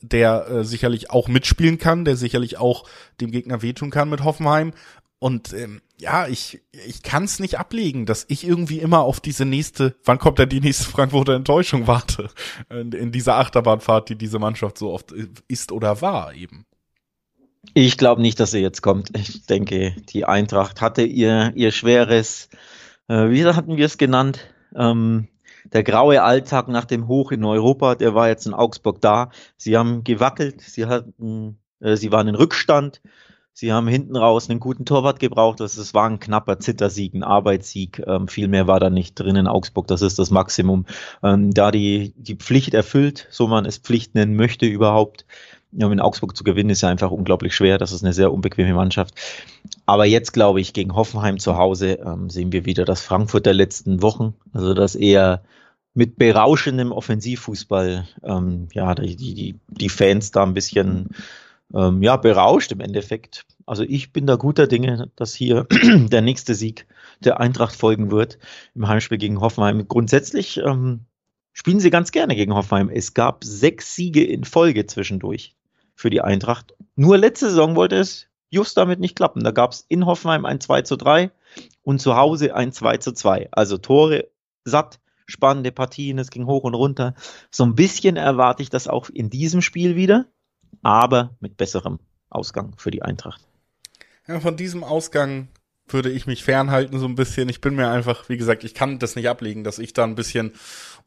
der 0.00 0.48
äh, 0.48 0.64
sicherlich 0.64 1.10
auch 1.10 1.28
mitspielen 1.28 1.78
kann, 1.78 2.04
der 2.04 2.16
sicherlich 2.16 2.58
auch 2.58 2.84
dem 3.20 3.30
Gegner 3.30 3.62
wehtun 3.62 3.90
kann 3.90 4.10
mit 4.10 4.24
Hoffenheim. 4.24 4.72
Und 5.18 5.52
ähm, 5.52 5.82
ja, 5.98 6.26
ich, 6.26 6.62
ich 6.72 7.04
kann 7.04 7.22
es 7.22 7.38
nicht 7.38 7.56
ablegen, 7.56 8.06
dass 8.06 8.24
ich 8.28 8.44
irgendwie 8.44 8.80
immer 8.80 9.02
auf 9.02 9.20
diese 9.20 9.44
nächste, 9.44 9.94
wann 10.04 10.18
kommt 10.18 10.40
denn 10.40 10.48
die 10.48 10.60
nächste 10.60 10.84
Frankfurter 10.84 11.34
Enttäuschung 11.34 11.86
warte, 11.86 12.28
in, 12.70 12.90
in 12.90 13.12
dieser 13.12 13.36
Achterbahnfahrt, 13.36 14.08
die 14.08 14.16
diese 14.16 14.40
Mannschaft 14.40 14.78
so 14.78 14.90
oft 14.90 15.12
ist 15.46 15.70
oder 15.70 16.00
war 16.00 16.34
eben. 16.34 16.66
Ich 17.74 17.96
glaube 17.96 18.20
nicht, 18.20 18.40
dass 18.40 18.54
er 18.54 18.60
jetzt 18.60 18.82
kommt. 18.82 19.16
Ich 19.16 19.46
denke, 19.46 19.94
die 20.08 20.24
Eintracht 20.24 20.80
hatte 20.80 21.02
ihr, 21.02 21.52
ihr 21.54 21.70
schweres, 21.70 22.48
äh, 23.08 23.30
wie 23.30 23.44
hatten 23.46 23.76
wir 23.76 23.86
es 23.86 23.98
genannt? 23.98 24.40
Ähm, 24.74 25.28
der 25.72 25.84
graue 25.84 26.22
Alltag 26.22 26.68
nach 26.68 26.84
dem 26.84 27.06
Hoch 27.06 27.30
in 27.30 27.44
Europa, 27.44 27.94
der 27.94 28.14
war 28.14 28.28
jetzt 28.28 28.46
in 28.46 28.54
Augsburg 28.54 29.00
da. 29.00 29.30
Sie 29.56 29.76
haben 29.76 30.02
gewackelt, 30.02 30.60
sie 30.60 30.86
hatten, 30.86 31.58
äh, 31.80 31.96
sie 31.96 32.10
waren 32.10 32.26
in 32.26 32.34
Rückstand, 32.34 33.00
sie 33.52 33.72
haben 33.72 33.86
hinten 33.86 34.16
raus 34.16 34.50
einen 34.50 34.60
guten 34.60 34.84
Torwart 34.84 35.20
gebraucht. 35.20 35.60
Das, 35.60 35.76
das 35.76 35.94
war 35.94 36.10
ein 36.10 36.18
knapper 36.18 36.58
Zittersieg, 36.58 37.14
ein 37.14 37.22
Arbeitssieg. 37.22 38.02
Ähm, 38.06 38.26
viel 38.26 38.48
mehr 38.48 38.66
war 38.66 38.80
da 38.80 38.90
nicht 38.90 39.14
drin 39.14 39.36
in 39.36 39.46
Augsburg. 39.46 39.86
Das 39.86 40.02
ist 40.02 40.18
das 40.18 40.30
Maximum. 40.30 40.84
Ähm, 41.22 41.52
da 41.52 41.70
die, 41.70 42.12
die 42.16 42.36
Pflicht 42.36 42.74
erfüllt, 42.74 43.28
so 43.30 43.46
man 43.46 43.66
es 43.66 43.78
Pflicht 43.78 44.16
nennen 44.16 44.34
möchte 44.34 44.66
überhaupt, 44.66 45.26
in 45.72 46.00
Augsburg 46.00 46.36
zu 46.36 46.44
gewinnen 46.44 46.70
ist 46.70 46.82
ja 46.82 46.88
einfach 46.88 47.10
unglaublich 47.10 47.54
schwer. 47.54 47.78
Das 47.78 47.92
ist 47.92 48.04
eine 48.04 48.12
sehr 48.12 48.32
unbequeme 48.32 48.74
Mannschaft. 48.74 49.14
Aber 49.86 50.04
jetzt 50.04 50.32
glaube 50.32 50.60
ich, 50.60 50.72
gegen 50.72 50.94
Hoffenheim 50.94 51.38
zu 51.38 51.56
Hause 51.56 51.98
ähm, 52.04 52.30
sehen 52.30 52.52
wir 52.52 52.66
wieder 52.66 52.84
das 52.84 53.02
Frankfurt 53.02 53.46
der 53.46 53.54
letzten 53.54 54.02
Wochen. 54.02 54.34
Also 54.52 54.74
das 54.74 54.94
eher 54.94 55.42
mit 55.94 56.16
berauschendem 56.16 56.92
Offensivfußball, 56.92 58.06
ähm, 58.22 58.68
ja, 58.72 58.94
die, 58.94 59.16
die, 59.16 59.60
die 59.68 59.88
Fans 59.88 60.30
da 60.30 60.42
ein 60.42 60.54
bisschen, 60.54 61.10
ähm, 61.74 62.02
ja, 62.02 62.16
berauscht 62.16 62.72
im 62.72 62.80
Endeffekt. 62.80 63.46
Also 63.66 63.82
ich 63.82 64.12
bin 64.12 64.26
da 64.26 64.36
guter 64.36 64.66
Dinge, 64.66 65.10
dass 65.16 65.34
hier 65.34 65.66
der 65.94 66.22
nächste 66.22 66.54
Sieg 66.54 66.86
der 67.20 67.40
Eintracht 67.40 67.76
folgen 67.76 68.10
wird 68.10 68.38
im 68.74 68.88
Heimspiel 68.88 69.18
gegen 69.18 69.40
Hoffenheim. 69.40 69.86
Grundsätzlich 69.86 70.58
ähm, 70.58 71.06
spielen 71.52 71.80
sie 71.80 71.90
ganz 71.90 72.12
gerne 72.12 72.36
gegen 72.36 72.54
Hoffenheim. 72.54 72.88
Es 72.88 73.14
gab 73.14 73.44
sechs 73.44 73.94
Siege 73.94 74.24
in 74.24 74.44
Folge 74.44 74.86
zwischendurch 74.86 75.54
für 75.94 76.10
die 76.10 76.20
Eintracht. 76.20 76.74
Nur 76.96 77.18
letzte 77.18 77.48
Saison 77.48 77.76
wollte 77.76 77.96
es 77.96 78.26
just 78.50 78.76
damit 78.76 79.00
nicht 79.00 79.16
klappen. 79.16 79.42
Da 79.42 79.50
gab 79.50 79.72
es 79.72 79.84
in 79.88 80.06
Hoffenheim 80.06 80.44
ein 80.44 80.60
2 80.60 80.82
zu 80.82 80.96
3 80.96 81.30
und 81.82 82.00
zu 82.00 82.16
Hause 82.16 82.54
ein 82.54 82.72
2 82.72 82.98
zu 82.98 83.12
2. 83.12 83.48
Also 83.50 83.78
Tore 83.78 84.28
satt, 84.64 85.00
spannende 85.26 85.72
Partien, 85.72 86.18
es 86.18 86.30
ging 86.30 86.46
hoch 86.46 86.64
und 86.64 86.74
runter. 86.74 87.14
So 87.50 87.64
ein 87.64 87.74
bisschen 87.74 88.16
erwarte 88.16 88.62
ich 88.62 88.70
das 88.70 88.88
auch 88.88 89.08
in 89.08 89.30
diesem 89.30 89.62
Spiel 89.62 89.96
wieder, 89.96 90.26
aber 90.82 91.36
mit 91.40 91.56
besserem 91.56 91.98
Ausgang 92.28 92.74
für 92.76 92.90
die 92.90 93.02
Eintracht. 93.02 93.42
Ja, 94.26 94.38
von 94.40 94.56
diesem 94.56 94.84
Ausgang 94.84 95.48
würde 95.88 96.10
ich 96.10 96.26
mich 96.26 96.44
fernhalten 96.44 96.98
so 96.98 97.06
ein 97.06 97.14
bisschen. 97.14 97.48
Ich 97.48 97.60
bin 97.60 97.74
mir 97.74 97.88
einfach, 97.88 98.28
wie 98.28 98.36
gesagt, 98.36 98.64
ich 98.64 98.74
kann 98.74 98.98
das 98.98 99.16
nicht 99.16 99.28
ablegen, 99.28 99.64
dass 99.64 99.78
ich 99.78 99.92
da 99.92 100.04
ein 100.04 100.14
bisschen 100.14 100.52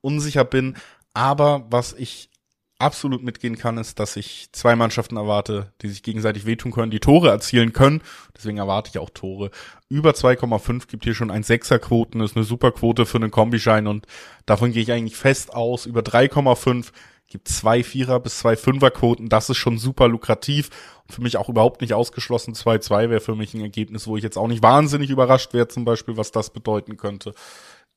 unsicher 0.02 0.44
bin. 0.44 0.76
Aber 1.14 1.66
was 1.70 1.94
ich 1.94 2.30
absolut 2.78 3.24
mitgehen 3.24 3.58
kann, 3.58 3.78
ist, 3.78 4.00
dass 4.00 4.16
ich 4.16 4.50
zwei 4.52 4.76
Mannschaften 4.76 5.18
erwarte, 5.18 5.72
die 5.82 5.88
sich 5.88 6.04
gegenseitig 6.04 6.46
wehtun 6.46 6.72
können, 6.72 6.92
die 6.92 7.00
Tore 7.00 7.30
erzielen 7.30 7.74
können. 7.74 8.02
Deswegen 8.36 8.58
erwarte 8.58 8.90
ich 8.90 9.00
auch 9.00 9.10
Tore. 9.10 9.52
Über 9.90 10.12
2,5 10.12 10.88
gibt 10.88 11.06
hier 11.06 11.16
schon 11.16 11.32
ein 11.32 11.44
Sechserquoten, 11.44 12.22
ist 12.22 12.36
eine 12.36 12.46
super 12.46 12.72
Quote 12.72 13.06
für 13.06 13.18
einen 13.18 13.32
Kombischein 13.32 13.88
und 13.88 14.06
davon 14.46 14.72
gehe 14.72 14.82
ich 14.82 14.92
eigentlich 14.92 15.16
fest 15.16 15.54
aus. 15.54 15.86
Über 15.86 16.02
3,5 16.02 16.92
gibt 17.28 17.48
zwei 17.48 17.84
Vierer 17.84 18.20
bis 18.20 18.40
zwei 18.40 18.56
Fünferquoten. 18.56 19.30
Das 19.30 19.50
ist 19.50 19.58
schon 19.58 19.78
super 19.78 20.08
lukrativ 20.08 20.70
für 21.10 21.22
mich 21.22 21.38
auch 21.38 21.50
überhaupt 21.50 21.82
nicht 21.82 21.94
ausgeschlossen. 21.94 22.54
2-2 22.54 23.10
wäre 23.10 23.22
für 23.22 23.36
mich 23.36 23.54
ein 23.54 23.62
Ergebnis, 23.62 24.08
wo 24.08 24.18
ich 24.18 24.24
jetzt 24.24 24.38
auch 24.38 24.48
nicht 24.48 24.64
wahnsinnig 24.64 25.10
überrascht 25.10 25.54
wäre, 25.54 25.68
zum 25.68 25.86
Beispiel, 25.86 26.18
was 26.18 26.32
das 26.32 26.50
bedeuten 26.52 26.98
könnte. 26.98 27.34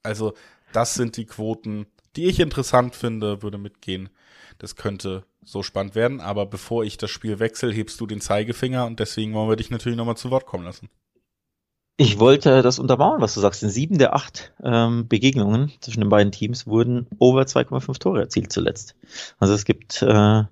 Also, 0.02 0.34
das 0.72 0.94
sind 0.94 1.16
die 1.16 1.26
Quoten, 1.26 1.86
die 2.16 2.26
ich 2.26 2.40
interessant 2.40 2.94
finde, 2.94 3.42
würde 3.42 3.58
mitgehen. 3.58 4.10
Das 4.58 4.76
könnte 4.76 5.24
so 5.44 5.62
spannend 5.62 5.94
werden. 5.94 6.20
Aber 6.20 6.46
bevor 6.46 6.84
ich 6.84 6.98
das 6.98 7.10
Spiel 7.10 7.38
wechsle, 7.38 7.72
hebst 7.72 8.00
du 8.00 8.06
den 8.06 8.20
Zeigefinger 8.20 8.86
und 8.86 9.00
deswegen 9.00 9.34
wollen 9.34 9.48
wir 9.48 9.56
dich 9.56 9.70
natürlich 9.70 9.96
nochmal 9.96 10.16
zu 10.16 10.30
Wort 10.30 10.46
kommen 10.46 10.64
lassen. 10.64 10.88
Ich 12.00 12.20
wollte 12.20 12.62
das 12.62 12.78
untermauern, 12.78 13.20
was 13.20 13.34
du 13.34 13.40
sagst. 13.40 13.64
In 13.64 13.70
sieben 13.70 13.98
der 13.98 14.14
acht 14.14 14.52
ähm, 14.62 15.08
Begegnungen 15.08 15.72
zwischen 15.80 16.00
den 16.00 16.08
beiden 16.08 16.30
Teams 16.30 16.66
wurden 16.66 17.08
over 17.18 17.42
2,5 17.42 17.98
Tore 17.98 18.20
erzielt 18.20 18.52
zuletzt. 18.52 18.94
Also 19.38 19.54
es 19.54 19.64
gibt, 19.64 20.02
äh, 20.02 20.44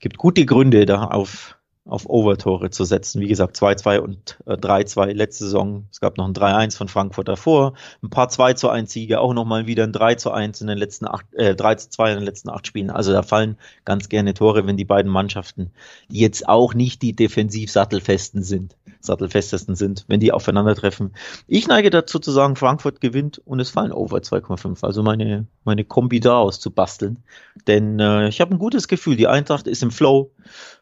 gibt 0.00 0.18
gute 0.18 0.44
Gründe 0.44 0.84
da 0.84 1.04
auf 1.04 1.56
auf 1.84 2.08
Overtore 2.08 2.70
zu 2.70 2.84
setzen. 2.84 3.20
Wie 3.20 3.26
gesagt, 3.26 3.56
2-2 3.56 3.98
und 3.98 4.38
äh, 4.46 4.52
3-2 4.52 5.12
letzte 5.12 5.44
Saison. 5.44 5.88
Es 5.90 6.00
gab 6.00 6.16
noch 6.16 6.26
ein 6.26 6.32
3-1 6.32 6.76
von 6.76 6.88
Frankfurt 6.88 7.28
davor, 7.28 7.74
ein 8.02 8.10
paar 8.10 8.28
2 8.28 8.54
zu 8.54 8.68
1 8.68 8.92
Siege, 8.92 9.20
auch 9.20 9.34
nochmal 9.34 9.66
wieder 9.66 9.82
ein 9.82 9.92
3 9.92 10.14
zu 10.14 10.30
1 10.30 10.60
in 10.60 10.68
den 10.68 10.78
letzten 10.78 11.08
acht, 11.08 11.26
äh, 11.34 11.56
3 11.56 11.74
zu 11.74 11.90
2 11.90 12.12
in 12.12 12.18
den 12.18 12.24
letzten 12.24 12.50
acht 12.50 12.66
Spielen. 12.66 12.90
Also 12.90 13.12
da 13.12 13.22
fallen 13.22 13.56
ganz 13.84 14.08
gerne 14.08 14.32
Tore, 14.34 14.66
wenn 14.66 14.76
die 14.76 14.84
beiden 14.84 15.10
Mannschaften, 15.10 15.72
die 16.08 16.20
jetzt 16.20 16.48
auch 16.48 16.74
nicht 16.74 17.02
die 17.02 17.14
defensiv 17.14 17.70
sattelfesten 17.70 18.44
sind, 18.44 18.76
sattelfestesten 19.00 19.74
sind, 19.74 20.04
wenn 20.06 20.20
die 20.20 20.30
aufeinandertreffen. 20.30 21.12
Ich 21.48 21.66
neige 21.66 21.90
dazu 21.90 22.20
zu 22.20 22.30
sagen, 22.30 22.54
Frankfurt 22.54 23.00
gewinnt 23.00 23.40
und 23.44 23.58
es 23.58 23.70
fallen 23.70 23.92
over 23.92 24.18
2,5. 24.18 24.84
Also 24.84 25.02
meine, 25.02 25.46
meine 25.64 25.84
Kombi 25.84 26.20
da 26.20 26.38
auszubasteln. 26.38 27.24
Denn 27.66 27.98
äh, 27.98 28.28
ich 28.28 28.40
habe 28.40 28.54
ein 28.54 28.58
gutes 28.58 28.86
Gefühl, 28.86 29.16
die 29.16 29.26
Eintracht 29.26 29.66
ist 29.66 29.82
im 29.82 29.90
Flow. 29.90 30.30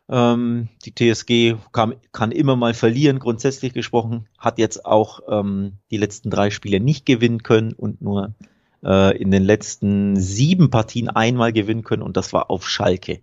Ähm, 0.09 0.69
die 0.85 0.95
TSG 0.95 1.57
kann, 1.73 1.95
kann 2.13 2.33
immer 2.33 2.57
mal 2.57 2.75
verlieren, 2.75 3.19
grundsätzlich 3.19 3.73
gesprochen, 3.73 4.27
hat 4.39 4.59
jetzt 4.59 4.85
auch 4.85 5.21
ähm, 5.29 5.75
die 5.91 5.99
letzten 5.99 6.31
drei 6.31 6.51
Spiele 6.51 6.81
nicht 6.81 7.07
gewinnen 7.07 7.43
können 7.43 7.73
und 7.73 8.03
nur 8.03 8.35
äh, 8.83 9.17
in 9.17 9.31
den 9.31 9.45
letzten 9.45 10.17
sieben 10.17 10.71
Partien 10.71 11.09
einmal 11.09 11.53
gewinnen 11.53 11.85
können 11.85 12.03
und 12.03 12.17
das 12.17 12.33
war 12.33 12.51
auf 12.51 12.69
Schalke. 12.69 13.21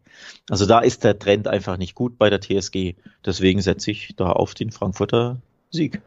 Also 0.49 0.65
da 0.65 0.79
ist 0.79 1.03
der 1.03 1.19
Trend 1.19 1.47
einfach 1.47 1.77
nicht 1.77 1.95
gut 1.95 2.17
bei 2.17 2.29
der 2.29 2.41
TSG. 2.41 2.95
Deswegen 3.25 3.61
setze 3.61 3.91
ich 3.91 4.15
da 4.15 4.31
auf 4.31 4.53
den 4.53 4.71
Frankfurter 4.71 5.41
Sieg. 5.71 6.01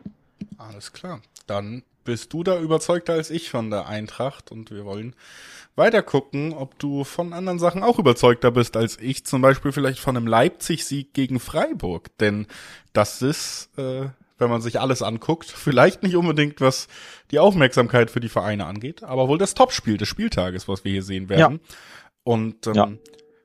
Alles 0.57 0.93
klar. 0.93 1.21
Dann 1.47 1.83
bist 2.05 2.33
du 2.33 2.43
da 2.43 2.59
überzeugter 2.59 3.15
als 3.15 3.31
ich 3.31 3.51
von 3.51 3.71
der 3.71 3.87
Eintracht 3.87 4.51
und 4.51 4.71
wir 4.71 4.85
wollen 4.85 5.15
weiter 5.81 6.03
gucken, 6.03 6.53
ob 6.53 6.79
du 6.79 7.03
von 7.03 7.33
anderen 7.33 7.59
Sachen 7.59 7.83
auch 7.83 7.99
überzeugter 7.99 8.53
bist 8.53 8.77
als 8.77 8.99
ich, 9.01 9.25
zum 9.25 9.43
Beispiel 9.43 9.73
vielleicht 9.73 9.99
von 9.99 10.17
einem 10.17 10.27
Leipzig-Sieg 10.27 11.13
gegen 11.15 11.41
Freiburg, 11.41 12.17
denn 12.19 12.47
das 12.93 13.23
ist, 13.23 13.71
äh, 13.77 14.11
wenn 14.39 14.51
man 14.51 14.61
sich 14.61 14.79
alles 14.79 15.03
anguckt, 15.03 15.47
vielleicht 15.51 16.03
nicht 16.03 16.15
unbedingt, 16.17 16.61
was 16.61 16.87
die 17.31 17.39
Aufmerksamkeit 17.39 18.11
für 18.11 18.21
die 18.21 18.29
Vereine 18.29 18.67
angeht, 18.67 19.03
aber 19.03 19.27
wohl 19.27 19.39
das 19.39 19.55
Topspiel 19.55 19.97
des 19.97 20.09
Spieltages, 20.09 20.69
was 20.69 20.85
wir 20.85 20.93
hier 20.93 21.03
sehen 21.03 21.29
werden. 21.29 21.61
Ja. 21.61 21.75
Und 22.23 22.67
ähm, 22.69 22.75
ja. 22.75 22.89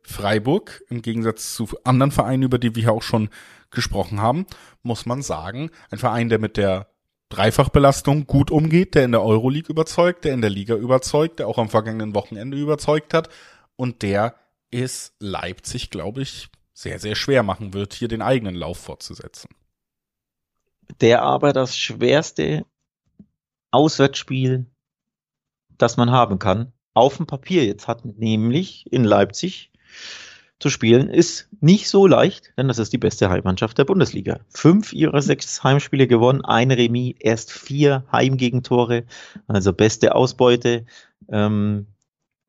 Freiburg, 0.04 0.84
im 0.90 1.02
Gegensatz 1.02 1.56
zu 1.56 1.70
anderen 1.84 2.12
Vereinen, 2.12 2.44
über 2.44 2.60
die 2.60 2.76
wir 2.76 2.84
hier 2.84 2.92
auch 2.92 3.02
schon 3.02 3.30
gesprochen 3.72 4.22
haben, 4.22 4.46
muss 4.84 5.06
man 5.06 5.22
sagen, 5.22 5.72
ein 5.90 5.98
Verein, 5.98 6.30
der 6.30 6.40
mit 6.40 6.58
der 6.58 6.88
Dreifachbelastung 7.30 8.28
gut 8.28 8.52
umgeht, 8.52 8.96
der 8.96 9.06
in 9.06 9.12
der 9.12 9.24
Euroleague 9.24 9.70
überzeugt, 9.70 10.26
der 10.26 10.34
in 10.34 10.42
der 10.42 10.50
Liga 10.50 10.76
überzeugt, 10.76 11.40
der 11.40 11.48
auch 11.48 11.58
am 11.58 11.70
vergangenen 11.70 12.14
Wochenende 12.14 12.58
überzeugt 12.58 13.14
hat 13.14 13.30
und 13.76 14.02
der 14.02 14.36
ist 14.72 15.14
Leipzig, 15.20 15.90
glaube 15.90 16.22
ich, 16.22 16.50
sehr, 16.74 17.00
sehr 17.00 17.16
schwer 17.16 17.44
machen 17.44 17.74
wird, 17.74 17.94
hier 17.94 18.08
den 18.08 18.22
eigenen 18.22 18.56
Lauf 18.56 18.78
fortzusetzen. 18.78 19.50
Der 21.02 21.24
aber 21.24 21.54
das 21.54 21.78
schwerste 21.78 22.66
Auswärtsspiel, 23.72 24.66
das 25.78 25.98
man 25.98 26.12
haben 26.12 26.40
kann, 26.40 26.74
auf 26.94 27.18
dem 27.18 27.28
Papier 27.28 27.66
jetzt 27.66 27.88
hat, 27.88 28.06
nämlich 28.06 28.92
in 28.92 29.04
Leipzig 29.04 29.72
zu 30.60 30.70
spielen, 30.70 31.10
ist 31.10 31.50
nicht 31.60 31.90
so 31.90 32.08
leicht, 32.08 32.54
denn 32.58 32.68
das 32.68 32.80
ist 32.80 32.94
die 32.94 32.98
beste 32.98 33.30
Heimmannschaft 33.30 33.78
der 33.78 33.84
Bundesliga. 33.84 34.40
Fünf 34.50 34.94
ihrer 34.94 35.22
sechs 35.22 35.64
Heimspiele 35.64 36.08
gewonnen, 36.08 36.46
ein 36.46 36.72
Remis, 36.72 37.16
erst 37.20 37.52
vier 37.52 38.06
Heimgegentore, 38.12 39.04
also 39.48 39.74
beste 39.74 40.16
Ausbeute 40.16 40.86
ähm, 41.30 41.88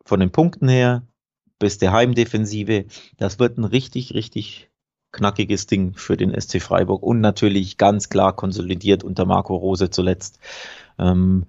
von 0.05 0.21
den 0.21 0.31
Punkten 0.31 0.69
her, 0.69 1.03
beste 1.59 1.90
Heimdefensive. 1.90 2.85
Das 3.16 3.38
wird 3.38 3.59
ein 3.59 3.64
richtig, 3.64 4.14
richtig 4.14 4.71
knackiges 5.12 5.66
Ding 5.66 5.95
für 5.95 6.16
den 6.16 6.38
SC 6.38 6.61
Freiburg 6.61 7.03
und 7.03 7.21
natürlich 7.21 7.79
ganz 7.79 8.09
klar 8.09 8.37
konsolidiert 8.37 9.03
unter 9.03 9.25
Marco 9.25 9.57
Rose 9.57 9.90
zuletzt. 9.90 10.38
Ähm, 10.99 11.47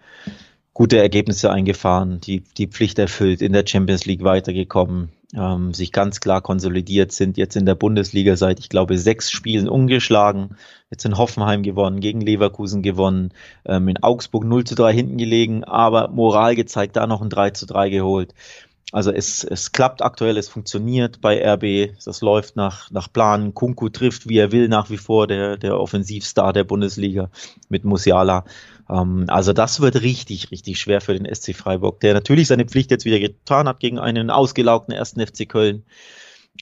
gute 0.77 0.99
Ergebnisse 0.99 1.49
eingefahren, 1.49 2.21
die, 2.21 2.41
die 2.41 2.67
Pflicht 2.67 2.99
erfüllt, 2.99 3.41
in 3.41 3.51
der 3.51 3.65
Champions 3.65 4.05
League 4.05 4.23
weitergekommen, 4.23 5.09
ähm, 5.35 5.73
sich 5.73 5.91
ganz 5.91 6.19
klar 6.19 6.39
konsolidiert, 6.39 7.11
sind 7.11 7.35
jetzt 7.35 7.55
in 7.55 7.65
der 7.65 7.73
Bundesliga 7.73 8.35
seit, 8.35 8.59
ich 8.59 8.69
glaube, 8.69 8.99
sechs 8.99 9.31
Spielen 9.31 9.67
ungeschlagen, 9.67 10.55
jetzt 10.91 11.03
in 11.03 11.17
Hoffenheim 11.17 11.63
gewonnen, 11.63 11.99
gegen 11.99 12.21
Leverkusen 12.21 12.83
gewonnen, 12.83 13.31
ähm, 13.65 13.87
in 13.87 14.03
Augsburg 14.03 14.43
0 14.43 14.65
zu 14.65 14.75
3 14.75 14.93
hinten 14.93 15.17
gelegen, 15.17 15.63
aber 15.63 16.09
Moral 16.09 16.53
gezeigt, 16.53 16.95
da 16.95 17.07
noch 17.07 17.23
ein 17.23 17.31
3 17.31 17.49
zu 17.49 17.65
3 17.65 17.89
geholt. 17.89 18.35
Also 18.91 19.11
es, 19.11 19.43
es 19.43 19.71
klappt 19.71 20.03
aktuell, 20.03 20.37
es 20.37 20.47
funktioniert 20.47 21.21
bei 21.21 21.43
RB, 21.43 21.97
das 22.05 22.21
läuft 22.21 22.55
nach, 22.55 22.91
nach 22.91 23.11
Plan. 23.11 23.55
Kunku 23.55 23.89
trifft, 23.89 24.29
wie 24.29 24.37
er 24.37 24.51
will, 24.51 24.67
nach 24.69 24.91
wie 24.91 24.97
vor 24.97 25.25
der, 25.25 25.57
der 25.57 25.79
Offensivstar 25.79 26.53
der 26.53 26.65
Bundesliga 26.65 27.31
mit 27.67 27.83
Musiala. 27.83 28.45
Ähm, 28.89 29.25
also 29.27 29.53
das 29.53 29.79
wird 29.79 30.01
richtig, 30.01 30.51
richtig 30.51 30.79
schwer 30.79 31.01
für 31.01 31.17
den 31.17 31.33
SC 31.33 31.55
Freiburg, 31.55 31.99
der 31.99 32.13
natürlich 32.13 32.47
seine 32.47 32.65
Pflicht 32.65 32.91
jetzt 32.91 33.05
wieder 33.05 33.19
getan 33.19 33.67
hat 33.67 33.79
gegen 33.79 33.99
einen 33.99 34.29
ausgelaugten 34.29 34.93
ersten 34.93 35.25
FC 35.25 35.47
Köln. 35.47 35.83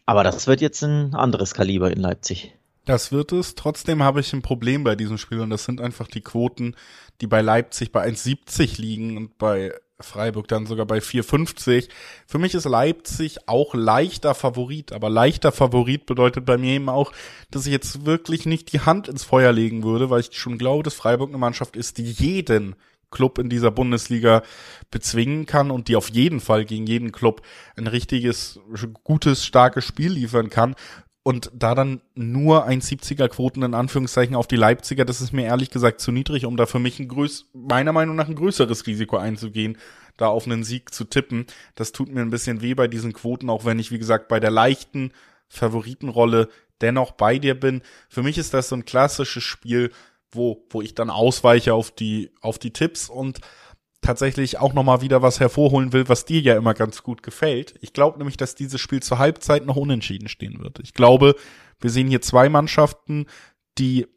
Aber 0.05 0.23
das 0.23 0.47
wird 0.47 0.61
jetzt 0.61 0.83
ein 0.83 1.13
anderes 1.15 1.53
Kaliber 1.53 1.91
in 1.91 1.99
Leipzig. 1.99 2.53
Das 2.85 3.11
wird 3.11 3.31
es. 3.31 3.55
Trotzdem 3.55 4.03
habe 4.03 4.19
ich 4.19 4.31
ein 4.33 4.43
Problem 4.43 4.83
bei 4.83 4.95
diesem 4.95 5.17
Spiel 5.17 5.39
und 5.39 5.49
das 5.49 5.65
sind 5.65 5.81
einfach 5.81 6.07
die 6.07 6.21
Quoten, 6.21 6.75
die 7.19 7.27
bei 7.27 7.41
Leipzig 7.41 7.91
bei 7.91 8.07
1,70 8.07 8.79
liegen 8.79 9.17
und 9.17 9.37
bei 9.39 9.73
Freiburg 9.99 10.47
dann 10.47 10.67
sogar 10.67 10.85
bei 10.85 10.99
4,50. 10.99 11.89
Für 12.27 12.37
mich 12.37 12.53
ist 12.53 12.65
Leipzig 12.65 13.47
auch 13.47 13.73
leichter 13.73 14.35
Favorit, 14.35 14.91
aber 14.91 15.09
leichter 15.09 15.51
Favorit 15.51 16.05
bedeutet 16.05 16.45
bei 16.45 16.57
mir 16.57 16.73
eben 16.73 16.89
auch, 16.89 17.11
dass 17.49 17.65
ich 17.65 17.71
jetzt 17.71 18.05
wirklich 18.05 18.45
nicht 18.45 18.71
die 18.73 18.81
Hand 18.81 19.07
ins 19.07 19.23
Feuer 19.23 19.51
legen 19.51 19.83
würde, 19.83 20.09
weil 20.09 20.19
ich 20.19 20.37
schon 20.37 20.57
glaube, 20.57 20.83
dass 20.83 20.93
Freiburg 20.93 21.29
eine 21.29 21.37
Mannschaft 21.37 21.75
ist, 21.75 21.97
die 21.97 22.03
jeden 22.03 22.75
Club 23.09 23.39
in 23.39 23.49
dieser 23.49 23.71
Bundesliga 23.71 24.43
bezwingen 24.91 25.45
kann 25.45 25.71
und 25.71 25.87
die 25.87 25.95
auf 25.95 26.09
jeden 26.09 26.41
Fall 26.41 26.65
gegen 26.65 26.85
jeden 26.85 27.13
Club 27.13 27.41
ein 27.77 27.87
richtiges, 27.87 28.59
gutes, 29.03 29.45
starkes 29.45 29.85
Spiel 29.85 30.11
liefern 30.11 30.49
kann 30.49 30.75
und 31.27 31.49
da 31.55 31.73
dann 31.73 32.01
nur 32.13 32.65
ein 32.65 32.81
70er 32.81 33.27
Quoten 33.29 33.63
in 33.63 33.73
Anführungszeichen 33.73 34.35
auf 34.35 34.45
die 34.45 34.57
Leipziger, 34.57 35.05
das 35.05 35.21
ist 35.21 35.33
mir 35.33 35.45
ehrlich 35.45 35.71
gesagt 35.71 35.99
zu 35.99 36.11
niedrig, 36.11 36.45
um 36.45 36.55
da 36.55 36.67
für 36.67 36.77
mich 36.77 36.99
ein 36.99 37.07
größ 37.07 37.49
meiner 37.51 37.93
Meinung 37.93 38.15
nach 38.15 38.27
ein 38.27 38.35
größeres 38.35 38.85
Risiko 38.85 39.17
einzugehen, 39.17 39.79
da 40.17 40.27
auf 40.27 40.45
einen 40.45 40.63
Sieg 40.63 40.93
zu 40.93 41.03
tippen. 41.03 41.47
Das 41.73 41.91
tut 41.91 42.13
mir 42.13 42.21
ein 42.21 42.29
bisschen 42.29 42.61
weh 42.61 42.75
bei 42.75 42.87
diesen 42.87 43.11
Quoten, 43.11 43.49
auch 43.49 43.65
wenn 43.65 43.79
ich 43.79 43.89
wie 43.89 43.97
gesagt 43.97 44.27
bei 44.27 44.39
der 44.39 44.51
leichten 44.51 45.13
Favoritenrolle 45.47 46.47
dennoch 46.81 47.13
bei 47.13 47.39
dir 47.39 47.59
bin. 47.59 47.81
Für 48.07 48.21
mich 48.21 48.37
ist 48.37 48.53
das 48.53 48.69
so 48.69 48.75
ein 48.75 48.85
klassisches 48.85 49.43
Spiel, 49.43 49.91
wo 50.31 50.63
wo 50.69 50.83
ich 50.83 50.93
dann 50.93 51.09
ausweiche 51.09 51.73
auf 51.73 51.89
die 51.89 52.33
auf 52.39 52.59
die 52.59 52.71
Tipps 52.71 53.09
und 53.09 53.39
tatsächlich 54.05 54.59
auch 54.59 54.73
nochmal 54.73 55.01
wieder 55.01 55.21
was 55.21 55.39
hervorholen 55.39 55.91
will, 55.91 56.07
was 56.07 56.25
dir 56.25 56.39
ja 56.39 56.55
immer 56.55 56.73
ganz 56.73 57.03
gut 57.03 57.23
gefällt. 57.23 57.75
Ich 57.81 57.93
glaube 57.93 58.17
nämlich, 58.17 58.37
dass 58.37 58.55
dieses 58.55 58.79
Spiel 58.79 59.01
zur 59.01 59.17
Halbzeit 59.17 59.65
noch 59.65 59.75
unentschieden 59.75 60.27
stehen 60.27 60.59
wird. 60.59 60.79
Ich 60.79 60.93
glaube, 60.93 61.35
wir 61.79 61.89
sehen 61.89 62.07
hier 62.07 62.21
zwei 62.21 62.49
Mannschaften, 62.49 63.25
die 63.77 64.07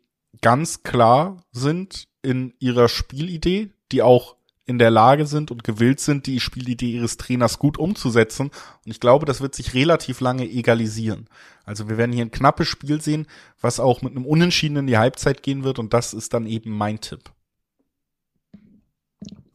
ganz 0.40 0.83
klar 0.83 1.42
sind 1.53 2.09
in 2.22 2.55
ihrer 2.59 2.88
Spielidee, 2.88 3.70
die 3.90 4.03
auch 4.03 4.37
in 4.66 4.79
der 4.79 4.90
Lage 4.90 5.24
sind 5.24 5.51
und 5.51 5.64
gewillt 5.64 5.98
sind, 5.98 6.27
die 6.27 6.40
Spielidee 6.40 6.90
ihres 6.90 7.16
Trainers 7.16 7.59
gut 7.59 7.79
umzusetzen. 7.79 8.48
Und 8.85 8.90
ich 8.90 9.01
glaube, 9.01 9.24
das 9.24 9.40
wird 9.40 9.55
sich 9.55 9.72
relativ 9.72 10.20
lange 10.20 10.44
egalisieren. 10.44 11.29
Also 11.64 11.88
wir 11.88 11.96
werden 11.96 12.12
hier 12.12 12.27
ein 12.27 12.31
knappes 12.31 12.68
Spiel 12.68 13.01
sehen, 13.01 13.27
was 13.62 13.81
auch 13.81 14.03
mit 14.03 14.14
einem 14.14 14.27
Unentschieden 14.27 14.77
in 14.77 14.87
die 14.87 14.98
Halbzeit 14.98 15.42
gehen 15.42 15.64
wird. 15.64 15.79
Und 15.79 15.94
das 15.94 16.12
ist 16.12 16.35
dann 16.35 16.46
eben 16.46 16.70
mein 16.70 17.01
Tipp. 17.01 17.31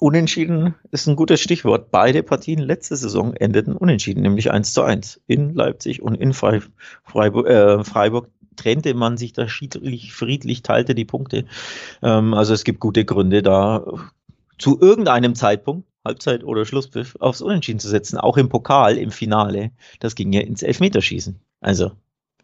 Unentschieden 0.03 0.75
ist 0.91 1.07
ein 1.07 1.15
gutes 1.15 1.39
Stichwort. 1.39 1.89
Beide 1.89 2.23
Partien 2.23 2.59
letzte 2.59 2.97
Saison 2.97 3.33
endeten 3.35 3.73
unentschieden, 3.73 4.21
nämlich 4.21 4.51
1 4.51 4.73
zu 4.73 4.81
1. 4.81 5.21
In 5.27 5.53
Leipzig 5.53 6.01
und 6.01 6.15
in 6.15 6.33
Freiburg, 6.33 7.47
äh, 7.47 7.85
Freiburg 7.85 8.27
trennte 8.57 8.95
man 8.95 9.15
sich 9.15 9.31
da 9.31 9.47
friedlich, 9.47 10.13
friedlich 10.13 10.61
teilte 10.61 10.93
die 10.93 11.05
Punkte. 11.05 11.45
Ähm, 12.01 12.33
also 12.33 12.53
es 12.53 12.65
gibt 12.65 12.81
gute 12.81 13.05
Gründe, 13.05 13.41
da 13.43 13.85
zu 14.57 14.77
irgendeinem 14.77 15.35
Zeitpunkt, 15.35 15.87
Halbzeit 16.03 16.43
oder 16.43 16.65
Schlusspfiff, 16.65 17.15
aufs 17.21 17.41
Unentschieden 17.41 17.79
zu 17.79 17.87
setzen. 17.87 18.17
Auch 18.17 18.35
im 18.35 18.49
Pokal, 18.49 18.97
im 18.97 19.09
Finale, 19.09 19.71
das 20.01 20.15
ging 20.15 20.33
ja 20.33 20.41
ins 20.41 20.63
Elfmeterschießen. 20.63 21.39
Also 21.61 21.93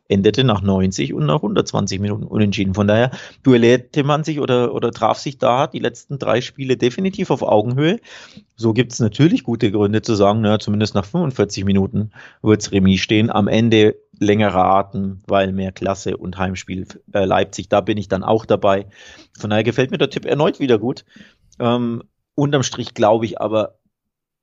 endete 0.10 0.44
nach 0.44 0.62
90 0.62 1.14
und 1.14 1.26
nach 1.26 1.38
120 1.38 2.00
Minuten 2.00 2.24
unentschieden. 2.24 2.74
Von 2.74 2.88
daher 2.88 3.12
duellierte 3.44 4.04
man 4.04 4.24
sich 4.24 4.40
oder, 4.40 4.74
oder 4.74 4.92
traf 4.92 5.20
sich 5.20 5.38
da 5.38 5.68
die 5.68 5.80
letzten 5.80 6.20
drei 6.20 6.42
Spiele 6.42 6.76
definitiv 6.76 7.32
auf 7.32 7.44
Augenhöhe. 7.44 8.00
So 8.56 8.74
gibt 8.74 8.92
es 8.92 9.00
natürlich 9.00 9.44
gute 9.44 9.72
Gründe 9.72 10.02
zu 10.02 10.16
sagen, 10.16 10.42
naja, 10.42 10.60
zumindest 10.60 10.96
nach 10.96 11.06
45 11.06 11.64
Minuten 11.64 12.12
wird's 12.42 12.72
Remis 12.72 13.00
stehen. 13.00 13.30
Am 13.30 13.48
Ende 13.48 13.96
längerer 14.20 14.66
Atem, 14.66 15.22
weil 15.28 15.54
mehr 15.54 15.72
Klasse 15.72 16.18
und 16.18 16.38
Heimspiel 16.38 16.88
äh, 17.14 17.24
Leipzig, 17.24 17.70
da 17.70 17.80
bin 17.80 17.98
ich 17.98 18.10
dann 18.10 18.24
auch 18.24 18.46
dabei. 18.46 18.88
Von 19.38 19.52
daher 19.52 19.64
gefällt 19.64 19.92
mir 19.92 19.98
der 19.98 20.10
Tipp 20.10 20.26
erneut 20.26 20.60
wieder 20.60 20.80
gut. 20.80 21.06
Ähm, 21.60 22.04
unterm 22.36 22.64
Strich 22.64 22.94
glaube 22.94 23.26
ich 23.26 23.40
aber, 23.40 23.79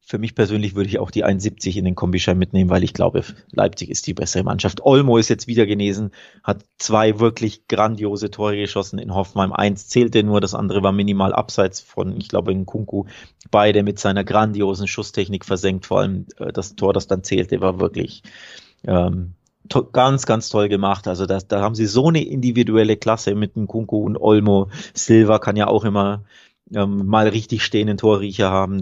für 0.08 0.18
mich 0.18 0.36
persönlich 0.36 0.76
würde 0.76 0.88
ich 0.88 1.00
auch 1.00 1.10
die 1.10 1.24
1,70 1.24 1.76
in 1.76 1.84
den 1.84 1.96
Kombischein 1.96 2.38
mitnehmen, 2.38 2.70
weil 2.70 2.84
ich 2.84 2.94
glaube, 2.94 3.24
Leipzig 3.50 3.90
ist 3.90 4.06
die 4.06 4.14
bessere 4.14 4.44
Mannschaft. 4.44 4.80
Olmo 4.80 5.18
ist 5.18 5.28
jetzt 5.28 5.48
wieder 5.48 5.66
genesen, 5.66 6.12
hat 6.44 6.64
zwei 6.78 7.18
wirklich 7.18 7.66
grandiose 7.66 8.30
Tore 8.30 8.56
geschossen 8.56 9.00
in 9.00 9.12
Hoffenheim. 9.12 9.52
Eins 9.52 9.88
zählte 9.88 10.22
nur, 10.22 10.40
das 10.40 10.54
andere 10.54 10.84
war 10.84 10.92
minimal 10.92 11.32
abseits 11.32 11.80
von, 11.80 12.16
ich 12.16 12.28
glaube, 12.28 12.52
in 12.52 12.66
Kunku. 12.66 13.06
Beide 13.50 13.82
mit 13.82 13.98
seiner 13.98 14.22
grandiosen 14.22 14.86
Schusstechnik 14.86 15.44
versenkt. 15.44 15.86
Vor 15.86 15.98
allem 15.98 16.26
äh, 16.38 16.52
das 16.52 16.76
Tor, 16.76 16.92
das 16.92 17.08
dann 17.08 17.24
zählte, 17.24 17.60
war 17.60 17.80
wirklich 17.80 18.22
ähm, 18.84 19.32
ganz, 19.92 20.24
ganz 20.24 20.50
toll 20.50 20.68
gemacht. 20.68 21.08
Also 21.08 21.26
das, 21.26 21.48
da 21.48 21.60
haben 21.60 21.74
sie 21.74 21.86
so 21.86 22.10
eine 22.10 22.24
individuelle 22.24 22.96
Klasse 22.96 23.34
mit 23.34 23.56
dem 23.56 23.66
Kunku 23.66 24.04
und 24.04 24.16
Olmo. 24.16 24.68
Silva 24.94 25.40
kann 25.40 25.56
ja 25.56 25.66
auch 25.66 25.84
immer 25.84 26.22
ähm, 26.74 27.06
mal 27.06 27.28
richtig 27.28 27.64
stehenden 27.64 27.96
Torriecher 27.96 28.50
haben. 28.50 28.80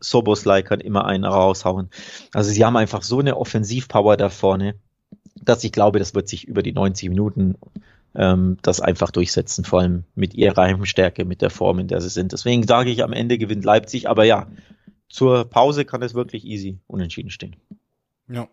Soboslai 0.00 0.62
kann 0.62 0.80
immer 0.80 1.04
einen 1.04 1.24
raushauen. 1.24 1.90
Also 2.32 2.50
sie 2.50 2.64
haben 2.64 2.76
einfach 2.76 3.02
so 3.02 3.20
eine 3.20 3.36
Offensivpower 3.36 4.16
da 4.16 4.28
vorne, 4.28 4.76
dass 5.42 5.64
ich 5.64 5.72
glaube, 5.72 5.98
das 5.98 6.14
wird 6.14 6.28
sich 6.28 6.48
über 6.48 6.62
die 6.62 6.72
90 6.72 7.08
Minuten 7.08 7.56
ähm, 8.14 8.56
das 8.62 8.80
einfach 8.80 9.10
durchsetzen, 9.10 9.64
vor 9.64 9.80
allem 9.80 10.04
mit 10.14 10.34
ihrer 10.34 10.62
Heimstärke, 10.62 11.24
mit 11.24 11.42
der 11.42 11.50
Form, 11.50 11.78
in 11.78 11.88
der 11.88 12.00
sie 12.00 12.08
sind. 12.08 12.32
Deswegen 12.32 12.66
sage 12.66 12.90
ich, 12.90 13.04
am 13.04 13.12
Ende 13.12 13.38
gewinnt 13.38 13.64
Leipzig, 13.64 14.08
aber 14.08 14.24
ja, 14.24 14.46
zur 15.08 15.44
Pause 15.44 15.84
kann 15.84 16.02
es 16.02 16.14
wirklich 16.14 16.44
easy 16.44 16.78
unentschieden 16.86 17.30
stehen. 17.30 17.56
Ja. 18.28 18.48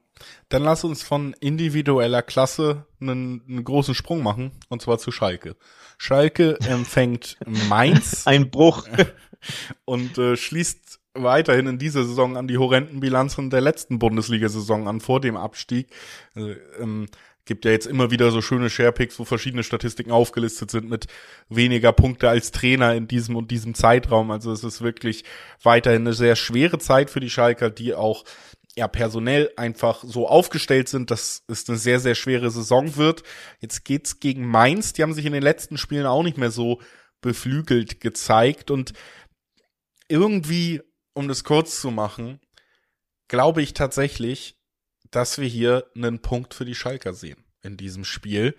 Dann 0.49 0.63
lass 0.63 0.83
uns 0.83 1.01
von 1.01 1.33
individueller 1.39 2.21
Klasse 2.21 2.85
einen, 3.01 3.41
einen 3.47 3.63
großen 3.63 3.95
Sprung 3.95 4.21
machen, 4.21 4.51
und 4.69 4.81
zwar 4.81 4.99
zu 4.99 5.11
Schalke. 5.11 5.55
Schalke 5.97 6.59
empfängt 6.67 7.37
Mainz. 7.45 8.23
Ein 8.27 8.49
Bruch. 8.51 8.87
und 9.85 10.17
äh, 10.17 10.37
schließt 10.37 10.99
weiterhin 11.15 11.67
in 11.67 11.77
dieser 11.77 12.03
Saison 12.03 12.37
an 12.37 12.47
die 12.47 12.57
horrenden 12.57 12.99
Bilanzen 12.99 13.49
der 13.49 13.61
letzten 13.61 13.99
Bundesliga-Saison 13.99 14.87
an, 14.87 14.99
vor 14.99 15.21
dem 15.21 15.37
Abstieg. 15.37 15.87
Also, 16.35 16.53
ähm, 16.79 17.07
gibt 17.45 17.65
ja 17.65 17.71
jetzt 17.71 17.87
immer 17.87 18.09
wieder 18.09 18.31
so 18.31 18.41
schöne 18.41 18.69
Sharepics, 18.69 19.19
wo 19.19 19.25
verschiedene 19.25 19.63
Statistiken 19.63 20.11
aufgelistet 20.11 20.71
sind 20.71 20.89
mit 20.89 21.07
weniger 21.49 21.91
Punkte 21.91 22.29
als 22.29 22.51
Trainer 22.51 22.95
in 22.95 23.07
diesem 23.07 23.35
und 23.35 23.51
diesem 23.51 23.73
Zeitraum. 23.73 24.31
Also 24.31 24.51
es 24.51 24.63
ist 24.63 24.81
wirklich 24.81 25.25
weiterhin 25.61 26.03
eine 26.03 26.13
sehr 26.13 26.35
schwere 26.35 26.79
Zeit 26.79 27.09
für 27.09 27.19
die 27.19 27.29
Schalker, 27.29 27.69
die 27.69 27.93
auch 27.93 28.23
ja 28.75 28.87
personell 28.87 29.51
einfach 29.55 30.03
so 30.03 30.27
aufgestellt 30.27 30.89
sind, 30.89 31.11
dass 31.11 31.43
es 31.47 31.69
eine 31.69 31.77
sehr, 31.77 31.99
sehr 31.99 32.15
schwere 32.15 32.49
Saison 32.49 32.95
wird. 32.95 33.23
Jetzt 33.59 33.85
geht's 33.85 34.19
gegen 34.19 34.47
Mainz, 34.47 34.93
die 34.93 35.03
haben 35.03 35.13
sich 35.13 35.25
in 35.25 35.33
den 35.33 35.43
letzten 35.43 35.77
Spielen 35.77 36.05
auch 36.05 36.23
nicht 36.23 36.37
mehr 36.37 36.51
so 36.51 36.81
beflügelt 37.21 38.01
gezeigt 38.01 38.71
und 38.71 38.93
irgendwie, 40.07 40.81
um 41.13 41.27
das 41.27 41.43
kurz 41.43 41.79
zu 41.79 41.91
machen, 41.91 42.39
glaube 43.27 43.61
ich 43.61 43.73
tatsächlich, 43.73 44.57
dass 45.09 45.37
wir 45.37 45.47
hier 45.47 45.85
einen 45.95 46.21
Punkt 46.21 46.53
für 46.53 46.65
die 46.65 46.75
Schalker 46.75 47.13
sehen. 47.13 47.43
in 47.61 47.77
diesem 47.77 48.03
Spiel. 48.03 48.57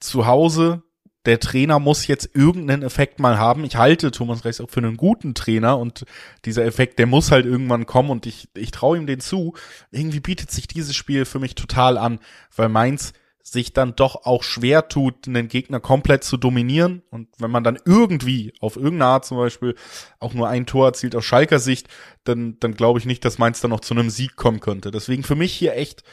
Zu 0.00 0.26
Hause, 0.26 0.82
der 1.26 1.40
Trainer 1.40 1.78
muss 1.78 2.06
jetzt 2.06 2.30
irgendeinen 2.34 2.82
Effekt 2.82 3.18
mal 3.18 3.38
haben. 3.38 3.64
Ich 3.64 3.76
halte 3.76 4.10
Thomas 4.10 4.44
Reis 4.44 4.60
auch 4.60 4.70
für 4.70 4.80
einen 4.80 4.96
guten 4.96 5.34
Trainer 5.34 5.78
und 5.78 6.04
dieser 6.44 6.64
Effekt, 6.64 6.98
der 6.98 7.06
muss 7.06 7.30
halt 7.30 7.46
irgendwann 7.46 7.86
kommen 7.86 8.10
und 8.10 8.26
ich, 8.26 8.48
ich 8.54 8.70
traue 8.70 8.98
ihm 8.98 9.06
den 9.06 9.20
zu. 9.20 9.54
Irgendwie 9.90 10.20
bietet 10.20 10.50
sich 10.50 10.66
dieses 10.66 10.94
Spiel 10.94 11.24
für 11.24 11.38
mich 11.38 11.54
total 11.54 11.96
an, 11.96 12.18
weil 12.54 12.68
Mainz 12.68 13.12
sich 13.42 13.74
dann 13.74 13.94
doch 13.94 14.24
auch 14.24 14.42
schwer 14.42 14.88
tut, 14.88 15.28
einen 15.28 15.48
Gegner 15.48 15.78
komplett 15.78 16.24
zu 16.24 16.38
dominieren. 16.38 17.02
Und 17.10 17.28
wenn 17.38 17.50
man 17.50 17.62
dann 17.62 17.78
irgendwie 17.84 18.54
auf 18.58 18.76
irgendeine 18.76 19.06
Art 19.06 19.26
zum 19.26 19.36
Beispiel 19.36 19.74
auch 20.18 20.32
nur 20.32 20.48
ein 20.48 20.64
Tor 20.64 20.86
erzielt 20.86 21.14
aus 21.14 21.26
Schalker 21.26 21.58
Sicht, 21.58 21.88
dann, 22.24 22.58
dann 22.60 22.74
glaube 22.74 22.98
ich 22.98 23.04
nicht, 23.04 23.24
dass 23.24 23.38
Mainz 23.38 23.60
dann 23.60 23.70
noch 23.70 23.80
zu 23.80 23.92
einem 23.92 24.08
Sieg 24.08 24.36
kommen 24.36 24.60
könnte. 24.60 24.90
Deswegen 24.90 25.22
für 25.22 25.36
mich 25.36 25.52
hier 25.52 25.74
echt 25.76 26.04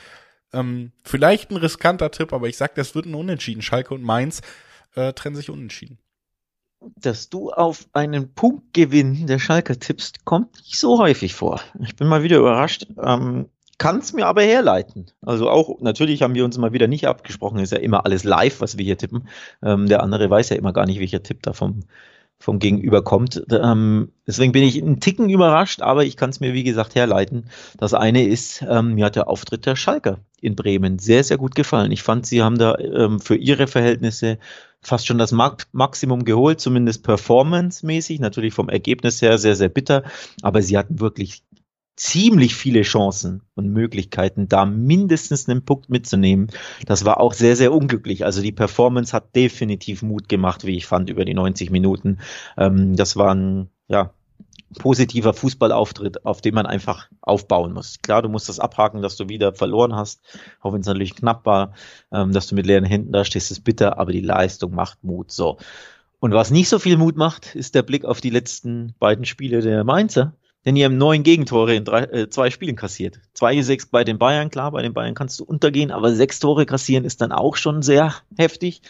ähm, 0.52 0.92
vielleicht 1.04 1.52
ein 1.52 1.58
riskanter 1.58 2.12
Tipp, 2.12 2.34
aber 2.34 2.50
ich 2.50 2.58
sag, 2.58 2.76
das 2.76 2.96
wird 2.96 3.06
ein 3.06 3.16
Unentschieden. 3.16 3.62
Schalke 3.62 3.94
und 3.94 4.04
Mainz 4.04 4.42
äh, 4.96 5.14
trennen 5.14 5.36
sich 5.36 5.50
unentschieden. 5.50 5.98
Dass 6.96 7.30
du 7.30 7.52
auf 7.52 7.88
einen 7.94 8.34
Punktgewinn 8.34 9.28
der 9.28 9.40
Schalker 9.40 9.78
tippst, 9.78 10.26
kommt 10.26 10.58
nicht 10.58 10.80
so 10.80 10.98
häufig 10.98 11.36
vor. 11.36 11.62
Ich 11.80 11.96
bin 11.96 12.08
mal 12.08 12.24
wieder 12.24 12.38
überrascht. 12.38 12.88
Ähm, 13.02 13.50
kann 13.78 13.98
es 13.98 14.14
mir 14.14 14.28
aber 14.28 14.44
herleiten. 14.44 15.08
Also 15.24 15.50
auch, 15.50 15.82
natürlich 15.82 16.22
haben 16.22 16.36
wir 16.36 16.46
uns 16.46 16.58
mal 16.60 16.72
wieder 16.72 16.88
nicht 16.88 17.08
abgesprochen, 17.08 17.58
ist 17.58 17.72
ja 17.72 17.80
immer 17.80 18.06
alles 18.06 18.24
live, 18.24 18.62
was 18.62 18.78
wir 18.78 18.86
hier 18.86 18.98
tippen. 18.98 19.28
Ähm, 19.64 19.88
der 19.88 20.04
andere 20.04 20.30
weiß 20.30 20.50
ja 20.50 20.56
immer 20.56 20.72
gar 20.72 20.86
nicht, 20.86 21.00
welcher 21.00 21.24
Tipp 21.24 21.42
da 21.42 21.54
vom, 21.54 21.80
vom 22.42 22.60
Gegenüber 22.60 23.04
kommt. 23.04 23.44
Ähm, 23.52 24.12
deswegen 24.28 24.52
bin 24.52 24.64
ich 24.64 24.82
einen 24.82 25.00
Ticken 25.00 25.30
überrascht, 25.30 25.82
aber 25.82 26.04
ich 26.04 26.18
kann 26.18 26.32
es 26.32 26.40
mir, 26.40 26.54
wie 26.54 26.64
gesagt, 26.64 26.96
herleiten. 26.96 27.46
Das 27.78 27.94
eine 27.94 28.26
ist, 28.26 28.66
ähm, 28.68 28.96
mir 28.96 29.06
hat 29.06 29.16
der 29.16 29.30
Auftritt 29.30 29.66
der 29.66 29.76
Schalker 29.76 30.20
in 30.42 30.56
Bremen 30.56 31.00
sehr, 31.00 31.24
sehr 31.24 31.38
gut 31.38 31.56
gefallen. 31.56 31.92
Ich 31.92 32.04
fand, 32.04 32.26
sie 32.26 32.42
haben 32.42 32.58
da 32.58 32.78
ähm, 32.78 33.20
für 33.20 33.36
ihre 33.36 33.68
Verhältnisse 33.68 34.40
fast 34.82 35.06
schon 35.06 35.20
das 35.20 35.32
Maximum 35.32 36.26
geholt, 36.26 36.60
zumindest 36.60 37.04
performancemäßig, 37.04 38.20
natürlich 38.20 38.54
vom 38.56 38.68
Ergebnis 38.68 39.22
her 39.22 39.38
sehr, 39.38 39.56
sehr 39.56 39.70
bitter, 39.70 40.04
aber 40.42 40.64
sie 40.64 40.76
hatten 40.76 41.00
wirklich 41.00 41.44
ziemlich 41.96 42.56
viele 42.56 42.82
Chancen 42.82 43.44
und 43.56 43.70
Möglichkeiten, 43.70 44.48
da 44.48 44.66
mindestens 44.66 45.48
einen 45.48 45.66
Punkt 45.66 45.90
mitzunehmen. 45.90 46.48
Das 46.86 47.06
war 47.06 47.20
auch 47.20 47.34
sehr, 47.34 47.56
sehr 47.56 47.74
unglücklich. 47.74 48.26
Also 48.26 48.42
die 48.42 48.52
Performance 48.52 49.14
hat 49.14 49.36
definitiv 49.36 50.02
Mut 50.02 50.30
gemacht, 50.30 50.66
wie 50.66 50.78
ich 50.78 50.86
fand, 50.88 51.10
über 51.10 51.26
die 51.26 51.34
90 51.34 51.70
Minuten. 51.70 52.20
Ähm, 52.58 52.96
das 52.96 53.18
war 53.18 53.36
ein, 53.36 53.70
ja, 53.88 54.14
positiver 54.78 55.34
Fußballauftritt, 55.34 56.26
auf 56.26 56.42
den 56.42 56.56
man 56.56 56.66
einfach 56.66 57.10
aufbauen 57.22 57.74
muss. 57.74 58.00
Klar, 58.02 58.22
du 58.22 58.30
musst 58.30 58.50
das 58.50 58.60
abhaken, 58.60 59.02
dass 59.02 59.18
du 59.18 59.30
wieder 59.30 59.54
verloren 59.54 59.96
hast, 59.96 60.22
auch 60.62 60.74
wenn 60.74 60.82
es 60.82 60.88
natürlich 60.88 61.16
knapp 61.16 61.46
war, 61.46 61.74
ähm, 62.12 62.32
dass 62.32 62.48
du 62.48 62.56
mit 62.56 62.66
leeren 62.66 62.86
Händen 62.86 63.12
da 63.12 63.26
stehst, 63.26 63.52
ist 63.52 63.64
bitter, 63.64 63.98
aber 63.98 64.12
die 64.12 64.22
Leistung 64.22 64.74
macht 64.74 65.04
Mut. 65.04 65.32
So. 65.32 65.58
Und 66.20 66.34
was 66.34 66.52
nicht 66.52 66.70
so 66.70 66.80
viel 66.80 66.98
Mut 66.98 67.18
macht, 67.18 67.56
ist 67.56 67.76
der 67.76 67.84
Blick 67.84 68.06
auf 68.06 68.22
die 68.22 68.30
letzten 68.30 68.96
beiden 69.00 69.26
Spiele 69.26 69.62
der 69.62 69.84
Mainzer 69.84 70.34
denn 70.66 70.76
die 70.76 70.86
haben 70.86 70.98
neun 70.98 71.24
Gegentore 71.24 71.76
in 71.76 71.86
drei, 71.86 72.04
äh, 72.04 72.30
zwei 72.30 72.50
Spielen 72.50 72.76
kassiert. 72.76 73.20
Zwei 73.34 73.62
sechs 73.62 73.86
bei 73.86 74.04
den 74.04 74.20
Bayern, 74.20 74.50
klar, 74.50 74.72
bei 74.72 74.82
den 74.82 74.94
Bayern 74.94 75.16
kannst 75.16 75.40
du 75.40 75.44
untergehen, 75.44 75.92
aber 75.92 76.14
sechs 76.14 76.40
Tore 76.40 76.66
kassieren 76.66 77.04
ist 77.06 77.22
dann 77.22 77.32
auch 77.32 77.56
schon 77.56 77.82
sehr 77.82 78.16
heftig. 78.38 78.82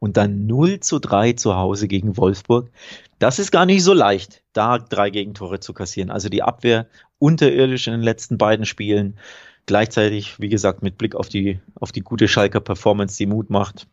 Und 0.00 0.18
dann 0.18 0.46
0 0.46 0.80
zu 0.80 0.98
3 0.98 1.32
zu 1.32 1.56
Hause 1.56 1.88
gegen 1.88 2.18
Wolfsburg. 2.18 2.70
Das 3.18 3.38
ist 3.38 3.50
gar 3.50 3.64
nicht 3.64 3.82
so 3.82 3.94
leicht, 3.94 4.42
da 4.52 4.78
drei 4.78 5.08
Gegentore 5.08 5.60
zu 5.60 5.72
kassieren. 5.72 6.10
Also 6.10 6.28
die 6.28 6.42
Abwehr 6.42 6.88
unterirdisch 7.18 7.86
in 7.86 7.94
den 7.94 8.02
letzten 8.02 8.36
beiden 8.36 8.66
Spielen. 8.66 9.18
Gleichzeitig, 9.64 10.38
wie 10.40 10.50
gesagt, 10.50 10.82
mit 10.82 10.98
Blick 10.98 11.14
auf 11.14 11.30
die, 11.30 11.58
auf 11.74 11.90
die 11.90 12.02
gute 12.02 12.28
Schalker 12.28 12.60
Performance, 12.60 13.16
die 13.16 13.24
Mut 13.24 13.48
macht, 13.48 13.86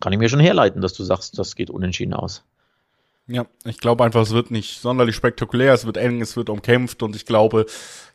kann 0.00 0.12
ich 0.12 0.18
mir 0.18 0.28
schon 0.28 0.40
herleiten, 0.40 0.82
dass 0.82 0.92
du 0.92 1.04
sagst, 1.04 1.38
das 1.38 1.54
geht 1.54 1.70
unentschieden 1.70 2.12
aus. 2.12 2.44
Ja, 3.32 3.46
ich 3.64 3.78
glaube 3.78 4.02
einfach, 4.02 4.22
es 4.22 4.32
wird 4.32 4.50
nicht 4.50 4.80
sonderlich 4.80 5.14
spektakulär, 5.14 5.72
es 5.72 5.86
wird 5.86 5.96
eng, 5.96 6.20
es 6.20 6.36
wird 6.36 6.50
umkämpft 6.50 7.00
und 7.04 7.14
ich 7.14 7.26
glaube, 7.26 7.66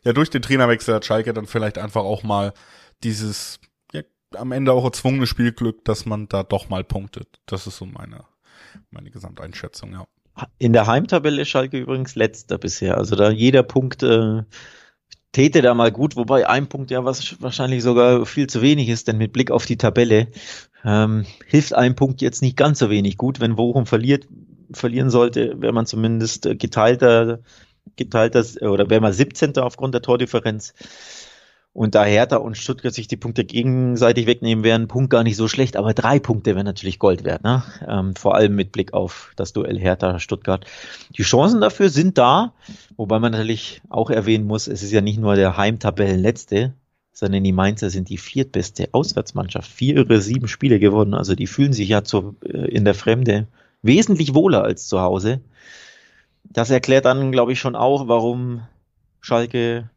ja, 0.03 0.11
durch 0.11 0.29
den 0.29 0.41
Trainerwechsel 0.41 0.93
hat 0.93 1.05
Schalke 1.05 1.33
dann 1.33 1.45
vielleicht 1.45 1.77
einfach 1.77 2.03
auch 2.03 2.23
mal 2.23 2.53
dieses, 3.01 3.61
ja, 3.93 4.01
am 4.35 4.51
Ende 4.51 4.73
auch 4.73 4.83
erzwungene 4.83 5.25
Spielglück, 5.25 5.85
dass 5.85 6.05
man 6.05 6.27
da 6.27 6.43
doch 6.43 6.67
mal 6.67 6.83
punktet. 6.83 7.39
Das 7.45 7.65
ist 7.65 7.77
so 7.77 7.85
meine, 7.85 8.25
meine 8.91 9.09
Gesamteinschätzung, 9.09 9.93
ja. 9.93 10.05
In 10.57 10.73
der 10.73 10.85
Heimtabelle 10.85 11.43
ist 11.43 11.47
Schalke 11.47 11.79
übrigens 11.79 12.15
letzter 12.15 12.57
bisher. 12.57 12.97
Also 12.97 13.15
da 13.15 13.29
jeder 13.29 13.63
Punkt 13.63 14.03
äh, 14.03 14.43
täte 15.31 15.61
da 15.61 15.73
mal 15.73 15.93
gut, 15.93 16.17
wobei 16.17 16.47
ein 16.49 16.67
Punkt 16.67 16.91
ja 16.91 17.05
was 17.05 17.41
wahrscheinlich 17.41 17.83
sogar 17.83 18.25
viel 18.25 18.47
zu 18.47 18.61
wenig 18.61 18.89
ist, 18.89 19.07
denn 19.07 19.17
mit 19.17 19.31
Blick 19.31 19.49
auf 19.49 19.65
die 19.65 19.77
Tabelle 19.77 20.27
ähm, 20.83 21.25
hilft 21.45 21.73
ein 21.73 21.95
Punkt 21.95 22.21
jetzt 22.21 22.41
nicht 22.41 22.57
ganz 22.57 22.79
so 22.79 22.89
wenig 22.89 23.17
gut. 23.17 23.39
Wenn 23.39 23.55
Bochum 23.55 23.85
verliert, 23.85 24.27
verlieren 24.71 25.09
sollte, 25.09 25.61
wäre 25.61 25.73
man 25.73 25.85
zumindest 25.85 26.45
äh, 26.45 26.55
geteilter, 26.55 27.39
geteilter 27.95 28.43
oder 28.61 28.89
wäre 28.89 29.01
man 29.01 29.13
17. 29.13 29.57
aufgrund 29.57 29.93
der 29.93 30.01
Tordifferenz. 30.01 30.73
Und 31.75 31.93
da 31.93 32.05
Hertha 32.05 32.37
und 32.37 32.55
Stuttgart 32.55 32.93
sich 32.93 33.09
die 33.09 33.17
Punkte 33.17 33.43
gegenseitig 33.43 34.27
wegnehmen, 34.27 34.63
wäre 34.63 34.79
ein 34.79 34.87
Punkt 34.87 35.09
gar 35.09 35.23
nicht 35.23 35.35
so 35.35 35.49
schlecht, 35.49 35.75
aber 35.75 35.93
drei 35.93 36.19
Punkte 36.19 36.55
wären 36.55 36.65
natürlich 36.65 36.99
Gold 36.99 37.25
wert, 37.25 37.43
ne? 37.43 37.63
Ähm, 37.85 38.15
vor 38.15 38.33
allem 38.33 38.55
mit 38.55 38.71
Blick 38.71 38.93
auf 38.93 39.33
das 39.35 39.51
Duell 39.51 39.77
Hertha-Stuttgart. 39.77 40.65
Die 41.17 41.23
Chancen 41.23 41.59
dafür 41.59 41.89
sind 41.89 42.17
da, 42.17 42.53
wobei 42.95 43.19
man 43.19 43.33
natürlich 43.33 43.81
auch 43.89 44.09
erwähnen 44.09 44.47
muss, 44.47 44.69
es 44.69 44.83
ist 44.83 44.93
ja 44.93 45.01
nicht 45.01 45.19
nur 45.19 45.35
der 45.35 45.57
Heimtabellenletzte, 45.57 46.73
sondern 47.11 47.43
die 47.43 47.51
Mainzer 47.51 47.89
sind 47.89 48.07
die 48.07 48.19
viertbeste 48.19 48.87
Auswärtsmannschaft. 48.93 49.69
Vier 49.69 49.97
ihre 49.97 50.21
sieben 50.21 50.47
Spiele 50.47 50.79
gewonnen, 50.79 51.13
also 51.13 51.35
die 51.35 51.47
fühlen 51.47 51.73
sich 51.73 51.89
ja 51.89 52.05
zu, 52.05 52.37
äh, 52.45 52.69
in 52.69 52.85
der 52.85 52.95
Fremde 52.95 53.47
wesentlich 53.85 54.33
wohler 54.33 54.63
als 54.63 54.87
zu 54.87 54.99
Hause. 55.01 55.41
Das 56.43 56.69
erklärt 56.69 57.05
dann, 57.05 57.31
glaube 57.31 57.53
ich, 57.53 57.59
schon 57.59 57.75
auch, 57.75 58.07
warum 58.07 58.61
Schalke 59.21 59.89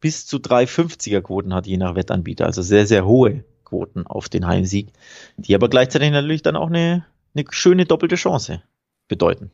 bis 0.00 0.26
zu 0.26 0.36
350er 0.36 1.22
Quoten 1.22 1.54
hat, 1.54 1.66
je 1.66 1.76
nach 1.76 1.94
Wettanbieter. 1.94 2.46
Also 2.46 2.62
sehr, 2.62 2.86
sehr 2.86 3.06
hohe 3.06 3.44
Quoten 3.64 4.06
auf 4.06 4.28
den 4.28 4.46
Heimsieg, 4.46 4.92
die 5.36 5.54
aber 5.54 5.68
gleichzeitig 5.68 6.10
natürlich 6.10 6.42
dann 6.42 6.56
auch 6.56 6.68
eine, 6.68 7.06
eine 7.34 7.44
schöne 7.50 7.86
doppelte 7.86 8.16
Chance 8.16 8.62
bedeuten. 9.08 9.50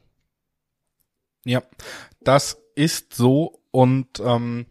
Ja, 1.45 1.63
das 2.23 2.61
ist 2.75 3.15
so 3.15 3.61
und 3.71 4.21
ähm, 4.25 4.67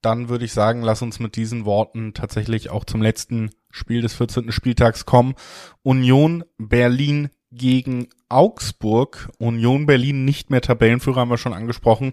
dann 0.00 0.28
würde 0.28 0.44
ich 0.44 0.52
sagen, 0.52 0.82
lass 0.82 1.02
uns 1.02 1.18
mit 1.18 1.36
diesen 1.36 1.64
Worten 1.64 2.14
tatsächlich 2.14 2.70
auch 2.70 2.84
zum 2.84 3.02
letzten 3.02 3.50
Spiel 3.70 4.02
des 4.02 4.14
14. 4.14 4.52
Spieltags 4.52 5.06
kommen. 5.06 5.34
Union 5.82 6.44
Berlin 6.56 7.30
gegen 7.50 8.08
Augsburg. 8.28 9.30
Union 9.38 9.86
Berlin 9.86 10.24
nicht 10.24 10.50
mehr 10.50 10.60
Tabellenführer, 10.60 11.20
haben 11.20 11.30
wir 11.30 11.38
schon 11.38 11.54
angesprochen. 11.54 12.12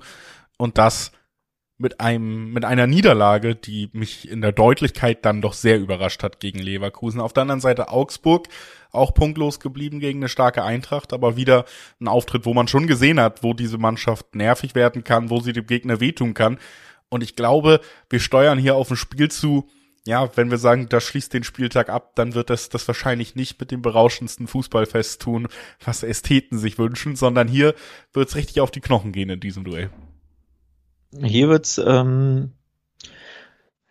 Und 0.57 0.77
das 0.77 1.11
mit 1.77 1.99
einem, 1.99 2.53
mit 2.53 2.63
einer 2.63 2.87
Niederlage, 2.87 3.55
die 3.55 3.89
mich 3.91 4.29
in 4.29 4.41
der 4.41 4.53
Deutlichkeit 4.53 5.25
dann 5.25 5.41
doch 5.41 5.53
sehr 5.53 5.77
überrascht 5.77 6.23
hat 6.23 6.39
gegen 6.39 6.59
Leverkusen. 6.59 7.19
Auf 7.19 7.33
der 7.33 7.41
anderen 7.41 7.59
Seite 7.59 7.89
Augsburg, 7.89 8.47
auch 8.91 9.13
punktlos 9.13 9.59
geblieben 9.59 9.99
gegen 9.99 10.19
eine 10.19 10.29
starke 10.29 10.63
Eintracht, 10.63 11.11
aber 11.11 11.35
wieder 11.35 11.65
ein 11.99 12.07
Auftritt, 12.07 12.45
wo 12.45 12.53
man 12.53 12.69
schon 12.69 12.87
gesehen 12.87 13.19
hat, 13.19 13.43
wo 13.43 13.53
diese 13.53 13.77
Mannschaft 13.77 14.35
nervig 14.35 14.73
werden 14.73 15.03
kann, 15.03 15.29
wo 15.29 15.41
sie 15.41 15.51
dem 15.51 15.67
Gegner 15.67 15.99
wehtun 15.99 16.33
kann. 16.33 16.59
Und 17.09 17.23
ich 17.23 17.35
glaube, 17.35 17.81
wir 18.09 18.19
steuern 18.21 18.57
hier 18.57 18.75
auf 18.75 18.89
ein 18.89 18.95
Spiel 18.95 19.29
zu, 19.29 19.67
ja, 20.07 20.29
wenn 20.37 20.51
wir 20.51 20.57
sagen, 20.57 20.87
das 20.87 21.03
schließt 21.03 21.33
den 21.33 21.43
Spieltag 21.43 21.89
ab, 21.89 22.11
dann 22.15 22.35
wird 22.35 22.49
das 22.49 22.69
das 22.69 22.87
wahrscheinlich 22.87 23.35
nicht 23.35 23.59
mit 23.59 23.71
dem 23.71 23.81
berauschendsten 23.81 24.47
Fußballfest 24.47 25.21
tun, 25.21 25.47
was 25.83 26.03
Ästheten 26.03 26.59
sich 26.59 26.77
wünschen, 26.77 27.15
sondern 27.15 27.47
hier 27.47 27.73
wird's 28.13 28.35
richtig 28.35 28.61
auf 28.61 28.69
die 28.69 28.81
Knochen 28.81 29.11
gehen 29.11 29.29
in 29.29 29.39
diesem 29.39 29.63
Duell. 29.63 29.89
Hier 31.23 31.49
wird's 31.49 31.79
ähm, 31.79 32.51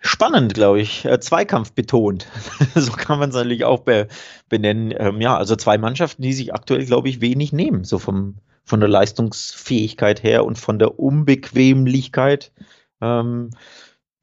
spannend, 0.00 0.54
glaube 0.54 0.80
ich. 0.80 1.04
Äh, 1.04 1.18
Zweikampf 1.18 1.72
betont. 1.72 2.28
so 2.74 2.92
kann 2.92 3.18
man 3.18 3.30
es 3.30 3.34
natürlich 3.34 3.64
auch 3.64 3.80
be 3.80 4.06
benennen. 4.48 4.94
Ähm, 4.96 5.20
ja, 5.20 5.36
also 5.36 5.56
zwei 5.56 5.78
Mannschaften, 5.78 6.22
die 6.22 6.32
sich 6.32 6.54
aktuell, 6.54 6.84
glaube 6.84 7.08
ich, 7.08 7.20
wenig 7.20 7.52
nehmen, 7.52 7.84
so 7.84 7.98
vom 7.98 8.36
von 8.66 8.80
der 8.80 8.88
Leistungsfähigkeit 8.88 10.22
her 10.22 10.46
und 10.46 10.58
von 10.58 10.78
der 10.78 10.98
Unbequemlichkeit. 10.98 12.50
Ähm, 13.02 13.50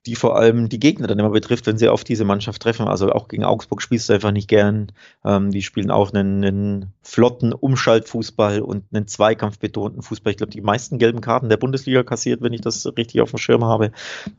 die 0.06 0.16
vor 0.16 0.36
allem 0.36 0.68
die 0.68 0.80
Gegner 0.80 1.08
dann 1.08 1.20
immer 1.20 1.30
betrifft, 1.30 1.68
wenn 1.68 1.78
sie 1.78 1.88
auf 1.88 2.04
diese 2.04 2.26
Mannschaft 2.26 2.62
treffen. 2.62 2.88
Also 2.88 3.12
auch 3.12 3.28
gegen 3.28 3.44
Augsburg 3.44 3.82
spielst 3.82 4.10
du 4.10 4.14
einfach 4.14 4.32
nicht 4.32 4.48
gern. 4.48 4.92
Ähm, 5.24 5.52
die 5.52 5.62
spielen 5.62 5.92
auch 5.92 6.12
einen, 6.12 6.44
einen 6.44 6.94
flotten 7.04 7.54
Umschaltfußball 7.54 8.62
und 8.62 8.86
einen 8.92 9.08
zweikampfbetonten 9.08 10.02
Fußball. 10.02 10.32
Ich 10.32 10.38
glaube, 10.38 10.52
die 10.52 10.62
meisten 10.62 10.98
gelben 10.98 11.22
Karten 11.22 11.50
der 11.50 11.58
Bundesliga 11.58 12.04
kassiert, 12.04 12.42
wenn 12.42 12.54
ich 12.54 12.62
das 12.62 12.86
richtig 12.98 13.22
auf 13.22 13.30
dem 13.30 13.38
Schirm 13.38 13.64
habe. 13.64 13.92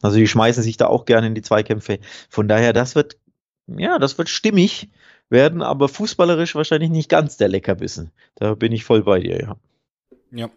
Also 0.02 0.16
die 0.16 0.26
schmeißen 0.26 0.64
sich 0.64 0.76
da 0.76 0.88
auch 0.88 1.04
gerne 1.04 1.28
in 1.28 1.34
die 1.34 1.42
Zweikämpfe. 1.42 2.00
Von 2.28 2.48
daher, 2.48 2.72
das 2.72 2.96
wird, 2.96 3.18
ja, 3.68 4.00
das 4.00 4.18
wird 4.18 4.28
stimmig 4.28 4.90
werden, 5.28 5.62
aber 5.62 5.88
fußballerisch 5.88 6.56
wahrscheinlich 6.56 6.90
nicht 6.90 7.08
ganz 7.08 7.36
der 7.36 7.48
Leckerbissen. 7.48 8.10
Da 8.34 8.54
bin 8.54 8.72
ich 8.72 8.84
voll 8.84 9.04
bei 9.04 9.20
dir, 9.20 9.40
ja. 9.40 9.56
Ja, 10.34 10.50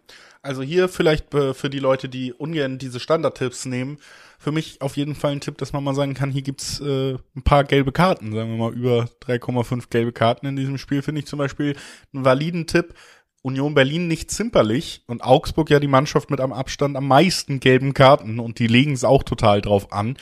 Also 0.46 0.62
hier 0.62 0.88
vielleicht 0.88 1.34
äh, 1.34 1.54
für 1.54 1.68
die 1.68 1.80
Leute, 1.80 2.08
die 2.08 2.32
ungern 2.32 2.78
diese 2.78 3.00
Standardtipps 3.00 3.66
nehmen, 3.66 3.98
für 4.38 4.52
mich 4.52 4.80
auf 4.80 4.96
jeden 4.96 5.14
Fall 5.14 5.32
ein 5.32 5.40
Tipp, 5.40 5.58
dass 5.58 5.72
man 5.72 5.82
mal 5.82 5.94
sagen 5.94 6.14
kann, 6.14 6.30
hier 6.30 6.42
gibt's 6.42 6.80
äh, 6.80 7.14
ein 7.34 7.42
paar 7.42 7.64
gelbe 7.64 7.90
Karten, 7.90 8.32
sagen 8.32 8.50
wir 8.50 8.56
mal 8.56 8.72
über 8.72 9.08
3,5 9.24 9.90
gelbe 9.90 10.12
Karten 10.12 10.46
in 10.46 10.56
diesem 10.56 10.78
Spiel, 10.78 11.02
finde 11.02 11.20
ich 11.20 11.26
zum 11.26 11.38
Beispiel 11.38 11.76
einen 12.14 12.24
validen 12.24 12.66
Tipp. 12.66 12.94
Union 13.42 13.74
Berlin 13.74 14.08
nicht 14.08 14.30
zimperlich 14.30 15.04
und 15.06 15.22
Augsburg 15.22 15.70
ja 15.70 15.78
die 15.78 15.86
Mannschaft 15.86 16.30
mit 16.30 16.40
am 16.40 16.52
Abstand 16.52 16.96
am 16.96 17.06
meisten 17.06 17.60
gelben 17.60 17.94
Karten 17.94 18.40
und 18.40 18.58
die 18.58 18.66
legen 18.66 18.92
es 18.92 19.04
auch 19.04 19.22
total 19.22 19.60
drauf 19.60 19.92
an. 19.92 20.16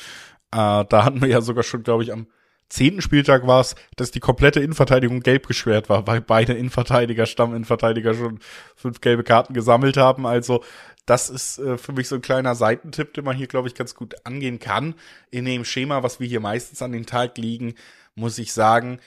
Äh, 0.52 0.84
da 0.88 1.04
hatten 1.04 1.20
wir 1.20 1.28
ja 1.28 1.40
sogar 1.40 1.64
schon, 1.64 1.82
glaube 1.82 2.02
ich, 2.02 2.12
am 2.12 2.26
zehnten 2.74 3.00
Spieltag 3.02 3.46
war 3.46 3.60
es, 3.60 3.76
dass 3.96 4.10
die 4.10 4.20
komplette 4.20 4.60
Innenverteidigung 4.60 5.20
gelb 5.20 5.46
geschwert 5.46 5.88
war, 5.88 6.06
weil 6.06 6.20
beide 6.20 6.54
Innenverteidiger, 6.54 7.24
Stamminnenverteidiger 7.24 8.14
schon 8.14 8.40
fünf 8.74 9.00
gelbe 9.00 9.22
Karten 9.22 9.54
gesammelt 9.54 9.96
haben. 9.96 10.26
Also 10.26 10.64
das 11.06 11.30
ist 11.30 11.58
äh, 11.58 11.78
für 11.78 11.92
mich 11.92 12.08
so 12.08 12.16
ein 12.16 12.22
kleiner 12.22 12.54
Seitentipp, 12.54 13.14
den 13.14 13.24
man 13.24 13.36
hier, 13.36 13.46
glaube 13.46 13.68
ich, 13.68 13.74
ganz 13.74 13.94
gut 13.94 14.14
angehen 14.24 14.58
kann. 14.58 14.94
In 15.30 15.44
dem 15.44 15.64
Schema, 15.64 16.02
was 16.02 16.18
wir 16.18 16.26
hier 16.26 16.40
meistens 16.40 16.82
an 16.82 16.92
den 16.92 17.06
Tag 17.06 17.38
liegen, 17.38 17.74
muss 18.16 18.38
ich 18.38 18.52
sagen, 18.52 18.98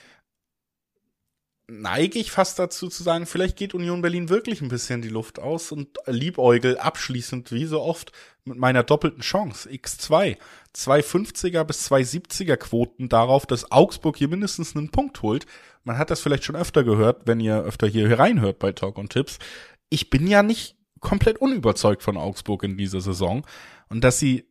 neige 1.68 2.18
ich 2.18 2.30
fast 2.30 2.58
dazu 2.58 2.88
zu 2.88 3.02
sagen, 3.02 3.26
vielleicht 3.26 3.56
geht 3.56 3.74
Union 3.74 4.00
Berlin 4.00 4.30
wirklich 4.30 4.62
ein 4.62 4.68
bisschen 4.68 5.02
die 5.02 5.10
Luft 5.10 5.38
aus 5.38 5.70
und 5.70 5.98
liebäugel 6.06 6.78
abschließend, 6.78 7.52
wie 7.52 7.66
so 7.66 7.82
oft, 7.82 8.12
mit 8.44 8.56
meiner 8.56 8.82
doppelten 8.82 9.20
Chance, 9.20 9.68
X2. 9.68 10.38
250er 10.74 11.64
bis 11.64 11.90
270er 11.90 12.56
Quoten 12.56 13.10
darauf, 13.10 13.44
dass 13.44 13.70
Augsburg 13.70 14.16
hier 14.16 14.28
mindestens 14.28 14.74
einen 14.74 14.90
Punkt 14.90 15.20
holt. 15.22 15.44
Man 15.84 15.98
hat 15.98 16.10
das 16.10 16.20
vielleicht 16.20 16.44
schon 16.44 16.56
öfter 16.56 16.84
gehört, 16.84 17.22
wenn 17.26 17.40
ihr 17.40 17.58
öfter 17.58 17.86
hier 17.86 18.18
reinhört 18.18 18.58
bei 18.58 18.72
Talk 18.72 18.96
und 18.96 19.12
Tipps. 19.12 19.38
Ich 19.90 20.08
bin 20.08 20.26
ja 20.26 20.42
nicht 20.42 20.76
komplett 21.00 21.38
unüberzeugt 21.38 22.02
von 22.02 22.16
Augsburg 22.16 22.64
in 22.64 22.78
dieser 22.78 23.02
Saison. 23.02 23.46
Und 23.90 24.02
dass 24.02 24.18
sie 24.18 24.46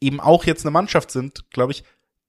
eben 0.00 0.20
auch 0.20 0.44
jetzt 0.44 0.64
eine 0.64 0.72
Mannschaft 0.72 1.10
sind, 1.10 1.50
glaube 1.50 1.72
ich, 1.72 1.84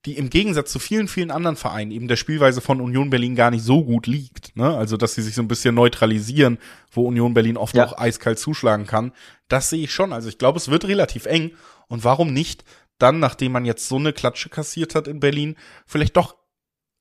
die 0.06 0.16
im 0.16 0.30
Gegensatz 0.30 0.70
zu 0.70 0.78
vielen, 0.78 1.08
vielen 1.08 1.32
anderen 1.32 1.56
Vereinen 1.56 1.90
eben 1.90 2.06
der 2.06 2.16
Spielweise 2.16 2.60
von 2.60 2.80
Union 2.80 3.10
Berlin 3.10 3.34
gar 3.34 3.50
nicht 3.50 3.64
so 3.64 3.84
gut 3.84 4.06
liegt. 4.06 4.56
Ne? 4.56 4.76
Also, 4.76 4.96
dass 4.96 5.14
sie 5.14 5.22
sich 5.22 5.34
so 5.34 5.42
ein 5.42 5.48
bisschen 5.48 5.74
neutralisieren, 5.74 6.58
wo 6.92 7.06
Union 7.06 7.34
Berlin 7.34 7.56
oft 7.56 7.74
ja. 7.74 7.84
auch 7.84 7.98
eiskalt 7.98 8.38
zuschlagen 8.38 8.86
kann. 8.86 9.12
Das 9.48 9.68
sehe 9.68 9.82
ich 9.82 9.92
schon. 9.92 10.12
Also, 10.12 10.28
ich 10.28 10.38
glaube, 10.38 10.58
es 10.58 10.70
wird 10.70 10.86
relativ 10.86 11.26
eng. 11.26 11.50
Und 11.88 12.04
warum 12.04 12.32
nicht 12.32 12.64
dann, 12.98 13.18
nachdem 13.18 13.52
man 13.52 13.64
jetzt 13.64 13.88
so 13.88 13.96
eine 13.96 14.12
Klatsche 14.12 14.48
kassiert 14.48 14.94
hat 14.94 15.08
in 15.08 15.20
Berlin, 15.20 15.56
vielleicht 15.86 16.16
doch 16.16 16.36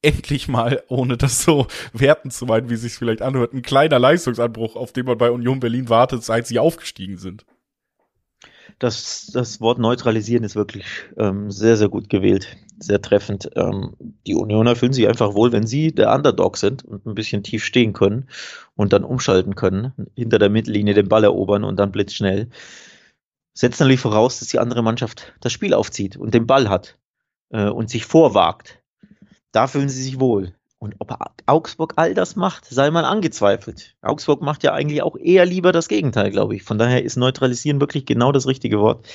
endlich 0.01 0.47
mal, 0.47 0.83
ohne 0.87 1.15
das 1.15 1.43
so 1.43 1.67
werten 1.93 2.31
zu 2.31 2.45
meinen, 2.45 2.69
wie 2.69 2.75
sich 2.75 2.93
vielleicht 2.93 3.21
anhört, 3.21 3.53
ein 3.53 3.61
kleiner 3.61 3.99
Leistungsanbruch, 3.99 4.75
auf 4.75 4.91
den 4.91 5.05
man 5.05 5.17
bei 5.17 5.29
Union 5.31 5.59
Berlin 5.59 5.89
wartet, 5.89 6.23
seit 6.23 6.47
sie 6.47 6.59
aufgestiegen 6.59 7.17
sind. 7.17 7.45
Das, 8.79 9.31
das 9.33 9.61
Wort 9.61 9.79
neutralisieren 9.79 10.43
ist 10.43 10.55
wirklich 10.55 10.85
ähm, 11.17 11.49
sehr, 11.49 11.77
sehr 11.77 11.87
gut 11.87 12.09
gewählt, 12.09 12.57
sehr 12.77 13.01
treffend. 13.01 13.49
Ähm, 13.55 13.95
die 14.27 14.35
Unioner 14.35 14.75
fühlen 14.75 14.91
sich 14.91 15.07
einfach 15.07 15.33
wohl, 15.33 15.51
wenn 15.53 15.65
sie 15.65 15.93
der 15.93 16.13
Underdog 16.13 16.57
sind 16.57 16.83
und 16.83 17.05
ein 17.05 17.15
bisschen 17.15 17.43
tief 17.43 17.63
stehen 17.63 17.93
können 17.93 18.27
und 18.75 18.91
dann 18.91 19.05
umschalten 19.05 19.55
können, 19.55 19.93
hinter 20.15 20.39
der 20.39 20.49
Mittellinie 20.49 20.93
den 20.93 21.07
Ball 21.07 21.23
erobern 21.23 21.63
und 21.63 21.77
dann 21.77 21.91
blitzschnell. 21.91 22.49
Setzt 23.53 23.79
natürlich 23.79 24.01
voraus, 24.01 24.39
dass 24.39 24.49
die 24.49 24.59
andere 24.59 24.83
Mannschaft 24.83 25.33
das 25.39 25.53
Spiel 25.53 25.73
aufzieht 25.73 26.17
und 26.17 26.33
den 26.33 26.45
Ball 26.47 26.67
hat 26.69 26.97
äh, 27.51 27.69
und 27.69 27.89
sich 27.89 28.05
vorwagt. 28.05 28.81
Da 29.53 29.67
fühlen 29.67 29.87
sie 29.87 30.03
sich 30.03 30.19
wohl. 30.19 30.54
Und 30.77 30.95
ob 30.99 31.17
Augsburg 31.45 31.93
all 31.95 32.13
das 32.13 32.35
macht, 32.35 32.65
sei 32.65 32.91
mal 32.91 33.05
angezweifelt. 33.05 33.95
Augsburg 34.01 34.41
macht 34.41 34.63
ja 34.63 34.73
eigentlich 34.73 35.01
auch 35.01 35.15
eher 35.15 35.45
lieber 35.45 35.71
das 35.71 35.87
Gegenteil, 35.87 36.31
glaube 36.31 36.55
ich. 36.55 36.63
Von 36.63 36.77
daher 36.77 37.03
ist 37.03 37.15
neutralisieren 37.15 37.79
wirklich 37.79 38.05
genau 38.05 38.31
das 38.31 38.45
richtige 38.45 38.79
Wort. 38.79 39.07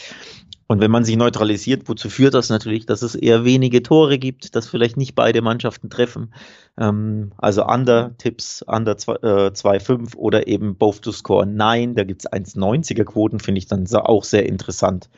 Und 0.71 0.81
wenn 0.81 0.91
man 0.93 1.05
sich 1.05 1.17
neutralisiert, 1.17 1.89
wozu 1.89 2.09
führt 2.09 2.33
das 2.33 2.49
natürlich, 2.49 2.87
dass 2.87 3.03
es 3.03 3.17
eher 3.17 3.45
wenige 3.45 3.83
Tore 3.83 4.19
gibt, 4.19 4.55
dass 4.55 4.69
vielleicht 4.69 4.97
nicht 4.97 5.17
beide 5.17 5.43
Mannschaften 5.43 5.91
treffen. 5.91 6.33
Ähm, 6.79 7.33
also 7.39 7.67
Under-Tipps, 7.67 8.63
Under 8.63 8.93
2,5 8.93 9.91
äh, 9.91 10.17
oder 10.17 10.47
eben 10.47 10.77
Both 10.77 11.03
to 11.03 11.13
Score 11.13 11.45
Nein, 11.45 11.97
da 11.97 12.05
gibt 12.05 12.25
es 12.25 12.33
1,90er 12.33 13.05
Quoten, 13.05 13.41
finde 13.41 13.59
ich 13.59 13.67
dann 13.67 13.85
auch 13.97 14.23
sehr 14.23 14.47
interessant. 14.47 15.11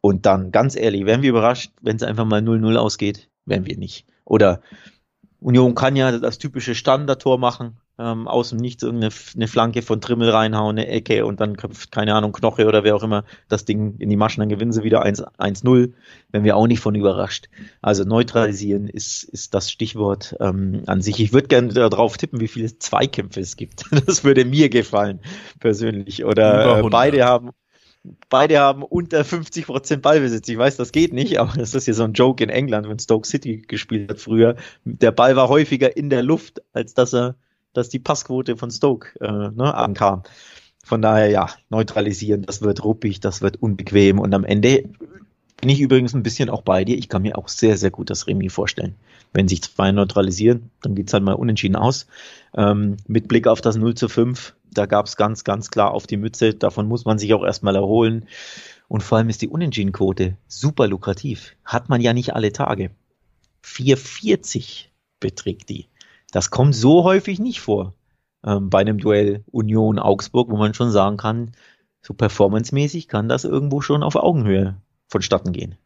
Und 0.00 0.26
dann, 0.26 0.52
ganz 0.52 0.76
ehrlich, 0.76 1.06
wären 1.06 1.22
wir 1.22 1.30
überrascht, 1.30 1.72
wenn 1.82 1.96
es 1.96 2.04
einfach 2.04 2.24
mal 2.24 2.40
0-0 2.40 2.76
ausgeht? 2.76 3.28
Wären 3.46 3.66
wir 3.66 3.76
nicht. 3.76 4.06
Oder 4.24 4.60
Union 5.44 5.74
kann 5.74 5.94
ja 5.94 6.18
das 6.18 6.38
typische 6.38 6.74
Standardtor 6.74 7.36
machen, 7.38 7.76
ähm, 7.98 8.26
aus 8.26 8.48
dem 8.48 8.58
Nichts 8.58 8.82
irgendeine 8.82 9.12
eine 9.34 9.46
Flanke 9.46 9.82
von 9.82 10.00
Trimmel 10.00 10.30
reinhauen, 10.30 10.78
eine 10.78 10.88
Ecke 10.88 11.26
und 11.26 11.38
dann 11.38 11.58
köpft, 11.58 11.92
keine 11.92 12.14
Ahnung, 12.14 12.32
Knoche 12.32 12.66
oder 12.66 12.82
wer 12.82 12.96
auch 12.96 13.02
immer 13.02 13.24
das 13.50 13.66
Ding 13.66 13.96
in 13.98 14.08
die 14.08 14.16
Maschen, 14.16 14.40
dann 14.40 14.48
gewinnen 14.48 14.72
sie 14.72 14.84
wieder 14.84 15.04
1-0, 15.04 15.92
wenn 16.32 16.44
wir 16.44 16.56
auch 16.56 16.66
nicht 16.66 16.80
von 16.80 16.94
überrascht. 16.94 17.50
Also 17.82 18.04
neutralisieren 18.04 18.88
ist, 18.88 19.22
ist 19.24 19.52
das 19.52 19.70
Stichwort 19.70 20.34
ähm, 20.40 20.82
an 20.86 21.02
sich. 21.02 21.20
Ich 21.20 21.34
würde 21.34 21.48
gerne 21.48 21.74
darauf 21.74 22.16
tippen, 22.16 22.40
wie 22.40 22.48
viele 22.48 22.78
Zweikämpfe 22.78 23.40
es 23.40 23.56
gibt. 23.56 23.84
Das 24.06 24.24
würde 24.24 24.46
mir 24.46 24.70
gefallen, 24.70 25.20
persönlich. 25.60 26.24
Oder 26.24 26.78
äh, 26.78 26.88
beide 26.88 27.24
haben 27.24 27.50
beide 28.28 28.58
haben 28.58 28.82
unter 28.82 29.22
50% 29.22 29.98
Ballbesitz. 29.98 30.48
Ich 30.48 30.58
weiß, 30.58 30.76
das 30.76 30.92
geht 30.92 31.12
nicht, 31.12 31.38
aber 31.40 31.52
das 31.56 31.74
ist 31.74 31.86
ja 31.86 31.94
so 31.94 32.04
ein 32.04 32.12
Joke 32.12 32.42
in 32.42 32.50
England, 32.50 32.88
wenn 32.88 32.98
Stoke 32.98 33.26
City 33.26 33.58
gespielt 33.58 34.10
hat 34.10 34.20
früher. 34.20 34.56
Der 34.84 35.12
Ball 35.12 35.36
war 35.36 35.48
häufiger 35.48 35.96
in 35.96 36.10
der 36.10 36.22
Luft, 36.22 36.62
als 36.72 36.94
dass 36.94 37.14
er, 37.14 37.36
dass 37.72 37.88
die 37.88 37.98
Passquote 37.98 38.56
von 38.56 38.70
Stoke 38.70 39.18
äh, 39.20 39.50
ne, 39.50 39.74
ankam. 39.74 40.22
Von 40.84 41.00
daher, 41.00 41.30
ja, 41.30 41.48
neutralisieren, 41.70 42.42
das 42.42 42.60
wird 42.60 42.84
ruppig, 42.84 43.20
das 43.20 43.40
wird 43.40 43.62
unbequem 43.62 44.18
und 44.18 44.34
am 44.34 44.44
Ende 44.44 44.84
bin 45.60 45.70
ich 45.70 45.80
übrigens 45.80 46.14
ein 46.14 46.22
bisschen 46.22 46.50
auch 46.50 46.62
bei 46.62 46.84
dir. 46.84 46.98
Ich 46.98 47.08
kann 47.08 47.22
mir 47.22 47.38
auch 47.38 47.48
sehr, 47.48 47.76
sehr 47.76 47.90
gut 47.90 48.10
das 48.10 48.26
Remi 48.26 48.50
vorstellen. 48.50 48.94
Wenn 49.32 49.48
sich 49.48 49.62
zwei 49.62 49.92
neutralisieren, 49.92 50.70
dann 50.82 50.94
geht's 50.94 51.12
halt 51.12 51.24
mal 51.24 51.32
unentschieden 51.32 51.76
aus. 51.76 52.06
Ähm, 52.56 52.96
mit 53.06 53.28
Blick 53.28 53.46
auf 53.46 53.60
das 53.60 53.76
0 53.76 53.94
zu 53.94 54.08
5 54.08 54.54
da 54.74 54.86
gab 54.86 55.06
es 55.06 55.16
ganz, 55.16 55.44
ganz 55.44 55.70
klar 55.70 55.92
auf 55.92 56.06
die 56.06 56.16
Mütze. 56.16 56.52
Davon 56.52 56.88
muss 56.88 57.04
man 57.04 57.18
sich 57.18 57.32
auch 57.32 57.44
erstmal 57.44 57.76
erholen. 57.76 58.26
Und 58.88 59.02
vor 59.02 59.18
allem 59.18 59.30
ist 59.30 59.40
die 59.40 59.48
Unentschieden-Quote 59.48 60.36
super 60.46 60.86
lukrativ. 60.88 61.56
Hat 61.64 61.88
man 61.88 62.00
ja 62.00 62.12
nicht 62.12 62.34
alle 62.34 62.52
Tage. 62.52 62.90
4,40 63.64 64.86
beträgt 65.20 65.70
die. 65.70 65.86
Das 66.32 66.50
kommt 66.50 66.74
so 66.74 67.04
häufig 67.04 67.38
nicht 67.38 67.60
vor 67.60 67.94
ähm, 68.44 68.68
bei 68.68 68.80
einem 68.80 68.98
Duell 68.98 69.44
Union-Augsburg, 69.50 70.50
wo 70.50 70.56
man 70.56 70.74
schon 70.74 70.90
sagen 70.90 71.16
kann, 71.16 71.52
so 72.02 72.12
performancemäßig 72.12 73.08
kann 73.08 73.28
das 73.28 73.44
irgendwo 73.44 73.80
schon 73.80 74.02
auf 74.02 74.16
Augenhöhe 74.16 74.76
vonstatten 75.08 75.52
gehen. 75.52 75.76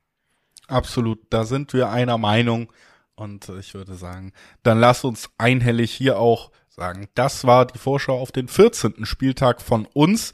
Absolut, 0.67 1.21
da 1.31 1.45
sind 1.45 1.73
wir 1.73 1.91
einer 1.91 2.19
Meinung. 2.19 2.73
Und 3.15 3.49
ich 3.49 3.75
würde 3.75 3.95
sagen, 3.95 4.33
dann 4.63 4.79
lass 4.79 5.03
uns 5.03 5.31
einhellig 5.39 5.93
hier 5.93 6.19
auch 6.19 6.53
sagen. 6.69 7.09
Das 7.15 7.45
war 7.45 7.67
die 7.67 7.79
Vorschau 7.79 8.19
auf 8.19 8.31
den 8.31 8.47
14. 8.47 9.05
Spieltag 9.05 9.61
von 9.61 9.87
uns. 9.87 10.33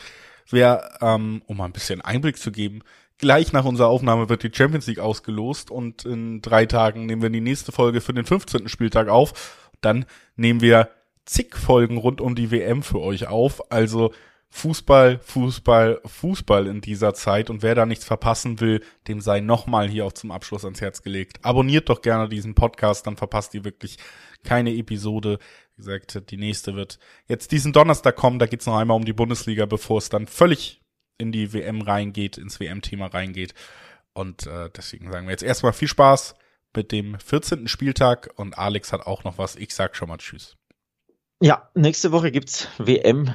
Wer, 0.50 0.98
ähm, 1.00 1.42
um 1.46 1.56
mal 1.56 1.64
ein 1.64 1.72
bisschen 1.72 2.02
Einblick 2.02 2.36
zu 2.36 2.52
geben, 2.52 2.82
gleich 3.16 3.52
nach 3.52 3.64
unserer 3.64 3.88
Aufnahme 3.88 4.28
wird 4.28 4.42
die 4.42 4.52
Champions 4.52 4.86
League 4.86 4.98
ausgelost 4.98 5.70
und 5.70 6.04
in 6.04 6.42
drei 6.42 6.66
Tagen 6.66 7.06
nehmen 7.06 7.22
wir 7.22 7.30
die 7.30 7.40
nächste 7.40 7.72
Folge 7.72 8.02
für 8.02 8.12
den 8.12 8.26
15. 8.26 8.68
Spieltag 8.68 9.08
auf. 9.08 9.70
Dann 9.80 10.04
nehmen 10.36 10.60
wir 10.60 10.90
zig 11.24 11.56
Folgen 11.56 11.96
rund 11.96 12.20
um 12.20 12.34
die 12.34 12.50
WM 12.50 12.82
für 12.82 13.00
euch 13.00 13.28
auf. 13.28 13.72
Also 13.72 14.12
Fußball, 14.56 15.18
Fußball, 15.18 16.00
Fußball 16.06 16.68
in 16.68 16.80
dieser 16.80 17.12
Zeit 17.12 17.50
und 17.50 17.64
wer 17.64 17.74
da 17.74 17.86
nichts 17.86 18.04
verpassen 18.04 18.60
will, 18.60 18.84
dem 19.08 19.20
sei 19.20 19.40
nochmal 19.40 19.88
hier 19.88 20.06
auch 20.06 20.12
zum 20.12 20.30
Abschluss 20.30 20.64
ans 20.64 20.80
Herz 20.80 21.02
gelegt. 21.02 21.40
Abonniert 21.42 21.88
doch 21.88 22.02
gerne 22.02 22.28
diesen 22.28 22.54
Podcast, 22.54 23.08
dann 23.08 23.16
verpasst 23.16 23.52
ihr 23.54 23.64
wirklich 23.64 23.98
keine 24.44 24.72
Episode. 24.72 25.40
Wie 25.74 25.82
gesagt, 25.82 26.30
die 26.30 26.36
nächste 26.36 26.76
wird 26.76 27.00
jetzt 27.26 27.50
diesen 27.50 27.72
Donnerstag 27.72 28.14
kommen, 28.14 28.38
da 28.38 28.46
geht's 28.46 28.64
noch 28.64 28.76
einmal 28.76 28.96
um 28.96 29.04
die 29.04 29.12
Bundesliga, 29.12 29.66
bevor 29.66 29.98
es 29.98 30.08
dann 30.08 30.28
völlig 30.28 30.80
in 31.18 31.32
die 31.32 31.52
WM 31.52 31.82
reingeht, 31.82 32.38
ins 32.38 32.60
WM-Thema 32.60 33.06
reingeht. 33.06 33.54
Und 34.12 34.46
äh, 34.46 34.70
deswegen 34.70 35.10
sagen 35.10 35.26
wir 35.26 35.32
jetzt 35.32 35.42
erstmal 35.42 35.72
viel 35.72 35.88
Spaß 35.88 36.36
mit 36.76 36.92
dem 36.92 37.18
14. 37.18 37.66
Spieltag 37.66 38.30
und 38.36 38.56
Alex 38.56 38.92
hat 38.92 39.04
auch 39.04 39.24
noch 39.24 39.36
was. 39.36 39.56
Ich 39.56 39.74
sag 39.74 39.96
schon 39.96 40.08
mal 40.08 40.18
Tschüss. 40.18 40.56
Ja, 41.40 41.68
nächste 41.74 42.12
Woche 42.12 42.30
gibt's 42.30 42.68
WM 42.78 43.34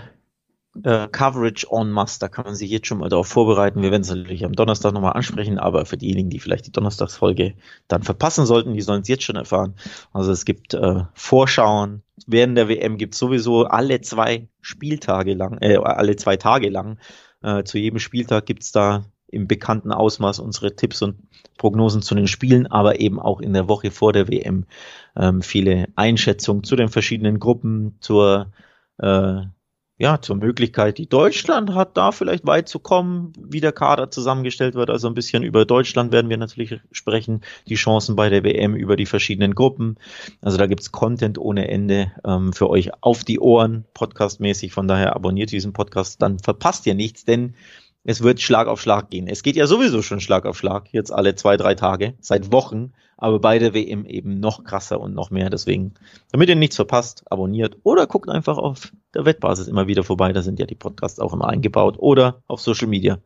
äh, 0.83 1.07
Coverage 1.07 1.67
on 1.69 1.91
Must. 1.91 2.21
Da 2.21 2.27
kann 2.27 2.45
man 2.45 2.55
sich 2.55 2.69
jetzt 2.69 2.87
schon 2.87 2.99
mal 2.99 3.09
darauf 3.09 3.27
vorbereiten. 3.27 3.81
Wir 3.81 3.91
werden 3.91 4.01
es 4.01 4.09
natürlich 4.09 4.45
am 4.45 4.53
Donnerstag 4.53 4.93
nochmal 4.93 5.13
ansprechen, 5.13 5.59
aber 5.59 5.85
für 5.85 5.97
diejenigen, 5.97 6.29
die 6.29 6.39
vielleicht 6.39 6.67
die 6.67 6.71
Donnerstagsfolge 6.71 7.55
dann 7.87 8.03
verpassen 8.03 8.45
sollten, 8.45 8.73
die 8.73 8.81
sollen 8.81 9.01
es 9.01 9.07
jetzt 9.07 9.23
schon 9.23 9.35
erfahren. 9.35 9.75
Also 10.13 10.31
es 10.31 10.45
gibt 10.45 10.73
äh, 10.73 11.03
Vorschauen. 11.13 12.03
Während 12.27 12.57
der 12.57 12.67
WM 12.67 12.97
gibt 12.97 13.13
es 13.13 13.19
sowieso 13.19 13.65
alle 13.65 14.01
zwei 14.01 14.47
Spieltage 14.61 15.33
lang, 15.33 15.57
äh, 15.61 15.77
alle 15.77 16.15
zwei 16.15 16.37
Tage 16.37 16.69
lang. 16.69 16.99
Äh, 17.41 17.63
zu 17.63 17.77
jedem 17.77 17.99
Spieltag 17.99 18.45
gibt 18.45 18.63
es 18.63 18.71
da 18.71 19.05
im 19.31 19.47
bekannten 19.47 19.91
Ausmaß 19.91 20.39
unsere 20.39 20.75
Tipps 20.75 21.01
und 21.01 21.17
Prognosen 21.57 22.01
zu 22.01 22.15
den 22.15 22.27
Spielen, 22.27 22.67
aber 22.67 22.99
eben 22.99 23.19
auch 23.19 23.41
in 23.41 23.53
der 23.53 23.67
Woche 23.67 23.91
vor 23.91 24.11
der 24.11 24.27
WM 24.27 24.65
ähm, 25.15 25.41
viele 25.41 25.87
Einschätzungen 25.95 26.63
zu 26.63 26.75
den 26.75 26.89
verschiedenen 26.89 27.39
Gruppen, 27.39 27.97
zur 27.99 28.51
äh, 28.97 29.41
ja, 30.01 30.21
zur 30.21 30.37
Möglichkeit, 30.37 30.97
die 30.97 31.09
Deutschland 31.09 31.73
hat, 31.75 31.97
da 31.97 32.13
vielleicht 32.13 32.47
weit 32.47 32.69
zu 32.69 32.79
kommen, 32.79 33.33
wie 33.37 33.59
der 33.59 33.73
Kader 33.73 34.09
zusammengestellt 34.09 34.73
wird. 34.73 34.89
Also 34.89 35.09
ein 35.09 35.13
bisschen 35.13 35.43
über 35.43 35.65
Deutschland 35.65 36.13
werden 36.13 36.29
wir 36.29 36.37
natürlich 36.37 36.79
sprechen, 36.93 37.41
die 37.67 37.75
Chancen 37.75 38.15
bei 38.15 38.29
der 38.29 38.45
WM 38.45 38.75
über 38.75 38.95
die 38.95 39.05
verschiedenen 39.05 39.55
Gruppen. 39.55 39.97
Also 40.41 40.57
da 40.57 40.67
gibt's 40.67 40.93
Content 40.93 41.37
ohne 41.37 41.67
Ende 41.67 42.13
ähm, 42.23 42.53
für 42.53 42.69
euch 42.69 42.91
auf 43.03 43.25
die 43.25 43.41
Ohren, 43.41 43.83
podcastmäßig. 43.93 44.71
Von 44.71 44.87
daher 44.87 45.17
abonniert 45.17 45.51
diesen 45.51 45.73
Podcast, 45.73 46.21
dann 46.21 46.39
verpasst 46.39 46.87
ihr 46.87 46.95
nichts, 46.95 47.25
denn 47.25 47.55
es 48.03 48.23
wird 48.23 48.41
Schlag 48.41 48.67
auf 48.67 48.81
Schlag 48.81 49.09
gehen. 49.09 49.27
Es 49.27 49.43
geht 49.43 49.55
ja 49.55 49.67
sowieso 49.67 50.01
schon 50.01 50.21
Schlag 50.21 50.45
auf 50.45 50.57
Schlag, 50.57 50.91
jetzt 50.91 51.11
alle 51.11 51.35
zwei, 51.35 51.57
drei 51.57 51.75
Tage, 51.75 52.15
seit 52.19 52.51
Wochen, 52.51 52.93
aber 53.17 53.39
bei 53.39 53.59
der 53.59 53.73
WM 53.73 54.05
eben 54.05 54.39
noch 54.39 54.63
krasser 54.63 55.01
und 55.01 55.13
noch 55.13 55.29
mehr. 55.31 55.49
Deswegen, 55.49 55.93
damit 56.31 56.49
ihr 56.49 56.55
nichts 56.55 56.77
verpasst, 56.77 57.23
abonniert 57.29 57.77
oder 57.83 58.07
guckt 58.07 58.29
einfach 58.29 58.57
auf 58.57 58.93
der 59.13 59.25
Wettbasis 59.25 59.67
immer 59.67 59.87
wieder 59.87 60.03
vorbei. 60.03 60.31
Da 60.31 60.41
sind 60.41 60.59
ja 60.59 60.65
die 60.65 60.75
Podcasts 60.75 61.19
auch 61.19 61.33
immer 61.33 61.49
eingebaut 61.49 61.97
oder 61.99 62.41
auf 62.47 62.61
Social 62.61 62.87
Media 62.87 63.19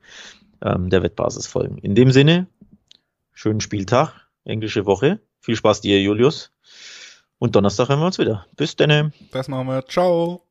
ähm, 0.63 0.89
der 0.89 1.03
Wettbasis 1.03 1.45
folgen. 1.45 1.77
In 1.77 1.93
dem 1.93 2.11
Sinne, 2.11 2.47
schönen 3.31 3.61
Spieltag, 3.61 4.13
englische 4.43 4.85
Woche. 4.85 5.19
Viel 5.39 5.55
Spaß 5.55 5.81
dir, 5.81 6.01
Julius. 6.01 6.51
Und 7.37 7.55
Donnerstag 7.55 7.89
hören 7.89 7.99
wir 7.99 8.05
uns 8.05 8.17
wieder. 8.17 8.47
Bis 8.55 8.75
dann. 8.75 9.13
Das 9.31 9.47
machen 9.47 9.67
wir. 9.67 9.85
Ciao. 9.85 10.45